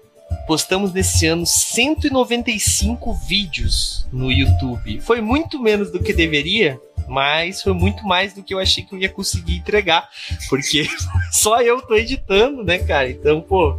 [0.48, 5.02] Postamos nesse ano 195 vídeos no YouTube.
[5.02, 8.94] Foi muito menos do que deveria, mas foi muito mais do que eu achei que
[8.96, 10.10] eu ia conseguir entregar,
[10.50, 10.88] porque
[11.32, 13.10] só eu tô editando, né, cara?
[13.10, 13.78] Então, pô,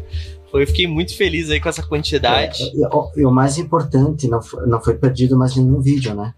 [0.52, 2.62] eu fiquei muito feliz aí com essa quantidade.
[2.62, 6.32] É, e, e, o mais importante, não foi, não foi perdido mais nenhum vídeo, né?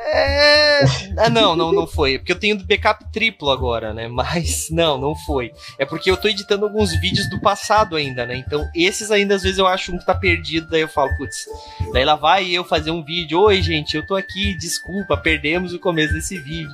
[0.00, 0.80] É...
[1.16, 2.18] Ah, não, não, não foi.
[2.18, 4.06] Porque eu tenho backup triplo agora, né?
[4.08, 5.52] Mas não, não foi.
[5.78, 8.36] É porque eu tô editando alguns vídeos do passado ainda, né?
[8.36, 11.46] Então, esses ainda às vezes eu acho um que tá perdido, daí eu falo, putz,
[11.92, 13.40] daí lá vai eu fazer um vídeo.
[13.40, 16.70] Oi, gente, eu tô aqui, desculpa, perdemos o começo desse vídeo.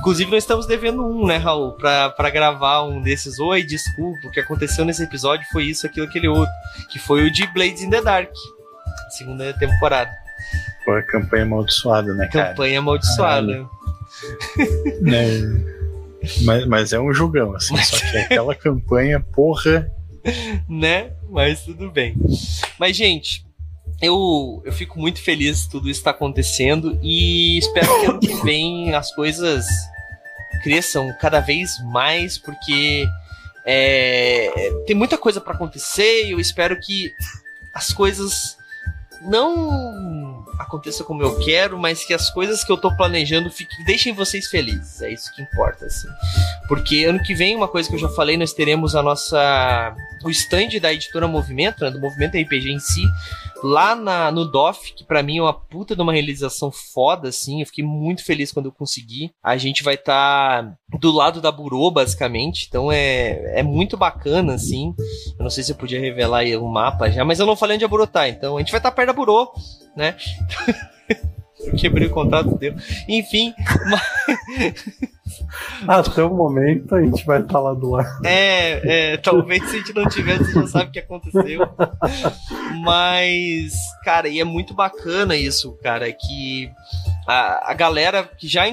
[0.00, 1.72] Inclusive, nós estamos devendo um, né, Raul?
[1.72, 3.38] Pra, pra gravar um desses.
[3.38, 6.52] Oi, desculpa, o que aconteceu nesse episódio foi isso, aquilo, aquele outro.
[6.90, 8.32] Que foi o de Blades in the Dark,
[9.10, 10.23] segunda temporada.
[10.84, 12.50] Pô, campanha amaldiçoada, né, cara?
[12.50, 13.66] Campanha amaldiçoada.
[15.06, 15.40] É,
[16.42, 17.88] mas, mas é um jogão, assim, mas...
[17.88, 19.90] só que aquela campanha, porra.
[20.68, 21.12] Né?
[21.28, 22.14] Mas tudo bem.
[22.78, 23.44] Mas, gente,
[24.00, 28.34] eu, eu fico muito feliz que tudo isso está acontecendo e espero que ano que
[28.44, 29.66] vem as coisas
[30.62, 33.06] cresçam cada vez mais, porque
[33.66, 34.50] é,
[34.86, 37.12] tem muita coisa para acontecer e eu espero que
[37.74, 38.56] as coisas
[39.22, 44.12] não aconteça como eu quero, mas que as coisas que eu tô planejando fiquem, deixem
[44.12, 45.02] vocês felizes.
[45.02, 46.08] É isso que importa, assim.
[46.68, 49.94] Porque ano que vem, uma coisa que eu já falei, nós teremos a nossa.
[50.22, 53.04] o stand da editora Movimento, né, do Movimento RPG em si,
[53.64, 57.60] lá na, no DOF, que para mim é uma puta de uma realização foda, assim.
[57.60, 59.32] Eu fiquei muito feliz quando eu consegui.
[59.42, 62.66] A gente vai estar tá do lado da Burô, basicamente.
[62.68, 64.94] Então é, é muito bacana, assim.
[65.38, 67.86] Eu não sei se eu podia revelar o mapa já, mas eu não falei onde
[67.86, 68.28] a Burô tá.
[68.28, 69.50] Então a gente vai estar tá perto da Burô,
[69.96, 70.14] né?
[71.72, 72.76] Quebrei o contrato dele.
[73.08, 73.54] Enfim,
[73.88, 74.84] mas...
[75.86, 78.24] Até o momento a gente vai estar lá do lado.
[78.24, 81.60] É, é, talvez se a gente não tiver, você já sabe o que aconteceu.
[82.82, 83.72] Mas,
[84.04, 86.70] cara, e é muito bacana isso, cara, que
[87.26, 88.64] a, a galera que já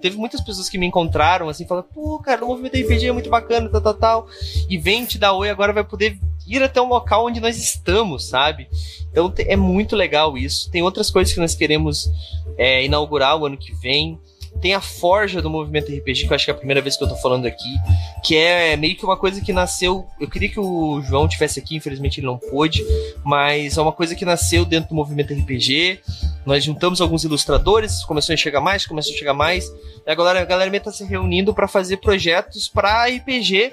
[0.00, 3.30] teve muitas pessoas que me encontraram assim, falando, pô, cara, o movimento RPG é muito
[3.30, 4.26] bacana, tal, tal, tal,
[4.68, 8.28] e vem te dar oi, agora vai poder ir até um local onde nós estamos,
[8.28, 8.68] sabe?
[9.10, 10.70] Então é muito legal isso.
[10.70, 12.08] Tem outras coisas que nós queremos
[12.56, 14.18] é, inaugurar o ano que vem.
[14.60, 17.04] Tem a forja do movimento RPG, que eu acho que é a primeira vez que
[17.04, 17.76] eu tô falando aqui,
[18.24, 20.06] que é meio que uma coisa que nasceu.
[20.18, 22.82] Eu queria que o João tivesse aqui, infelizmente ele não pôde,
[23.22, 26.00] mas é uma coisa que nasceu dentro do movimento RPG.
[26.46, 29.70] Nós juntamos alguns ilustradores, começou a chegar mais, começou a chegar mais.
[30.06, 33.72] E agora a galera tá se reunindo para fazer projetos para RPG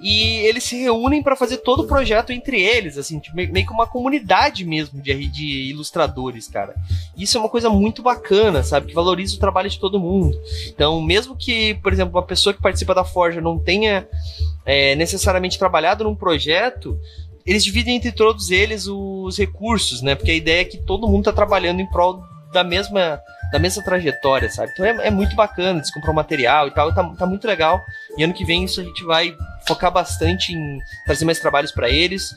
[0.00, 3.72] e eles se reúnem para fazer todo o projeto entre eles, assim, tipo, meio que
[3.72, 6.74] uma comunidade mesmo de, de ilustradores, cara.
[7.16, 8.88] Isso é uma coisa muito bacana, sabe?
[8.88, 10.38] Que valoriza o trabalho de todo mundo.
[10.68, 14.06] Então, mesmo que, por exemplo, uma pessoa que participa da Forja não tenha
[14.66, 16.98] é, necessariamente trabalhado num projeto,
[17.46, 20.14] eles dividem entre todos eles os recursos, né?
[20.14, 22.22] Porque a ideia é que todo mundo tá trabalhando em prol
[22.52, 23.20] da mesma
[23.52, 24.72] da mesma trajetória, sabe?
[24.72, 27.80] Então é, é muito bacana, eles compram material e tal, tá, tá muito legal.
[28.16, 29.36] E ano que vem isso a gente vai
[29.66, 32.34] focar bastante em trazer mais trabalhos para eles.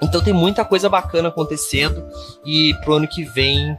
[0.00, 2.06] Então tem muita coisa bacana acontecendo
[2.44, 3.76] e pro ano que vem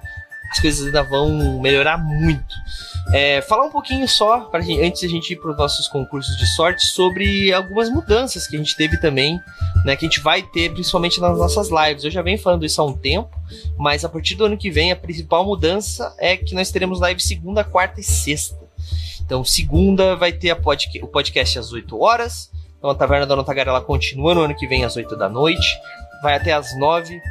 [0.52, 2.56] as coisas ainda vão melhorar muito.
[3.14, 5.88] É, falar um pouquinho só, pra gente, antes de a gente ir para os nossos
[5.88, 9.40] concursos de sorte, sobre algumas mudanças que a gente teve também,
[9.86, 12.04] né, que a gente vai ter principalmente nas nossas lives.
[12.04, 13.30] Eu já venho falando isso há um tempo,
[13.78, 17.22] mas a partir do ano que vem a principal mudança é que nós teremos live
[17.22, 18.69] segunda, quarta e sexta.
[19.30, 20.58] Então, segunda vai ter
[21.04, 22.50] o podcast às 8 horas.
[22.80, 25.68] Então, a Taverna da Notagarela ela continua no ano que vem às 8 da noite.
[26.24, 27.22] Vai até às 9.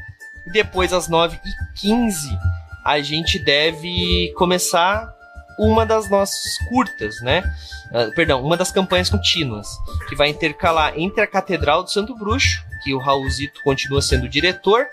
[0.47, 2.39] E depois, às 9 e 15
[2.85, 5.13] a gente deve começar
[5.59, 7.43] uma das nossas curtas, né?
[7.91, 9.67] Uh, perdão, uma das campanhas contínuas,
[10.09, 14.87] que vai intercalar entre a Catedral do Santo Bruxo, que o Raulzito continua sendo diretor,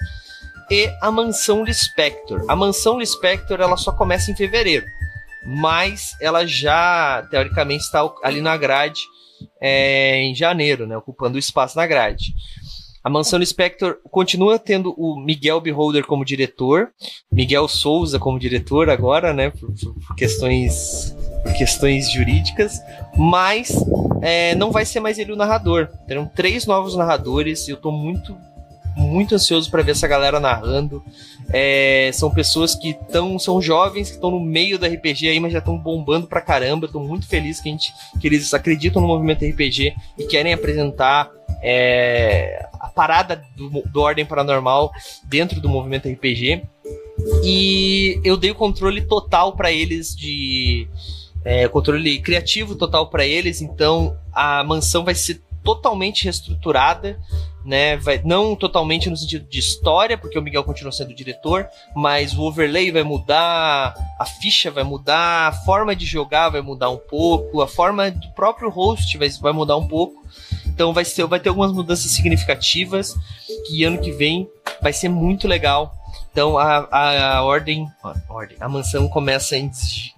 [0.72, 2.44] e a Mansão Lispector.
[2.48, 4.88] A Mansão Lispector ela só começa em fevereiro,
[5.46, 9.02] mas ela já, teoricamente, está ali na grade
[9.62, 10.98] é, em janeiro, né?
[10.98, 12.34] Ocupando o espaço na grade.
[13.04, 16.90] A Mansão Spector continua tendo o Miguel Beholder como diretor,
[17.32, 19.52] Miguel Souza como diretor agora, né?
[19.52, 19.72] Por,
[20.08, 22.82] por questões por questões jurídicas,
[23.16, 23.72] mas
[24.24, 25.88] é, não vai ser mais ele o narrador.
[26.08, 28.36] Terão três novos narradores e eu tô muito,
[29.06, 31.04] muito ansioso para ver essa galera narrando.
[31.50, 35.54] É, são pessoas que estão, são jovens que estão no meio do RPG aí, mas
[35.54, 36.86] já estão bombando pra caramba.
[36.86, 41.32] Estou muito feliz que, a gente, que eles acreditam no movimento RPG e querem apresentar
[41.62, 44.92] é, a parada do, do Ordem Paranormal
[45.24, 46.64] dentro do movimento RPG.
[47.44, 50.88] E eu dei o controle total para eles de.
[51.44, 57.20] É, controle criativo total para eles, então a mansão vai ser totalmente reestruturada,
[57.66, 57.98] né?
[57.98, 62.38] Vai, não totalmente no sentido de história, porque o Miguel continua sendo o diretor, mas
[62.38, 66.98] o overlay vai mudar, a ficha vai mudar, a forma de jogar vai mudar um
[66.98, 70.24] pouco, a forma do próprio host vai, vai mudar um pouco.
[70.68, 73.16] Então vai, ser, vai ter algumas mudanças significativas
[73.68, 74.48] que ano que vem
[74.82, 75.92] vai ser muito legal.
[76.36, 79.72] Então a, a, a ordem, a, ordem, a mansão começa em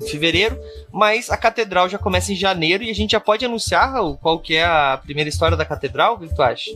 [0.09, 0.59] fevereiro,
[0.91, 4.39] mas a catedral já começa em janeiro e a gente já pode anunciar, Raul, qual
[4.39, 6.15] que é a primeira história da catedral?
[6.15, 6.71] O que tu acha?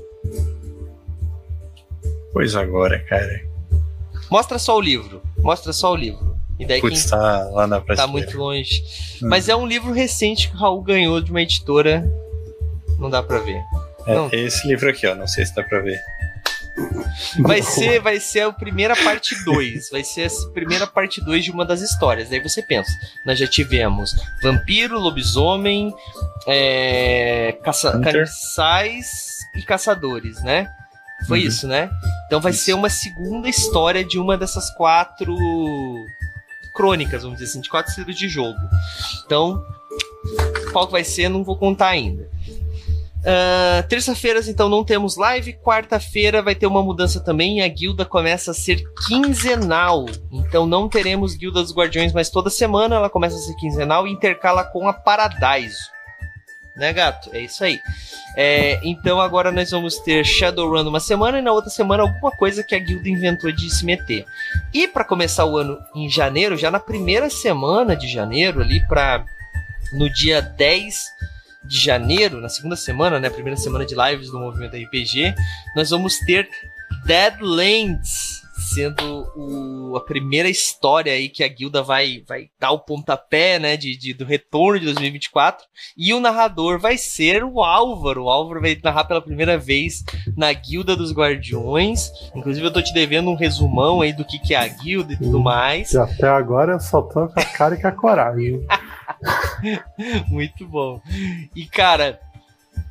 [2.31, 3.41] Pois agora, cara.
[4.29, 5.23] Mostra só o livro.
[5.39, 6.37] Mostra só o livro.
[6.59, 8.83] E daí Putz, quem tá lá na Tá muito longe.
[9.23, 9.27] Hum.
[9.27, 12.07] Mas é um livro recente que o Raul ganhou de uma editora.
[12.99, 13.59] Não dá pra ver.
[14.05, 15.15] É, esse livro aqui, ó.
[15.15, 15.99] Não sei se dá pra ver.
[17.39, 19.89] Vai ser, vai ser a primeira parte 2.
[19.89, 22.29] Vai ser a primeira parte 2 de uma das histórias.
[22.29, 22.91] Daí você pensa,
[23.25, 25.93] nós já tivemos vampiro, lobisomem,
[26.47, 29.07] é, caça, carniçais
[29.55, 30.67] e caçadores, né?
[31.27, 31.47] Foi uhum.
[31.47, 31.89] isso, né?
[32.27, 32.65] Então vai isso.
[32.65, 35.35] ser uma segunda história de uma dessas quatro
[36.73, 38.59] crônicas, vamos dizer assim, de quatro estilos de jogo.
[39.25, 39.63] Então,
[40.71, 42.27] qual que vai ser, não vou contar ainda.
[43.21, 45.53] Uh, Terça-feiras, então, não temos live.
[45.53, 47.61] Quarta-feira vai ter uma mudança também.
[47.61, 50.05] A guilda começa a ser quinzenal.
[50.31, 54.11] Então, não teremos Guilda dos Guardiões, mas toda semana ela começa a ser quinzenal e
[54.11, 55.77] intercala com a Paradise.
[56.75, 57.29] Né, gato?
[57.33, 57.79] É isso aí.
[58.35, 62.63] É, então, agora nós vamos ter Shadowrun uma semana e na outra semana alguma coisa
[62.63, 64.25] que a guilda inventou de se meter.
[64.73, 69.25] E para começar o ano em janeiro, já na primeira semana de janeiro, ali para
[69.93, 71.21] no dia 10
[71.63, 75.33] de janeiro, na segunda semana, né, primeira semana de lives do Movimento RPG,
[75.75, 76.49] nós vamos ter
[77.05, 83.59] Deadlands sendo o, a primeira história aí que a guilda vai, vai dar o pontapé,
[83.59, 85.65] né, de, de, do retorno de 2024.
[85.97, 88.25] E o narrador vai ser o Álvaro.
[88.25, 90.03] O Álvaro vai narrar pela primeira vez
[90.37, 92.11] na Guilda dos Guardiões.
[92.35, 95.17] Inclusive, eu tô te devendo um resumão aí do que, que é a guilda e
[95.17, 95.91] tudo mais.
[95.91, 98.65] E até agora eu só tô com a cara e com a coragem.
[100.27, 101.01] Muito bom.
[101.55, 102.19] E, cara,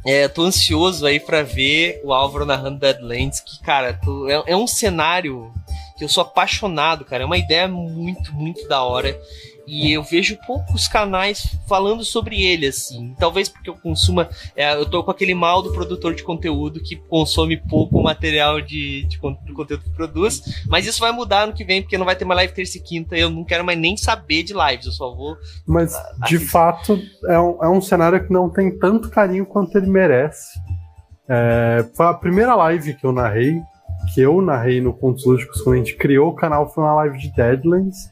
[0.05, 4.57] é, tô ansioso aí para ver o Álvaro narrando Deadlands, que, cara, tô, é, é,
[4.57, 5.53] um cenário
[5.99, 7.23] que eu sou apaixonado, cara.
[7.23, 9.19] É uma ideia muito, muito da hora.
[9.73, 13.15] E eu vejo poucos canais falando sobre ele, assim.
[13.21, 14.29] Talvez porque eu consuma.
[14.57, 19.05] É, eu tô com aquele mal do produtor de conteúdo que consome pouco material de,
[19.05, 20.43] de, do conteúdo que produz.
[20.67, 22.81] Mas isso vai mudar no que vem, porque não vai ter uma live terça e
[22.81, 23.17] quinta.
[23.17, 25.37] Eu não quero mais nem saber de lives, eu só vou.
[25.65, 25.95] Mas,
[26.27, 30.59] de fato, é um, é um cenário que não tem tanto carinho quanto ele merece.
[31.29, 33.55] É, foi a primeira live que eu narrei,
[34.13, 37.17] que eu narrei no Contos Lúdicos quando a gente criou o canal, foi uma live
[37.19, 38.11] de Deadlands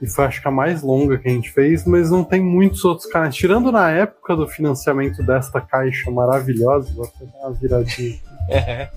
[0.00, 2.84] e foi acho que a mais longa que a gente fez, mas não tem muitos
[2.84, 3.34] outros canais.
[3.34, 8.18] Tirando na época do financiamento desta caixa maravilhosa, vou dar uma viradinha.
[8.50, 8.88] É.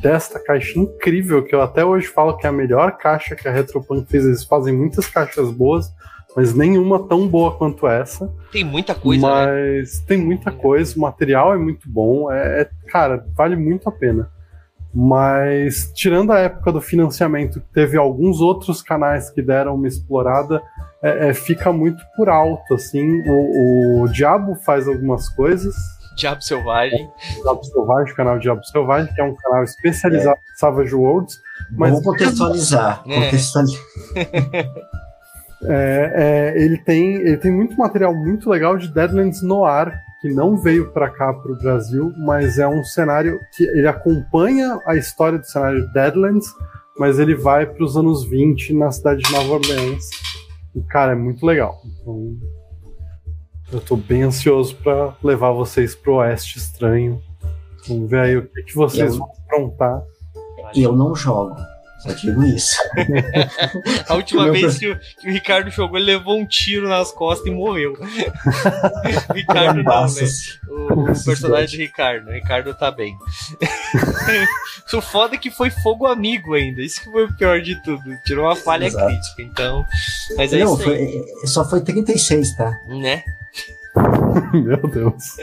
[0.00, 3.52] Desta caixa incrível, que eu até hoje falo que é a melhor caixa que a
[3.52, 4.24] Retropunk fez.
[4.24, 5.92] Eles fazem muitas caixas boas,
[6.34, 8.32] mas nenhuma tão boa quanto essa.
[8.50, 9.46] Tem muita coisa, né?
[9.46, 10.04] Mas né?
[10.08, 12.32] tem muita coisa, o material é muito bom.
[12.32, 14.30] É, é, cara, vale muito a pena.
[14.94, 20.62] Mas, tirando a época do financiamento, teve alguns outros canais que deram uma explorada,
[21.02, 23.20] é, é, fica muito por alto, assim.
[23.26, 25.74] O, o, Diabo faz algumas coisas.
[26.16, 27.10] Diabo Selvagem.
[27.42, 30.52] Diabo Selvagem, canal Diabo Selvagem, que é um canal especializado é.
[30.52, 31.40] em Savage Worlds.
[31.72, 33.02] Mas Vamos contextualizar.
[33.06, 33.14] É.
[33.14, 33.82] contextualizar.
[35.66, 40.32] É, é, ele, tem, ele tem muito material muito legal de Deadlands no ar, que
[40.32, 44.96] não veio para cá para o Brasil, mas é um cenário que ele acompanha a
[44.96, 46.46] história do cenário Deadlands,
[46.98, 50.08] mas ele vai para os anos 20 na cidade de Nova Orleans.
[50.74, 51.78] E cara, é muito legal.
[51.84, 52.38] Então,
[53.70, 57.20] eu estou bem ansioso para levar vocês pro Oeste Estranho.
[57.86, 60.02] Vamos ver aí o que, que vocês eu, vão aprontar.
[60.74, 61.54] Eu não jogo.
[62.04, 62.76] Só digo isso.
[64.06, 67.46] a última vez que o, que o, Ricardo jogou, ele levou um tiro nas costas
[67.46, 67.96] e morreu.
[69.34, 70.22] Ricardo não, né?
[70.68, 72.28] O, o personagem do Ricardo.
[72.28, 73.16] O Ricardo tá bem.
[74.92, 76.82] o foda é que foi fogo amigo ainda.
[76.82, 78.02] Isso que foi o pior de tudo.
[78.26, 79.06] Tirou uma falha Exato.
[79.06, 79.42] crítica.
[79.42, 79.82] Então.
[80.36, 82.70] Mas é não, isso foi, só foi 36, tá?
[82.86, 83.24] Né?
[84.52, 85.36] Meu Deus.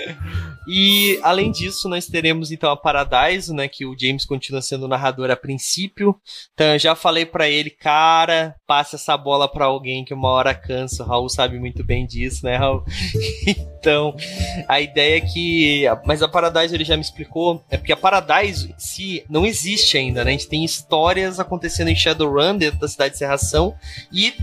[0.67, 3.67] E além disso, nós teremos então a Paradise, né?
[3.67, 6.15] Que o James continua sendo narrador a princípio.
[6.53, 10.53] Então eu já falei para ele, cara, passa essa bola para alguém que uma hora
[10.53, 11.03] cansa.
[11.03, 12.83] O Raul sabe muito bem disso, né, Raul?
[13.47, 14.15] então,
[14.67, 15.83] a ideia é que.
[16.05, 17.63] Mas a Paradise ele já me explicou.
[17.69, 20.31] É porque a Paradise em si não existe ainda, né?
[20.31, 23.73] A gente tem histórias acontecendo em Shadowrun, dentro da cidade de Serração.
[24.11, 24.33] E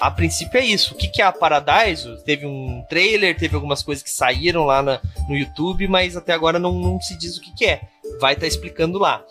[0.00, 0.94] a princípio é isso.
[0.94, 2.22] O que, que é a Paradise?
[2.24, 6.58] Teve um trailer, teve algumas coisas que saíram lá na, no YouTube, mas até agora
[6.58, 7.80] não, não se diz o que, que é.
[8.20, 9.24] Vai estar tá explicando lá.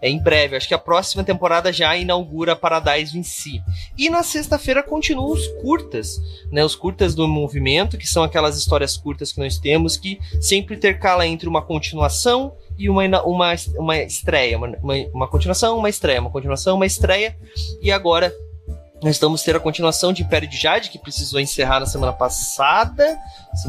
[0.00, 0.56] É em breve.
[0.56, 3.62] Acho que a próxima temporada já inaugura a Paradise em si.
[3.96, 6.20] E na sexta-feira continuam os curtas,
[6.50, 6.64] né?
[6.64, 11.26] Os curtas do movimento, que são aquelas histórias curtas que nós temos, que sempre intercala
[11.26, 14.56] entre uma continuação e uma, uma, uma estreia.
[14.56, 17.36] Uma, uma, uma continuação, uma estreia, uma continuação, uma estreia.
[17.80, 18.32] E agora
[19.02, 23.18] nós vamos ter a continuação de Império de Jade, que precisou encerrar na semana passada.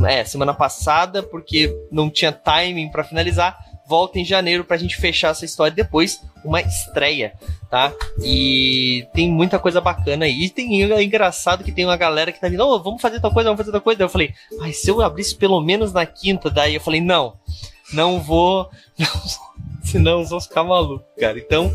[0.08, 3.58] É, semana passada, porque não tinha timing para finalizar.
[3.86, 7.34] Volta em janeiro pra gente fechar essa história depois uma estreia,
[7.70, 7.92] tá?
[8.22, 10.44] E tem muita coisa bacana aí.
[10.44, 13.32] E tem é engraçado que tem uma galera que tá vindo, oh, vamos fazer tal
[13.32, 13.98] coisa, vamos fazer tal coisa.
[13.98, 17.36] Daí eu falei, mas se eu abrisse pelo menos na quinta, daí eu falei, não,
[17.94, 19.08] não vou, não
[19.84, 21.38] senão vão ficar malucos, cara.
[21.38, 21.72] Então,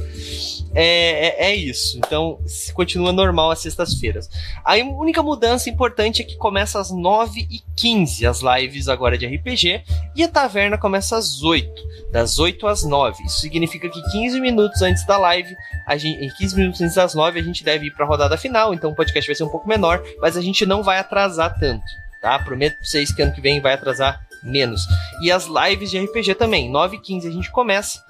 [0.74, 1.98] é, é, é, isso.
[1.98, 2.38] Então,
[2.74, 4.28] continua normal às sextas-feiras.
[4.64, 9.82] A única mudança importante é que começa às 9h15 as lives agora de RPG
[10.14, 13.24] e a taverna começa às 8 das 8 às 9.
[13.24, 15.54] Isso significa que 15 minutos antes da live,
[15.86, 18.72] a gente, 15 minutos antes das 9, a gente deve ir para a rodada final,
[18.72, 21.84] então o podcast vai ser um pouco menor, mas a gente não vai atrasar tanto,
[22.20, 22.38] tá?
[22.38, 24.86] Prometo pra vocês que ano que vem vai atrasar menos.
[25.23, 26.70] E as lives de RPG também.
[26.70, 28.02] 9 h 15 a gente começa.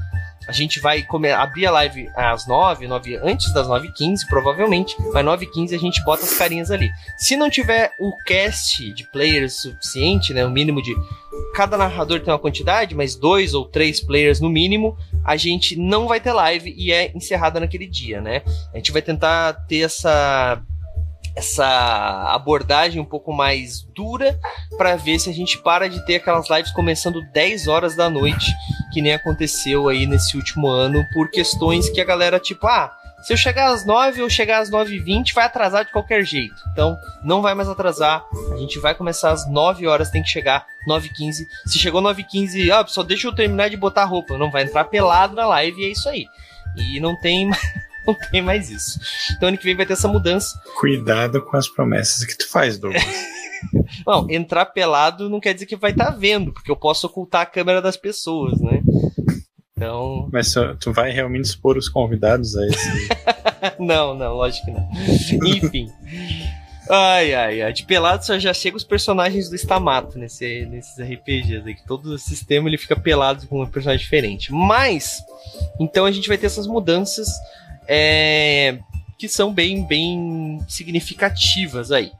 [0.48, 4.26] A gente vai comer, abrir a live às 9, 9 antes das 9 h 15
[4.28, 4.96] provavelmente.
[5.12, 6.90] Mas 9 h 15 a gente bota as carinhas ali.
[7.18, 10.46] Se não tiver o cast de players suficiente, né?
[10.46, 10.94] O mínimo de.
[11.54, 16.08] Cada narrador tem uma quantidade, mas dois ou três players no mínimo, a gente não
[16.08, 18.42] vai ter live e é encerrada naquele dia, né?
[18.72, 20.62] A gente vai tentar ter essa
[21.38, 24.38] essa abordagem um pouco mais dura
[24.76, 28.52] para ver se a gente para de ter aquelas lives começando 10 horas da noite,
[28.92, 32.92] que nem aconteceu aí nesse último ano, por questões que a galera, tipo, ah,
[33.22, 36.24] se eu chegar às 9 ou chegar às 9 e 20 vai atrasar de qualquer
[36.24, 36.56] jeito.
[36.72, 38.24] Então, não vai mais atrasar.
[38.52, 41.46] A gente vai começar às 9 horas, tem que chegar 9 e 15.
[41.66, 44.36] Se chegou 9 e 15, ah, só deixa eu terminar de botar roupa.
[44.36, 46.26] Não vai entrar pelado na live e é isso aí.
[46.76, 47.48] E não tem
[48.20, 48.98] não tem mais isso.
[49.36, 50.60] Então ano que vem vai ter essa mudança.
[50.78, 53.04] Cuidado com as promessas que tu faz, Douglas.
[54.06, 57.40] Não, entrar pelado não quer dizer que vai estar tá vendo, porque eu posso ocultar
[57.40, 58.80] a câmera das pessoas, né?
[59.76, 60.28] Então.
[60.32, 63.08] Mas tu vai realmente expor os convidados a esse.
[63.80, 64.88] não, não, lógico que não.
[65.48, 65.90] Enfim.
[66.90, 67.72] Ai, ai, ai.
[67.72, 71.74] De pelado só já chega os personagens do Stamato nesse, nesses RPGs aí.
[71.74, 74.52] Que todo o sistema ele fica pelado com um personagem diferente.
[74.52, 75.18] Mas,
[75.78, 77.28] então a gente vai ter essas mudanças
[77.88, 78.78] é,
[79.18, 82.12] que são bem, bem significativas aí.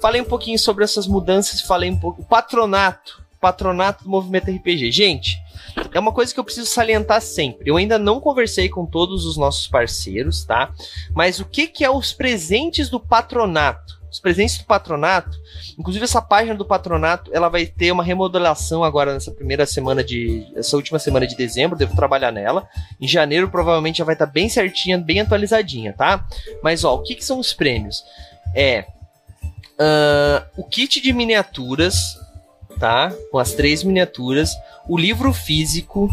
[0.00, 2.24] Falei um pouquinho sobre essas mudanças, falei um pouco.
[2.24, 3.22] Patronato.
[3.40, 4.90] Patronato do movimento RPG.
[4.90, 5.38] Gente,
[5.92, 7.70] é uma coisa que eu preciso salientar sempre.
[7.70, 10.72] Eu ainda não conversei com todos os nossos parceiros, tá?
[11.14, 14.02] Mas o que, que é os presentes do patronato?
[14.14, 15.36] Os presentes do patronato,
[15.76, 20.46] inclusive essa página do patronato, ela vai ter uma remodelação agora nessa primeira semana de.
[20.54, 22.64] essa última semana de dezembro, devo trabalhar nela.
[23.00, 26.24] Em janeiro provavelmente já vai estar tá bem certinha, bem atualizadinha, tá?
[26.62, 28.04] Mas ó, o que, que são os prêmios?
[28.54, 28.86] É.
[29.72, 32.16] Uh, o kit de miniaturas,
[32.78, 33.12] tá?
[33.32, 34.52] Com as três miniaturas,
[34.88, 36.08] o livro físico,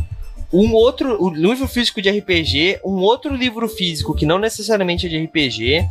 [0.53, 5.23] um outro livro físico de RPG, um outro livro físico que não necessariamente é de
[5.23, 5.88] RPG,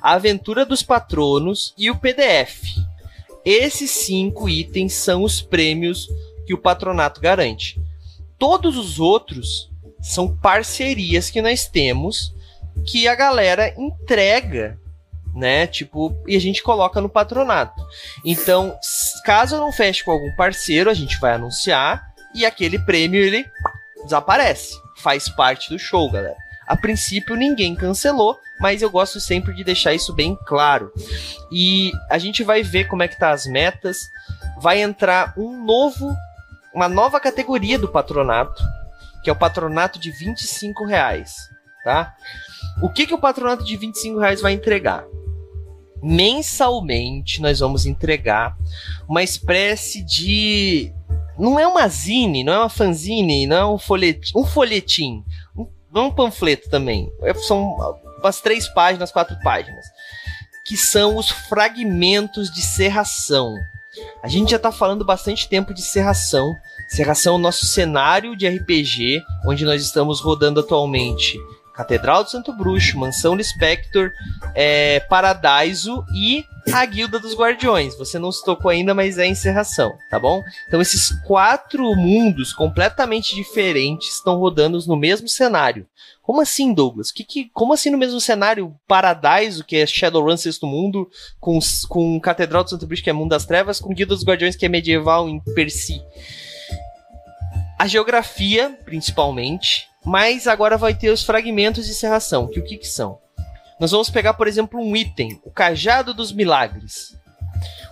[0.00, 2.62] a Aventura dos Patronos e o PDF.
[3.44, 6.08] Esses cinco itens são os prêmios
[6.46, 7.80] que o patronato garante.
[8.38, 9.70] Todos os outros
[10.00, 12.32] são parcerias que nós temos
[12.86, 14.78] que a galera entrega,
[15.34, 15.66] né?
[15.66, 17.82] Tipo, e a gente coloca no patronato.
[18.24, 18.76] Então,
[19.24, 23.44] caso eu não feche com algum parceiro, a gente vai anunciar e aquele prêmio ele
[24.04, 24.78] desaparece.
[24.96, 26.36] Faz parte do show, galera.
[26.66, 30.92] A princípio ninguém cancelou, mas eu gosto sempre de deixar isso bem claro.
[31.50, 34.08] E a gente vai ver como é que tá as metas.
[34.60, 36.14] Vai entrar um novo,
[36.72, 38.62] uma nova categoria do patronato,
[39.22, 41.34] que é o patronato de 25 reais,
[41.84, 42.14] tá?
[42.82, 45.04] O que, que o patronato de 25 reais vai entregar?
[46.02, 48.56] Mensalmente nós vamos entregar
[49.08, 50.92] uma espécie de.
[51.38, 54.32] Não é uma zine, não é uma fanzine, não é um folhetim.
[54.36, 55.24] Um folhetim.
[55.92, 57.10] Não é um panfleto também.
[57.22, 57.76] É, são
[58.18, 59.84] umas três páginas, quatro páginas.
[60.66, 63.54] Que são os fragmentos de serração.
[64.22, 66.52] A gente já está falando bastante tempo de serração.
[66.88, 71.38] Serração é o nosso cenário de RPG, onde nós estamos rodando atualmente
[71.74, 74.12] Catedral do Santo Bruxo, Mansão Lispector,
[74.54, 77.96] é, Paradiso e a Guilda dos Guardiões.
[77.98, 80.40] Você não se tocou ainda, mas é encerração, tá bom?
[80.68, 85.86] Então esses quatro mundos completamente diferentes estão rodando no mesmo cenário.
[86.22, 87.10] Como assim, Douglas?
[87.10, 92.18] Que, que, como assim no mesmo cenário Paradiso, que é Shadowrun Sexto Mundo, com, com
[92.20, 94.68] Catedral do Santo Bruxo, que é Mundo das Trevas, com Guilda dos Guardiões, que é
[94.68, 96.00] medieval em Percy?
[97.78, 102.86] A geografia, principalmente, mas agora vai ter os fragmentos de serração, que o que, que
[102.86, 103.18] são?
[103.80, 107.16] Nós vamos pegar, por exemplo, um item, o Cajado dos Milagres.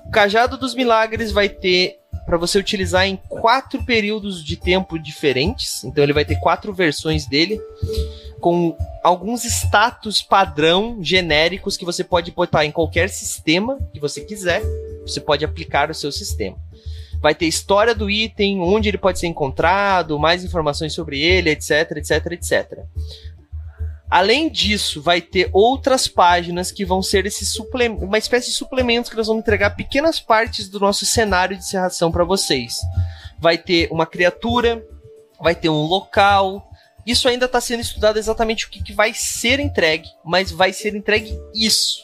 [0.07, 5.83] O Cajado dos Milagres vai ter para você utilizar em quatro períodos de tempo diferentes.
[5.83, 7.61] Então ele vai ter quatro versões dele
[8.41, 14.63] com alguns status padrão genéricos que você pode botar em qualquer sistema que você quiser.
[15.03, 16.57] Você pode aplicar o seu sistema
[17.23, 21.93] vai ter história do item, onde ele pode ser encontrado, mais informações sobre ele, etc,
[21.93, 22.79] etc, etc.
[24.11, 27.47] Além disso, vai ter outras páginas que vão ser esse
[28.03, 32.11] uma espécie de suplementos que nós vamos entregar pequenas partes do nosso cenário de serração
[32.13, 32.81] para vocês.
[33.39, 34.85] Vai ter uma criatura,
[35.41, 36.69] vai ter um local,
[37.07, 40.95] isso ainda está sendo estudado exatamente o que, que, vai ser entregue, mas vai ser
[40.95, 42.01] entregue isso.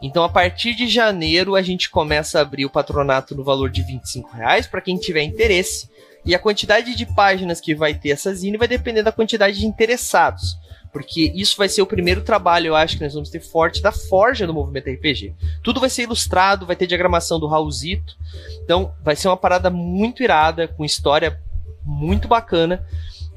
[0.00, 3.82] Então, a partir de janeiro, a gente começa a abrir o patronato no valor de
[3.82, 5.88] 25 reais para quem tiver interesse.
[6.24, 9.66] E a quantidade de páginas que vai ter essa zine vai depender da quantidade de
[9.66, 10.56] interessados.
[10.92, 13.92] Porque isso vai ser o primeiro trabalho, eu acho, que nós vamos ter forte da
[13.92, 15.34] forja do movimento RPG.
[15.62, 18.16] Tudo vai ser ilustrado, vai ter diagramação do Raulzito.
[18.64, 21.40] Então, vai ser uma parada muito irada, com história
[21.84, 22.84] muito bacana.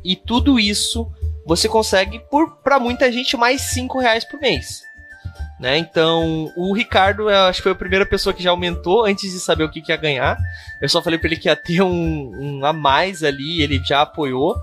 [0.03, 1.11] E tudo isso
[1.45, 4.83] você consegue por para muita gente mais 5 reais por mês.
[5.61, 5.77] Né?
[5.77, 9.63] Então, o Ricardo, acho que foi a primeira pessoa que já aumentou antes de saber
[9.63, 10.35] o que, que ia ganhar.
[10.81, 14.01] Eu só falei para ele que ia ter um, um, a mais ali, ele já
[14.01, 14.55] apoiou.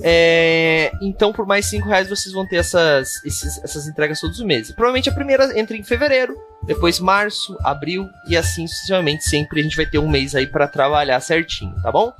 [0.00, 4.46] É, então, por mais 5 reais, vocês vão ter essas, esses, essas entregas todos os
[4.46, 4.72] meses.
[4.72, 9.24] Provavelmente a primeira entra em fevereiro, depois março, abril e assim sucessivamente.
[9.24, 12.10] Sempre a gente vai ter um mês aí para trabalhar certinho, tá bom?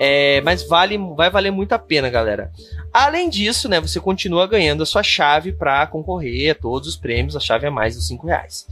[0.00, 2.52] É, mas vale, vai valer muito a pena, galera.
[2.92, 7.34] Além disso, né, você continua ganhando a sua chave para concorrer a todos os prêmios.
[7.34, 8.66] A chave é mais dos 5 reais.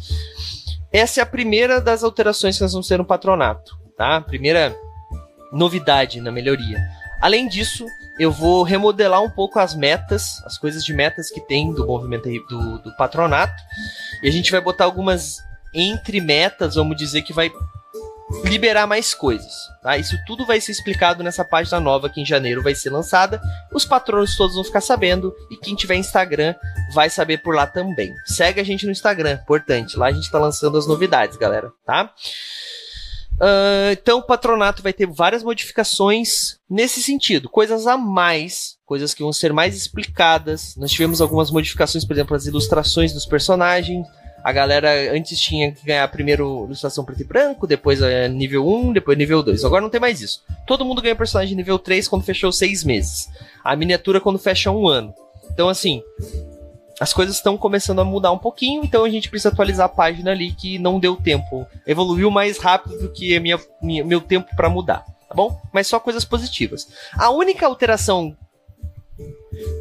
[0.92, 4.20] Essa é a primeira das alterações que nós vamos ter no patronato, tá?
[4.20, 4.74] Primeira
[5.52, 6.78] novidade na melhoria.
[7.20, 7.84] Além disso,
[8.18, 12.28] eu vou remodelar um pouco as metas, as coisas de metas que tem do movimento
[12.48, 13.60] do, do patronato.
[14.22, 15.38] E a gente vai botar algumas
[15.74, 17.50] entre metas, vamos dizer que vai
[18.44, 19.52] liberar mais coisas.
[19.82, 19.96] Tá?
[19.96, 23.40] Isso tudo vai ser explicado nessa página nova que em janeiro vai ser lançada.
[23.72, 26.54] Os patronos todos vão ficar sabendo e quem tiver Instagram
[26.92, 28.12] vai saber por lá também.
[28.24, 29.96] Segue a gente no Instagram, importante.
[29.96, 32.12] Lá a gente tá lançando as novidades, galera, tá?
[33.36, 39.22] Uh, então o patronato vai ter várias modificações nesse sentido, coisas a mais, coisas que
[39.22, 40.74] vão ser mais explicadas.
[40.76, 44.06] Nós tivemos algumas modificações, por exemplo, as ilustrações dos personagens,
[44.46, 48.92] a galera antes tinha que ganhar primeiro ilustração preto e branco, depois é, nível 1,
[48.92, 49.64] depois nível 2.
[49.64, 50.40] Agora não tem mais isso.
[50.64, 53.28] Todo mundo ganha personagem nível 3 quando fechou 6 meses.
[53.64, 55.12] A miniatura quando fecha um ano.
[55.50, 56.00] Então, assim,
[57.00, 60.30] as coisas estão começando a mudar um pouquinho, então a gente precisa atualizar a página
[60.30, 61.66] ali que não deu tempo.
[61.84, 65.60] Evoluiu mais rápido do que minha, minha meu tempo para mudar, tá bom?
[65.72, 66.86] Mas só coisas positivas.
[67.18, 68.36] A única alteração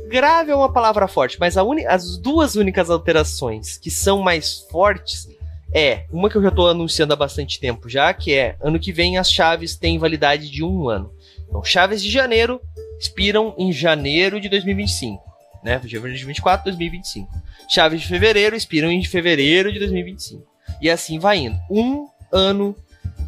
[0.07, 5.28] Grave é uma palavra forte, mas as duas únicas alterações que são mais fortes
[5.74, 8.94] é uma que eu já estou anunciando há bastante tempo já, que é ano que
[8.94, 11.12] vem as chaves têm validade de um ano.
[11.48, 12.62] Então, chaves de janeiro
[12.98, 15.22] expiram em janeiro de 2025,
[15.64, 15.74] né?
[15.74, 17.30] Janeiro de 2024, 2025.
[17.70, 20.48] Chaves de fevereiro expiram em fevereiro de 2025.
[20.82, 21.57] E assim vai indo.
[21.70, 22.74] Um ano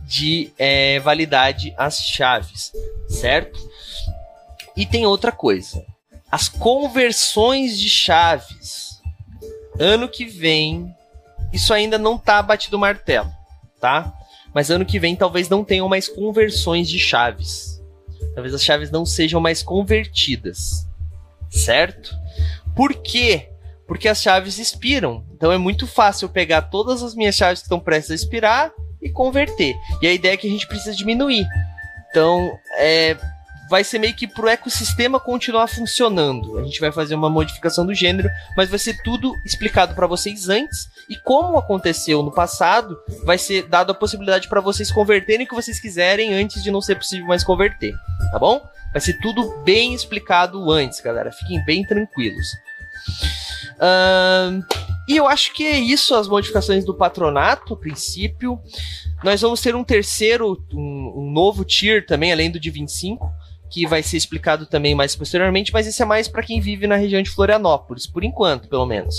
[0.06, 2.72] de é, validade as chaves,
[3.10, 3.60] certo?
[4.76, 5.84] E tem outra coisa
[6.32, 9.02] as conversões de chaves.
[9.80, 10.94] Ano que vem,
[11.54, 13.32] isso ainda não tá batido martelo,
[13.80, 14.14] tá?
[14.54, 17.82] Mas ano que vem talvez não tenham mais conversões de chaves.
[18.34, 20.88] Talvez as chaves não sejam mais convertidas.
[21.50, 22.16] Certo?
[22.76, 23.50] Por quê?
[23.88, 25.24] Porque as chaves expiram.
[25.34, 28.72] Então é muito fácil pegar todas as minhas chaves que estão prestes a expirar
[29.02, 29.76] e converter.
[30.02, 31.46] E a ideia é que a gente precisa diminuir.
[32.10, 33.16] Então, é,
[33.70, 36.58] vai ser meio que pro ecossistema continuar funcionando.
[36.58, 40.50] A gente vai fazer uma modificação do gênero, mas vai ser tudo explicado para vocês
[40.50, 45.50] antes e como aconteceu no passado, vai ser dado a possibilidade para vocês converterem o
[45.50, 47.94] que vocês quiserem antes de não ser possível mais converter,
[48.32, 48.62] tá bom?
[48.92, 51.32] Vai ser tudo bem explicado antes, galera.
[51.32, 52.48] Fiquem bem tranquilos.
[55.08, 58.60] E eu acho que é isso as modificações do patronato, a princípio.
[59.24, 63.32] Nós vamos ter um terceiro, um, um novo tier também, além do de 25,
[63.70, 66.96] que vai ser explicado também mais posteriormente, mas esse é mais para quem vive na
[66.96, 69.16] região de Florianópolis, por enquanto, pelo menos.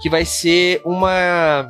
[0.00, 1.68] Que vai ser uma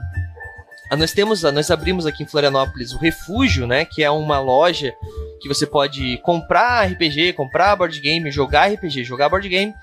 [0.96, 4.94] nós temos, nós abrimos aqui em Florianópolis o Refúgio, né, que é uma loja
[5.40, 9.74] que você pode comprar RPG, comprar board game, jogar RPG, jogar board game,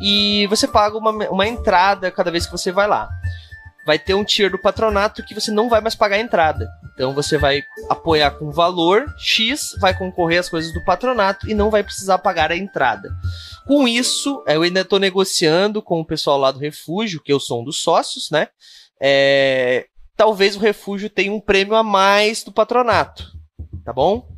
[0.00, 3.08] e você paga uma, uma entrada cada vez que você vai lá.
[3.84, 6.68] Vai ter um tier do patronato que você não vai mais pagar a entrada.
[6.94, 11.70] Então você vai apoiar com valor X, vai concorrer às coisas do patronato e não
[11.70, 13.10] vai precisar pagar a entrada.
[13.66, 17.60] Com isso, eu ainda estou negociando com o pessoal lá do refúgio, que eu sou
[17.60, 18.48] um dos sócios, né?
[19.00, 19.86] É,
[20.16, 23.32] talvez o refúgio tenha um prêmio a mais do patronato,
[23.84, 24.28] tá bom?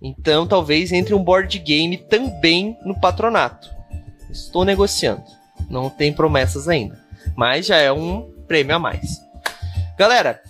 [0.00, 3.68] Então talvez entre um board game também no patronato.
[4.30, 5.24] Estou negociando.
[5.68, 7.00] Não tem promessas ainda.
[7.36, 9.18] Mas já é um prêmio a mais.
[9.96, 10.42] Galera,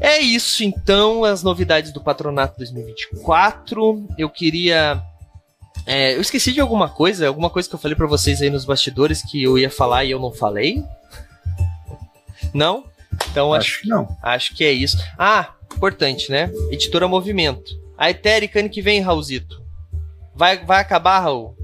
[0.00, 4.06] é isso então, as novidades do Patronato 2024.
[4.16, 5.02] Eu queria.
[5.84, 8.64] É, eu esqueci de alguma coisa, alguma coisa que eu falei para vocês aí nos
[8.64, 10.84] bastidores que eu ia falar e eu não falei?
[12.54, 12.84] Não?
[13.32, 14.16] Então acho, acho que não.
[14.22, 14.96] Acho que é isso.
[15.18, 16.52] Ah, importante, né?
[16.70, 17.72] Editora Movimento.
[17.98, 19.60] A Etérica ano que vem, Raulzito.
[20.36, 21.56] Vai, vai acabar, Raul?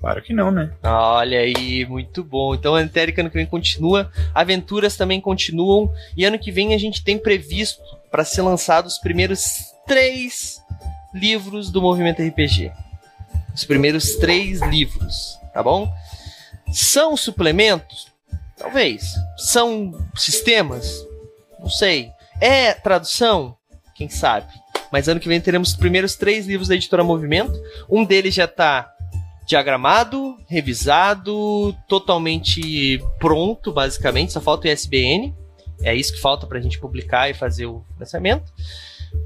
[0.00, 0.72] Claro que não, né?
[0.82, 2.54] Olha aí, muito bom.
[2.54, 6.78] Então a Etérica ano que vem continua, aventuras também continuam, e ano que vem a
[6.78, 9.44] gente tem previsto para ser lançados os primeiros
[9.86, 10.58] três
[11.14, 12.72] livros do movimento RPG.
[13.54, 15.92] Os primeiros três livros, tá bom?
[16.72, 18.08] São suplementos?
[18.56, 19.14] Talvez.
[19.36, 21.04] São sistemas?
[21.58, 22.10] Não sei.
[22.40, 23.54] É tradução?
[23.94, 24.46] Quem sabe?
[24.90, 27.52] Mas ano que vem teremos os primeiros três livros da editora Movimento.
[27.88, 28.90] Um deles já está
[29.50, 34.32] diagramado, revisado, totalmente pronto, basicamente.
[34.32, 35.34] Só falta o ISBN.
[35.82, 38.52] É isso que falta para a gente publicar e fazer o financiamento.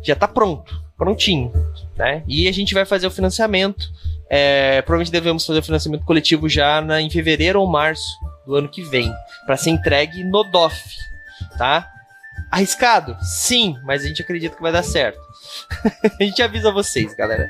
[0.03, 1.53] Já está pronto, prontinho.
[1.95, 2.23] Né?
[2.27, 3.87] E a gente vai fazer o financiamento.
[4.31, 8.69] É, provavelmente devemos fazer o financiamento coletivo já na, em fevereiro ou março do ano
[8.69, 9.13] que vem,
[9.45, 10.83] para ser entregue no DOF,
[11.57, 11.89] tá?
[12.51, 13.17] Arriscado?
[13.23, 15.21] Sim, mas a gente acredita que vai dar certo.
[16.21, 17.49] a gente avisa vocês, galera.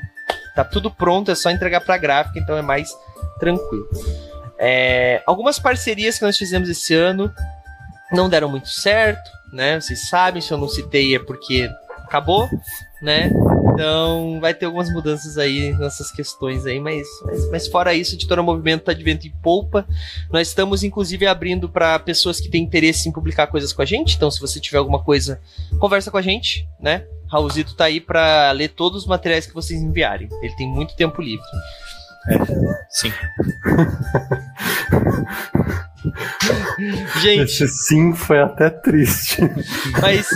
[0.55, 2.89] Tá tudo pronto, é só entregar pra gráfica, então é mais
[3.39, 3.89] tranquilo.
[4.57, 7.33] É, algumas parcerias que nós fizemos esse ano
[8.11, 9.79] não deram muito certo, né?
[9.79, 11.69] Vocês sabem, se eu não citei é porque
[12.03, 12.47] acabou,
[13.01, 13.31] né?
[13.73, 18.15] Então vai ter algumas mudanças aí nessas questões aí, mas, mas, mas fora isso, a
[18.15, 19.85] Editora Movimento está de vento em polpa.
[20.31, 24.15] Nós estamos inclusive abrindo para pessoas que têm interesse em publicar coisas com a gente.
[24.15, 25.41] Então, se você tiver alguma coisa,
[25.77, 27.05] conversa com a gente, né?
[27.31, 30.29] Raulzito tá aí para ler todos os materiais que vocês enviarem.
[30.41, 31.45] Ele tem muito tempo livre.
[32.27, 32.37] É,
[32.89, 33.13] sim.
[37.21, 37.41] Gente.
[37.41, 39.41] Esse sim foi até triste.
[40.01, 40.27] Mas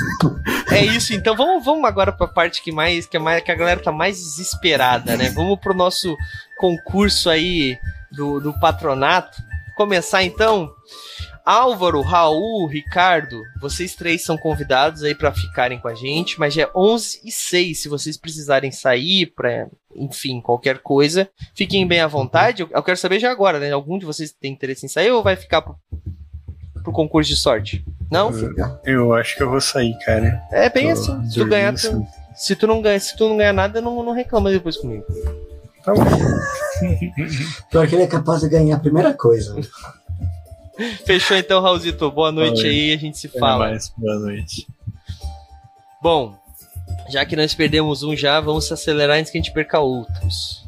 [0.72, 3.52] é isso, então vamos, vamos agora para a parte que mais que, é mais que
[3.52, 5.30] a galera tá mais desesperada, né?
[5.30, 6.16] Vamos pro nosso
[6.58, 7.78] concurso aí
[8.12, 9.42] do, do patronato.
[9.76, 10.72] Começar então.
[11.50, 16.62] Álvaro, Raul, Ricardo, vocês três são convidados aí para ficarem com a gente, mas já
[16.62, 17.82] é 11 e 6.
[17.82, 22.62] Se vocês precisarem sair para, enfim, qualquer coisa, fiquem bem à vontade.
[22.62, 23.72] Eu, eu, quero saber já agora, né?
[23.72, 25.76] Algum de vocês tem interesse em sair ou vai ficar pro,
[26.84, 27.84] pro concurso de sorte?
[28.12, 28.30] Não?
[28.30, 28.54] Eu,
[28.86, 30.44] eu acho que eu vou sair, cara.
[30.52, 31.30] É bem Tô assim.
[31.30, 34.14] Se tu ganhar, tu, se tu não ganha, se tu não ganhar nada, não, não
[34.14, 35.04] reclama depois comigo.
[35.84, 36.04] Tá bom.
[37.72, 39.56] Pior que ele é capaz de ganhar a primeira coisa.
[41.06, 42.10] Fechou então, Raulzito.
[42.12, 43.70] Boa noite aí, a gente se fala.
[43.70, 43.92] Mais.
[43.98, 44.68] Boa noite.
[46.02, 46.38] Bom,
[47.10, 50.66] já que nós perdemos um já, vamos acelerar antes que a gente perca outros.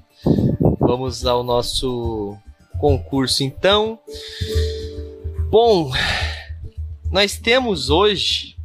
[0.80, 2.38] Vamos ao nosso
[2.80, 4.00] concurso então.
[5.50, 5.92] Bom,
[7.10, 8.58] nós temos hoje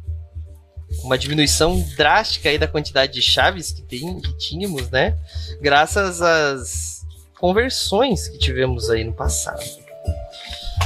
[1.03, 5.17] uma diminuição drástica aí da quantidade de chaves que, tem, que tínhamos, né?
[5.61, 7.05] Graças às
[7.39, 9.63] conversões que tivemos aí no passado.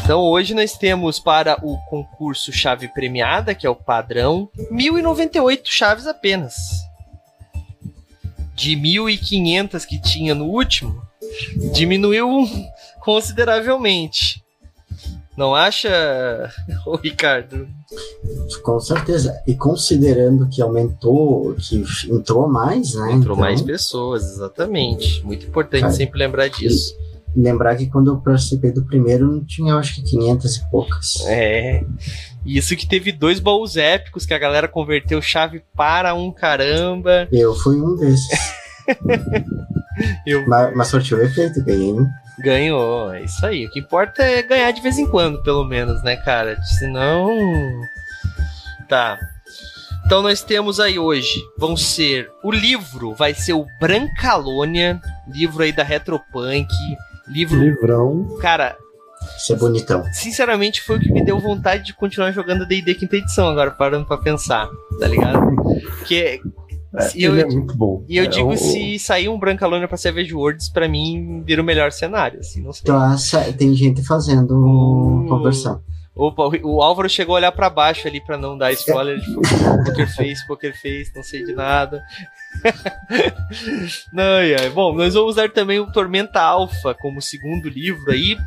[0.03, 6.07] Então hoje nós temos para o concurso chave premiada, que é o padrão, 1098 chaves
[6.07, 6.55] apenas.
[8.55, 11.01] De 1500 que tinha no último,
[11.73, 12.27] diminuiu
[13.01, 14.41] consideravelmente.
[15.35, 15.89] Não acha,
[17.01, 17.67] Ricardo?
[18.63, 19.41] Com certeza.
[19.47, 23.13] E considerando que aumentou, que entrou mais, né?
[23.13, 23.37] Entrou então...
[23.37, 25.23] mais pessoas, exatamente.
[25.23, 26.93] Muito importante sempre lembrar disso.
[27.35, 31.25] Lembrar que quando eu participei do primeiro não tinha, acho que 500 e poucas.
[31.27, 31.83] É.
[32.45, 37.27] Isso que teve dois baús épicos que a galera converteu chave para um caramba.
[37.31, 38.27] Eu fui um desses.
[40.25, 40.47] eu...
[40.47, 41.95] mas, mas surtiu o efeito, ganhei.
[42.39, 43.65] Ganhou, é isso aí.
[43.65, 46.59] O que importa é ganhar de vez em quando, pelo menos, né, cara?
[46.63, 47.29] Senão.
[48.87, 49.17] Tá.
[50.05, 52.29] Então nós temos aí hoje, vão ser.
[52.43, 56.67] O livro vai ser o Brancalônia, livro aí da Retropunk.
[57.31, 57.59] Livro.
[57.59, 58.37] Livrão.
[58.39, 58.77] Cara.
[59.37, 60.03] Isso é bonitão.
[60.13, 64.05] Sinceramente, foi o que me deu vontade de continuar jogando DD quinta edição agora, parando
[64.05, 64.67] pra pensar,
[64.99, 65.55] tá ligado?
[65.99, 66.41] Porque
[66.93, 68.03] é, e eu, é muito bom.
[68.07, 71.61] E eu é, digo, o, se sair um Brancalônia pra Savage Worlds, pra mim, vira
[71.61, 72.83] o melhor cenário, assim, não sei.
[72.83, 73.15] Então,
[73.57, 75.81] tem gente fazendo uh, conversão.
[76.13, 80.13] Opa, o Álvaro chegou a olhar para baixo ali para não dar spoiler de Poker
[80.13, 82.03] Face, Poker Face, não sei de nada.
[84.11, 84.69] não, é.
[84.69, 88.37] Bom, nós vamos dar também o Tormenta Alpha como segundo livro aí.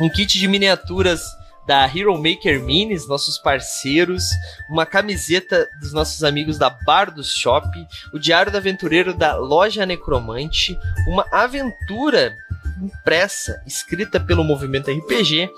[0.00, 1.22] Um kit de miniaturas
[1.66, 4.24] da Hero Maker Minis, nossos parceiros,
[4.68, 7.66] uma camiseta dos nossos amigos da Bar do Shop,
[8.12, 12.36] o Diário do Aventureiro da Loja Necromante, uma aventura
[12.82, 15.50] impressa, escrita pelo Movimento RPG,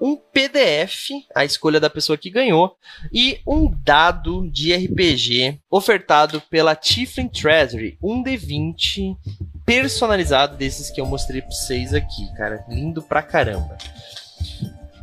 [0.00, 2.76] um PDF, a escolha da pessoa que ganhou,
[3.12, 9.16] e um dado de RPG ofertado pela Tiflin Treasury, um D20
[9.64, 13.76] personalizado desses que eu mostrei para vocês aqui, cara, lindo pra caramba.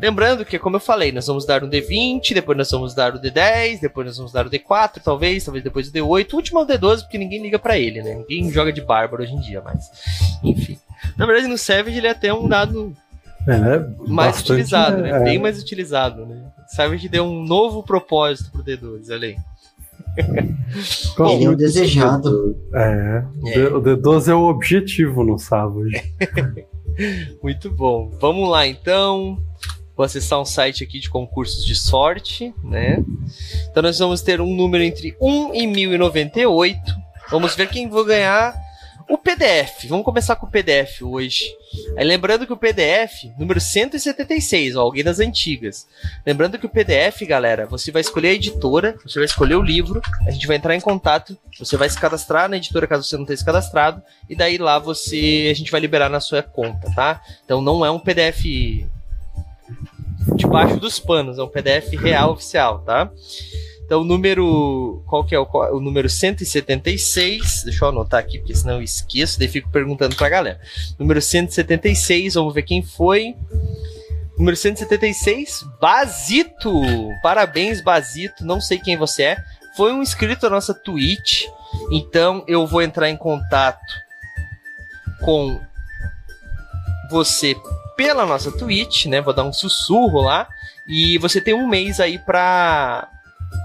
[0.01, 3.21] Lembrando que, como eu falei, nós vamos dar um D20, depois nós vamos dar o
[3.21, 6.33] D10, depois nós vamos dar o D4, talvez, talvez depois o D8.
[6.33, 8.15] O último é o D12, porque ninguém liga para ele, né?
[8.15, 9.91] Ninguém joga de bárbaro hoje em dia, mas.
[10.43, 10.75] Enfim.
[11.17, 12.95] Na verdade, no Savage ele é até um dado
[13.47, 13.95] é, né?
[14.07, 15.09] mais Bastante, utilizado, né?
[15.09, 15.23] É.
[15.23, 16.43] Bem mais utilizado, né?
[16.75, 19.35] Savage deu um novo propósito pro D12, olha aí.
[21.35, 22.57] Ele é o desejado.
[22.73, 23.67] É, é.
[23.67, 26.13] O D12 é o objetivo no Savage.
[27.41, 28.11] Muito bom.
[28.19, 29.41] Vamos lá então.
[29.95, 33.03] Vou acessar um site aqui de concursos de sorte, né?
[33.69, 36.79] Então nós vamos ter um número entre 1 e 1098.
[37.29, 38.55] Vamos ver quem vai ganhar
[39.11, 39.87] o PDF.
[39.89, 41.53] Vamos começar com o PDF hoje.
[41.97, 45.85] Aí lembrando que o PDF, número 176, ó, alguém das antigas.
[46.25, 50.01] Lembrando que o PDF, galera, você vai escolher a editora, você vai escolher o livro,
[50.25, 53.25] a gente vai entrar em contato, você vai se cadastrar na editora caso você não
[53.25, 57.21] tenha se cadastrado, e daí lá você a gente vai liberar na sua conta, tá?
[57.43, 58.45] Então não é um PDF
[60.37, 63.11] debaixo dos panos, é um PDF real oficial, tá?
[63.91, 65.03] Então, o número.
[65.05, 67.63] Qual que é o, o número 176?
[67.65, 70.61] Deixa eu anotar aqui, porque senão eu esqueço, daí fico perguntando pra galera.
[70.97, 73.35] Número 176, vamos ver quem foi.
[74.37, 76.71] Número 176, Basito!
[77.21, 78.45] Parabéns, Basito.
[78.45, 79.43] Não sei quem você é.
[79.75, 81.47] Foi um inscrito da nossa Twitch.
[81.91, 83.93] Então eu vou entrar em contato
[85.19, 85.59] com
[87.09, 87.57] você
[87.97, 89.19] pela nossa Twitch, né?
[89.19, 90.47] Vou dar um sussurro lá.
[90.87, 93.10] E você tem um mês aí para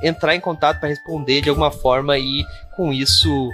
[0.03, 2.45] entrar em contato para responder de alguma forma e
[2.77, 3.51] com isso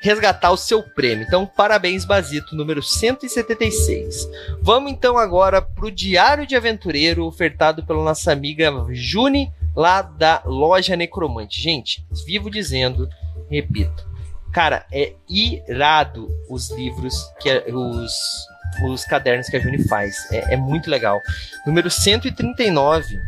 [0.00, 1.24] resgatar o seu prêmio.
[1.26, 4.28] Então, parabéns, Basito, número 176.
[4.60, 10.42] Vamos então agora para o Diário de Aventureiro, ofertado pela nossa amiga Juni, lá da
[10.44, 11.60] Loja Necromante.
[11.60, 13.08] Gente, vivo dizendo,
[13.48, 14.04] repito,
[14.52, 18.50] cara, é irado os livros que os
[18.84, 20.30] os cadernos que a Juni faz.
[20.32, 21.20] É, é muito legal.
[21.66, 23.18] Número 139.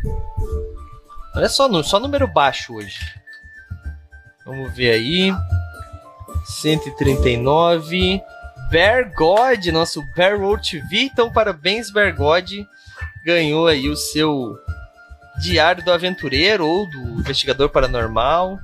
[1.35, 2.99] Olha só, só número baixo hoje.
[4.45, 5.33] Vamos ver aí.
[6.45, 8.21] 139.
[8.69, 11.03] Bear God, nosso Bear World TV.
[11.03, 12.49] Então, parabéns, Bear God.
[13.25, 14.55] Ganhou aí o seu
[15.39, 18.57] Diário do Aventureiro ou do Investigador Paranormal.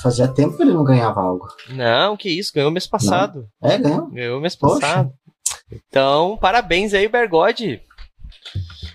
[0.00, 1.48] Fazia tempo que ele não ganhava algo.
[1.70, 3.48] Não, que isso, ganhou mês passado.
[3.60, 3.70] Não.
[3.70, 4.10] É, ganhou.
[4.10, 5.12] Ganhou mês passado.
[5.70, 7.82] Então, parabéns aí, Bergode.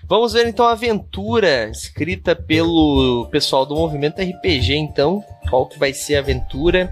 [0.08, 5.22] Vamos ver então a aventura escrita pelo pessoal do movimento RPG, então.
[5.50, 6.90] Qual que vai ser a aventura?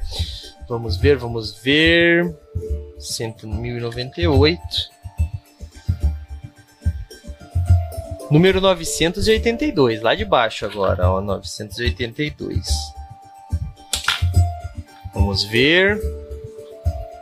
[0.68, 2.36] Vamos ver, vamos ver.
[3.48, 4.60] 1098.
[8.30, 12.68] Número 982, lá de baixo agora, ó, 982.
[15.14, 15.98] Vamos ver.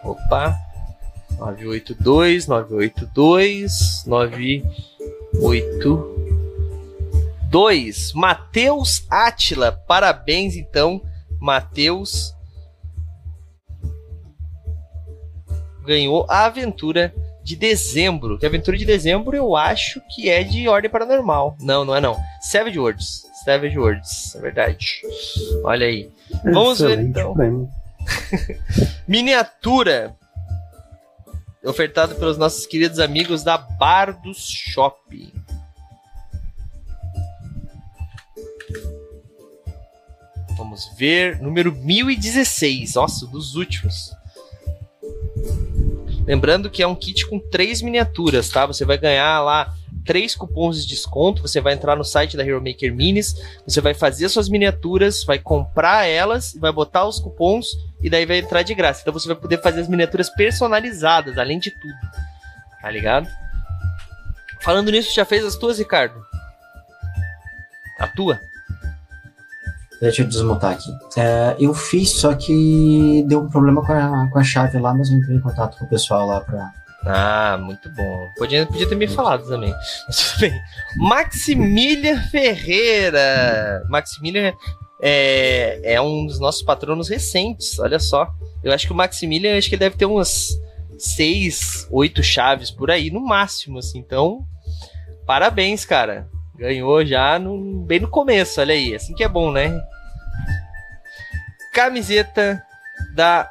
[0.02, 0.58] Opa.
[1.38, 4.04] 982, 982,
[5.40, 8.12] 982.
[8.12, 11.02] Matheus Átila, parabéns então,
[11.40, 12.34] Matheus.
[15.84, 17.12] Ganhou a aventura
[17.42, 18.38] de dezembro.
[18.38, 21.56] Que aventura de dezembro eu acho que é de ordem paranormal.
[21.60, 22.16] Não, não é não.
[22.40, 23.26] Savage Words.
[23.44, 25.02] Savage Words, é verdade.
[25.62, 26.10] Olha aí.
[26.42, 27.34] Vamos Excelente ver então.
[29.06, 30.16] Miniatura.
[31.64, 35.32] Ofertado pelos nossos queridos amigos da Bardos Shop.
[40.56, 41.40] Vamos ver.
[41.40, 42.94] Número 1016.
[42.94, 44.12] Nossa, dos últimos.
[46.26, 48.66] Lembrando que é um kit com três miniaturas, tá?
[48.66, 49.74] Você vai ganhar lá
[50.04, 51.42] três cupons de desconto.
[51.42, 53.34] Você vai entrar no site da Hero Maker Minis,
[53.66, 57.68] você vai fazer suas miniaturas, vai comprar elas, vai botar os cupons
[58.02, 59.00] e daí vai entrar de graça.
[59.02, 61.94] Então você vai poder fazer as miniaturas personalizadas, além de tudo.
[62.80, 63.28] Tá ligado?
[64.60, 66.22] Falando nisso, já fez as tuas, Ricardo?
[67.98, 68.40] A tua?
[70.00, 70.90] Deixa eu desmontar aqui.
[71.16, 75.10] É, eu fiz, só que deu um problema com a, com a chave lá, mas
[75.10, 76.72] eu entrei em contato com o pessoal lá pra.
[77.06, 78.28] Ah, muito bom.
[78.38, 79.72] Podia, podia ter me falado também.
[80.08, 80.60] Mas tudo bem.
[80.96, 83.84] Maximilian Ferreira.
[83.88, 84.54] Maximilian
[85.00, 88.32] é, é um dos nossos patronos recentes, olha só.
[88.62, 90.58] Eu acho que o Maximilian, acho que ele deve ter umas
[90.98, 93.98] seis, oito chaves por aí, no máximo, assim.
[93.98, 94.46] Então,
[95.26, 96.26] parabéns, cara.
[96.56, 98.94] Ganhou já no, bem no começo, olha aí.
[98.94, 99.78] Assim que é bom, né?
[101.72, 102.62] Camiseta
[103.14, 103.50] da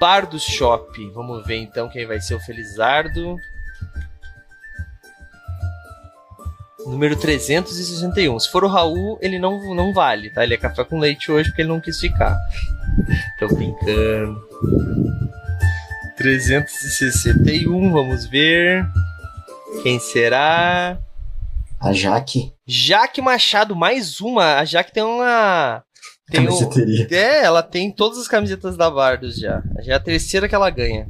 [0.00, 1.10] Bardos Shop.
[1.14, 3.36] Vamos ver então quem vai ser o Felizardo.
[6.86, 8.38] Número 361.
[8.38, 10.44] Se for o Raul, ele não, não vale, tá?
[10.44, 12.36] Ele é café com leite hoje porque ele não quis ficar.
[13.38, 14.46] Tô brincando.
[16.16, 18.86] 361, vamos ver.
[19.82, 20.98] Quem será?
[21.78, 22.52] A Jaque.
[22.66, 24.56] Jaque Machado, mais uma.
[24.56, 25.82] A Jaque tem uma.
[26.28, 26.58] Tem um,
[27.10, 29.62] é, ela tem todas as camisetas da Bardos já.
[29.80, 31.08] Já é a terceira que ela ganha.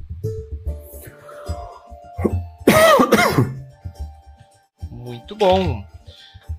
[4.90, 5.82] Muito bom.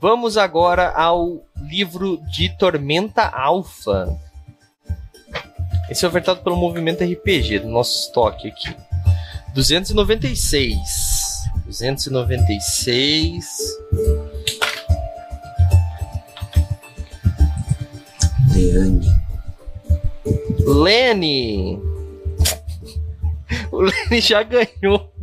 [0.01, 4.07] Vamos agora ao livro de Tormenta Alpha.
[5.89, 8.75] Esse é ofertado pelo Movimento RPG, do nosso estoque aqui.
[9.53, 10.77] 296.
[11.65, 13.45] 296.
[18.57, 19.07] Leane.
[20.65, 21.79] Lene.
[23.71, 25.13] O Lene já ganhou.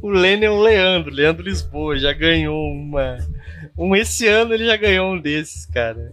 [0.00, 3.18] O Lene é o Leandro, Leandro Lisboa, já ganhou uma.
[3.76, 6.12] Um esse ano ele já ganhou um desses, cara.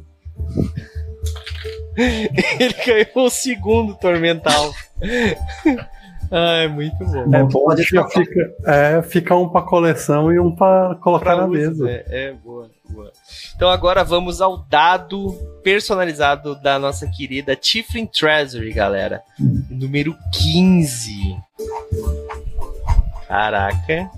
[1.97, 4.73] Ele ganhou o segundo Tormental.
[6.31, 7.35] Ai, muito bom.
[7.35, 11.47] É bom, fica, fica, é, fica um pra coleção e um pra colocar pra na
[11.47, 11.89] mesa.
[11.89, 12.69] É, é, boa,
[13.55, 15.34] Então agora vamos ao dado
[15.64, 19.23] personalizado da nossa querida Tiflin Treasury, galera.
[19.69, 21.38] Número 15.
[23.27, 24.09] Caraca.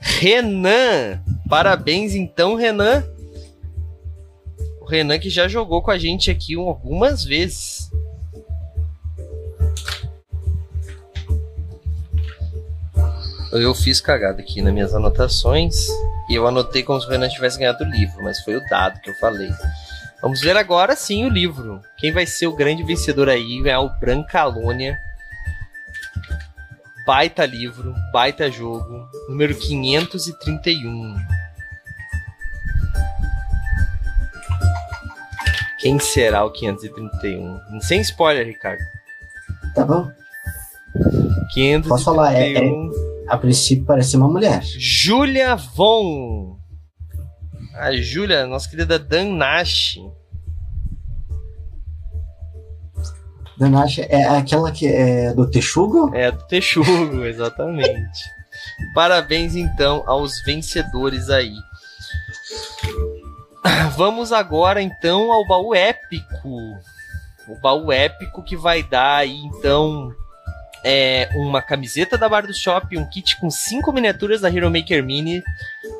[0.00, 1.22] Renan.
[1.48, 3.04] Parabéns então, Renan.
[4.80, 7.90] O Renan que já jogou com a gente aqui algumas vezes.
[13.52, 15.74] Eu fiz cagada aqui nas minhas anotações
[16.28, 19.00] e eu anotei como se o Renan tivesse ganhado o livro, mas foi o dado
[19.00, 19.50] que eu falei.
[20.20, 21.80] Vamos ver agora sim o livro.
[21.96, 24.98] Quem vai ser o grande vencedor aí é o Brancalônia.
[27.06, 31.16] Baita livro, baita jogo, número 531.
[35.78, 37.80] Quem será o 531?
[37.80, 38.82] Sem spoiler, Ricardo.
[39.74, 40.10] Tá bom.
[41.54, 41.88] 531.
[41.88, 42.70] Posso falar, é, é,
[43.28, 44.62] a princípio parece uma mulher.
[44.62, 46.58] Julia Von.
[47.74, 49.98] A Julia, nossa querida Dan Nash.
[53.58, 56.14] Dan Nash é aquela que é do Texugo?
[56.14, 58.24] É, do Texugo, exatamente.
[58.94, 61.54] Parabéns então aos vencedores aí.
[63.96, 66.56] Vamos agora então ao baú épico.
[67.48, 70.14] O baú épico que vai dar aí então
[70.84, 75.02] é, uma camiseta da Bar do Shop, um kit com cinco miniaturas da Hero Maker
[75.04, 75.42] Mini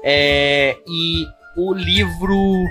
[0.03, 1.27] é, e
[1.57, 2.65] o livro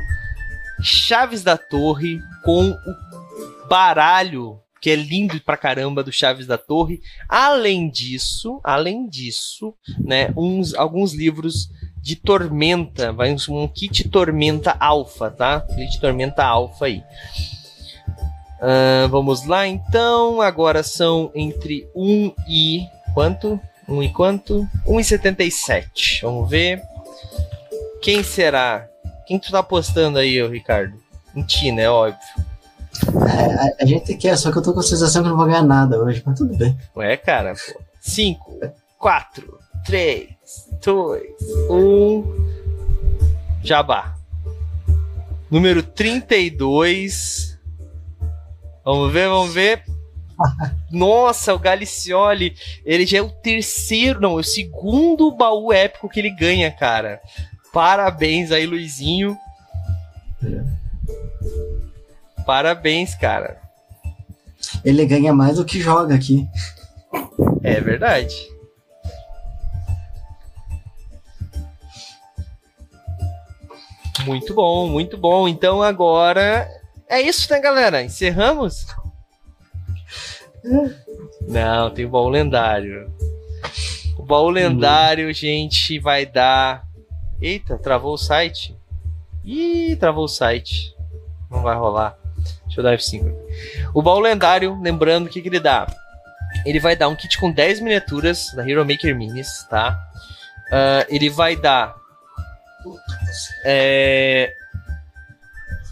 [0.82, 7.02] Chaves da Torre com o baralho que é lindo pra caramba do Chaves da Torre.
[7.28, 15.30] Além disso, além disso, né, uns alguns livros de Tormenta, vai um kit Tormenta Alpha,
[15.30, 15.62] tá?
[15.62, 17.04] Kit Tormenta Alpha aí.
[18.60, 20.42] Uh, vamos lá então.
[20.42, 22.82] Agora são entre 1 e.
[23.14, 23.60] Quanto?
[23.88, 24.68] 1 e quanto?
[24.86, 26.22] 1 e 77.
[26.24, 26.82] Vamos ver.
[28.02, 28.88] Quem será?
[29.26, 30.94] Quem tu tá apostando aí, Ricardo?
[31.36, 31.90] Em ti, né?
[31.90, 32.18] Óbvio.
[33.06, 35.64] A, a, gente quer, só que eu tô com a sensação que não vou ganhar
[35.64, 36.76] nada hoje, mas tudo bem.
[36.96, 37.80] Ué, cara, pô.
[38.02, 38.60] 5,
[38.98, 40.30] 4, 3,
[40.84, 41.24] 2,
[41.70, 42.48] 1.
[43.64, 44.16] Jabá.
[45.52, 47.57] Número 32.
[48.88, 49.84] Vamos ver, vamos ver.
[50.90, 52.56] Nossa, o Galicioli,
[52.86, 57.22] ele já é o terceiro, não, é o segundo baú épico que ele ganha, cara.
[57.74, 59.38] Parabéns aí, Luizinho.
[60.42, 60.64] É.
[62.46, 63.60] Parabéns, cara.
[64.86, 66.48] Ele ganha mais do que joga aqui.
[67.62, 68.34] É verdade.
[74.26, 75.46] Muito bom, muito bom.
[75.46, 76.70] Então agora
[77.10, 78.04] é isso, né, galera?
[78.04, 78.86] Encerramos?
[81.48, 83.12] Não, tem o baú lendário.
[84.18, 86.86] O baú lendário, gente, vai dar.
[87.42, 88.76] Eita, travou o site.
[89.44, 90.96] Ih, travou o site.
[91.50, 92.18] Não vai rolar.
[92.66, 93.34] Deixa eu dar F5.
[93.94, 95.88] O baú lendário, lembrando o que, que ele dá.
[96.66, 99.98] Ele vai dar um kit com 10 miniaturas da Hero Maker Minis, tá?
[100.68, 101.96] Uh, ele vai dar
[103.64, 104.54] é,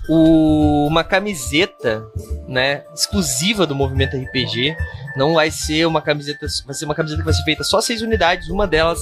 [0.09, 2.05] o, uma camiseta,
[2.47, 4.75] né, exclusiva do movimento RPG.
[5.17, 8.01] Não vai ser uma camiseta, vai ser uma camiseta que vai ser feita só seis
[8.01, 8.49] unidades.
[8.49, 8.99] Uma delas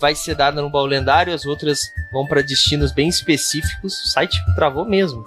[0.00, 1.80] vai ser dada no baú lendário, as outras
[2.12, 3.94] vão para destinos bem específicos.
[4.04, 5.26] O site travou mesmo.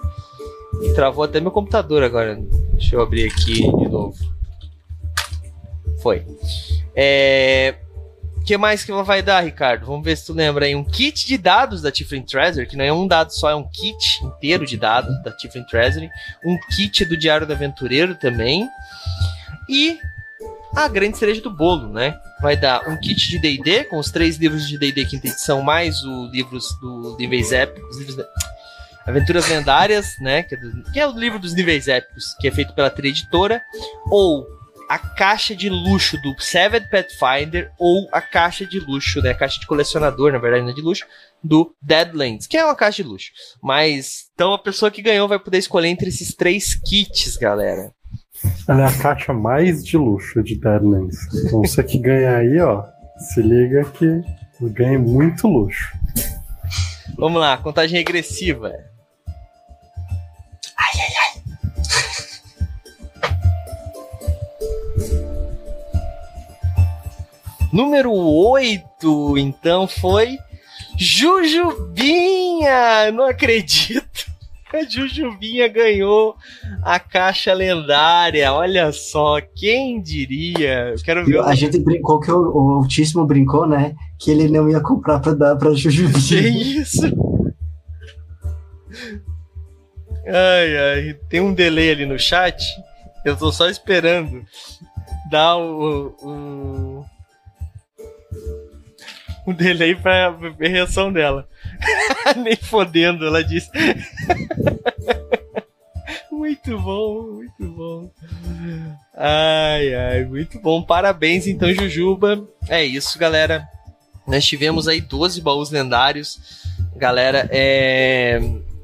[0.82, 2.40] E travou até meu computador agora.
[2.74, 4.16] Deixa eu abrir aqui de novo.
[6.02, 6.26] Foi.
[6.96, 7.76] É,
[8.50, 9.86] que mais que ela vai dar, Ricardo?
[9.86, 10.76] Vamos ver se tu lembra aí.
[10.76, 13.70] Um kit de dados da Tiflin Treasury, que não é um dado só, é um
[13.70, 16.10] kit inteiro de dados da Tiflin Treasury.
[16.44, 18.68] Um kit do Diário do Aventureiro também.
[19.70, 20.00] E
[20.76, 22.20] a grande cereja do bolo, né?
[22.42, 26.02] Vai dar um kit de D&D, com os três livros de D&D quinta edição, mais
[26.02, 28.18] os livros do níveis épicos, livros
[29.06, 30.42] Aventuras Lendárias, né?
[30.42, 33.10] Que é, do, que é, o livro dos níveis épicos, que é feito pela Tri
[33.10, 33.62] Editora.
[34.10, 34.48] Ou
[34.90, 39.30] a caixa de luxo do Seventh Pathfinder ou a caixa de luxo, né?
[39.30, 41.06] A caixa de colecionador, na verdade, não é de luxo,
[41.44, 43.30] do Deadlands, que é uma caixa de luxo.
[43.62, 47.94] Mas, então a pessoa que ganhou vai poder escolher entre esses três kits, galera.
[48.68, 51.18] Ela é a caixa mais de luxo de Deadlands.
[51.46, 52.84] Então você que ganha aí, ó,
[53.20, 54.24] se liga que
[54.72, 55.88] ganha muito luxo.
[57.16, 58.74] Vamos lá, contagem regressiva.
[67.72, 70.38] Número 8, então, foi
[70.98, 72.70] Jujubinha!
[73.14, 74.30] Não acredito.
[74.72, 76.36] A Jujubinha ganhou
[76.84, 78.54] a caixa lendária.
[78.54, 80.90] Olha só, quem diria?
[80.90, 81.40] Eu quero ver.
[81.40, 83.96] A gente brincou que o, o Altíssimo brincou, né?
[84.20, 86.44] Que ele não ia comprar pra dar pra Jujubinha.
[86.44, 87.02] Que isso?
[90.28, 91.14] Ai, ai.
[91.30, 92.64] Tem um delay ali no chat.
[93.26, 94.46] Eu tô só esperando
[95.32, 96.89] dar o, o
[99.50, 101.48] um delay pra ver reação dela.
[102.38, 103.70] Nem fodendo, ela disse.
[106.32, 108.12] muito bom, muito bom.
[109.16, 110.84] Ai, ai, muito bom.
[110.84, 112.48] Parabéns, então, Jujuba.
[112.68, 113.68] É isso, galera.
[114.28, 116.40] Nós tivemos aí 12 baús lendários.
[116.96, 118.40] Galera, é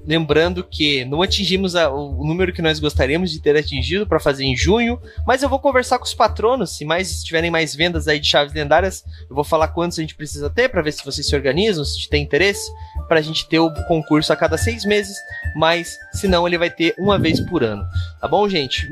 [0.06, 4.44] Lembrando que não atingimos a, o número que nós gostaríamos de ter atingido para fazer
[4.44, 6.78] em junho, mas eu vou conversar com os patronos.
[6.78, 10.16] Se mais tiverem mais vendas aí de chaves lendárias, eu vou falar quantos a gente
[10.16, 12.72] precisa ter para ver se vocês se organizam, se tem interesse,
[13.08, 15.18] para a gente ter o concurso a cada seis meses.
[15.56, 17.84] Mas se não, ele vai ter uma vez por ano,
[18.22, 18.88] tá bom, gente?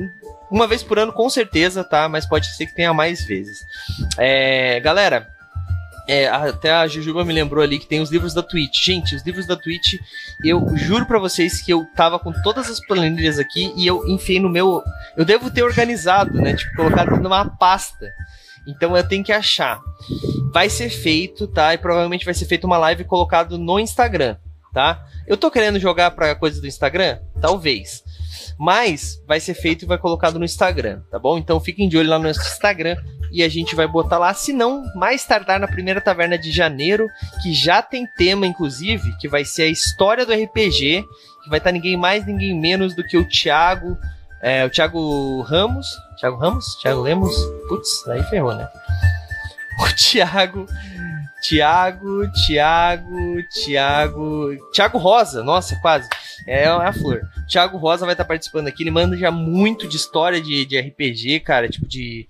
[0.49, 2.07] Uma vez por ano, com certeza, tá?
[2.09, 3.59] Mas pode ser que tenha mais vezes.
[4.17, 5.32] É, galera,
[6.07, 8.83] é, até a Jujuba me lembrou ali que tem os livros da Twitch.
[8.83, 9.93] Gente, os livros da Twitch,
[10.43, 14.39] eu juro para vocês que eu tava com todas as planilhas aqui e eu enfiei
[14.39, 14.83] no meu.
[15.15, 16.55] Eu devo ter organizado, né?
[16.55, 18.11] Tipo, colocado numa pasta.
[18.67, 19.79] Então eu tenho que achar.
[20.53, 21.73] Vai ser feito, tá?
[21.73, 24.37] E provavelmente vai ser feita uma live colocado no Instagram,
[24.73, 25.05] tá?
[25.25, 27.19] Eu tô querendo jogar pra coisa do Instagram?
[27.41, 28.03] Talvez.
[28.57, 31.37] Mas vai ser feito e vai colocado no Instagram, tá bom?
[31.37, 32.95] Então fiquem de olho lá no nosso Instagram
[33.31, 37.07] e a gente vai botar lá, se não, mais tardar na primeira taverna de janeiro,
[37.41, 41.03] que já tem tema, inclusive, que vai ser a história do RPG,
[41.43, 43.97] que vai estar ninguém mais, ninguém menos do que o Thiago,
[44.39, 45.87] é, o Thiago Ramos,
[46.19, 46.75] Thiago Ramos?
[46.81, 47.35] Thiago Lemos?
[47.67, 48.67] Putz, aí ferrou, né?
[49.79, 50.67] O Thiago
[51.43, 54.71] Tiago, Tiago, Tiago.
[54.71, 56.07] Tiago Rosa, nossa, quase.
[56.47, 57.21] É a flor.
[57.47, 58.83] Tiago Rosa vai estar participando aqui.
[58.83, 61.67] Ele manda já muito de história de, de RPG, cara.
[61.67, 62.27] Tipo, de,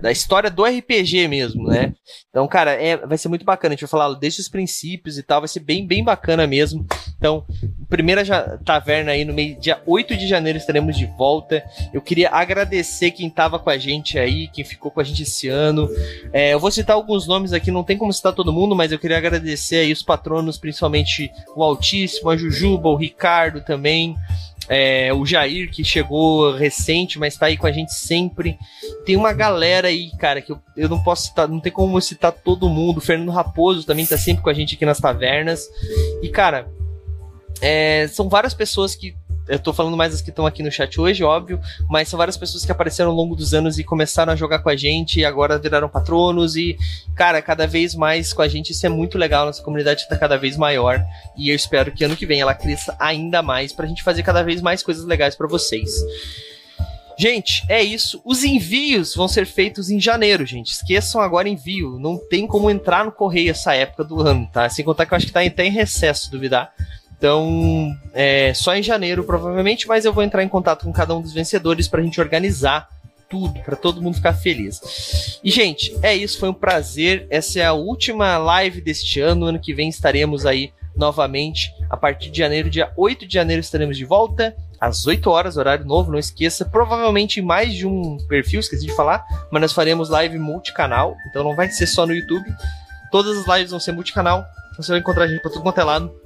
[0.00, 1.94] da história do RPG mesmo, né?
[2.28, 3.72] Então, cara, é, vai ser muito bacana.
[3.72, 6.86] A gente vai falar desde os princípios e tal, vai ser bem, bem bacana mesmo.
[7.16, 7.44] Então,
[7.88, 8.22] primeira
[8.64, 11.64] taverna aí no mês, dia 8 de janeiro estaremos de volta.
[11.92, 15.48] Eu queria agradecer quem estava com a gente aí, quem ficou com a gente esse
[15.48, 15.88] ano.
[16.32, 18.98] É, eu vou citar alguns nomes aqui, não tem como citar todo mundo, mas eu
[18.98, 24.16] queria agradecer aí os patronos, principalmente o Altíssimo, a Jujuba, o Ricardo também.
[24.72, 28.56] É, o Jair, que chegou recente, mas tá aí com a gente sempre.
[29.04, 32.30] Tem uma galera aí, cara, que eu, eu não posso citar, não tem como citar
[32.30, 32.98] todo mundo.
[32.98, 35.68] O Fernando Raposo também tá sempre com a gente aqui nas tavernas.
[36.22, 36.70] E, cara,
[37.60, 39.16] é, são várias pessoas que
[39.50, 42.36] eu tô falando mais das que estão aqui no chat hoje, óbvio, mas são várias
[42.36, 45.24] pessoas que apareceram ao longo dos anos e começaram a jogar com a gente e
[45.24, 46.78] agora viraram patronos e,
[47.16, 50.38] cara, cada vez mais com a gente, isso é muito legal, nossa comunidade está cada
[50.38, 51.04] vez maior
[51.36, 54.42] e eu espero que ano que vem ela cresça ainda mais pra gente fazer cada
[54.42, 55.90] vez mais coisas legais para vocês.
[57.18, 58.22] Gente, é isso.
[58.24, 60.72] Os envios vão ser feitos em janeiro, gente.
[60.72, 61.98] Esqueçam agora envio.
[61.98, 64.66] Não tem como entrar no correio essa época do ano, tá?
[64.70, 66.72] Sem contar que eu acho que tá até em recesso, duvidar.
[67.20, 71.20] Então, é só em janeiro, provavelmente, mas eu vou entrar em contato com cada um
[71.20, 72.88] dos vencedores para a gente organizar
[73.28, 75.38] tudo, para todo mundo ficar feliz.
[75.44, 77.26] E, gente, é isso, foi um prazer.
[77.28, 79.44] Essa é a última live deste ano.
[79.44, 81.70] Ano que vem estaremos aí novamente.
[81.90, 84.56] A partir de janeiro, dia 8 de janeiro, estaremos de volta.
[84.80, 86.64] Às 8 horas, horário novo, não esqueça.
[86.64, 91.44] Provavelmente em mais de um perfil, esqueci de falar, mas nós faremos live multicanal, então
[91.44, 92.46] não vai ser só no YouTube.
[93.12, 94.42] Todas as lives vão ser multicanal.
[94.78, 96.19] Você vai encontrar a gente para tudo quanto é lado.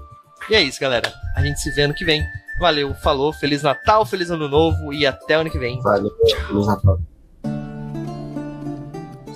[0.49, 1.13] E é isso, galera.
[1.35, 2.23] A gente se vê ano que vem.
[2.61, 5.81] Valeu, falou, Feliz Natal, Feliz Ano Novo e até ano que vem.
[5.81, 6.11] Valeu,
[6.47, 7.01] Feliz Natal.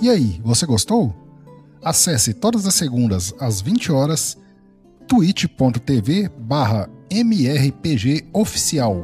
[0.01, 1.13] E aí, você gostou?
[1.83, 4.37] Acesse todas as segundas às 20 horas
[5.07, 9.03] twitch.tv barra mrpgoficial.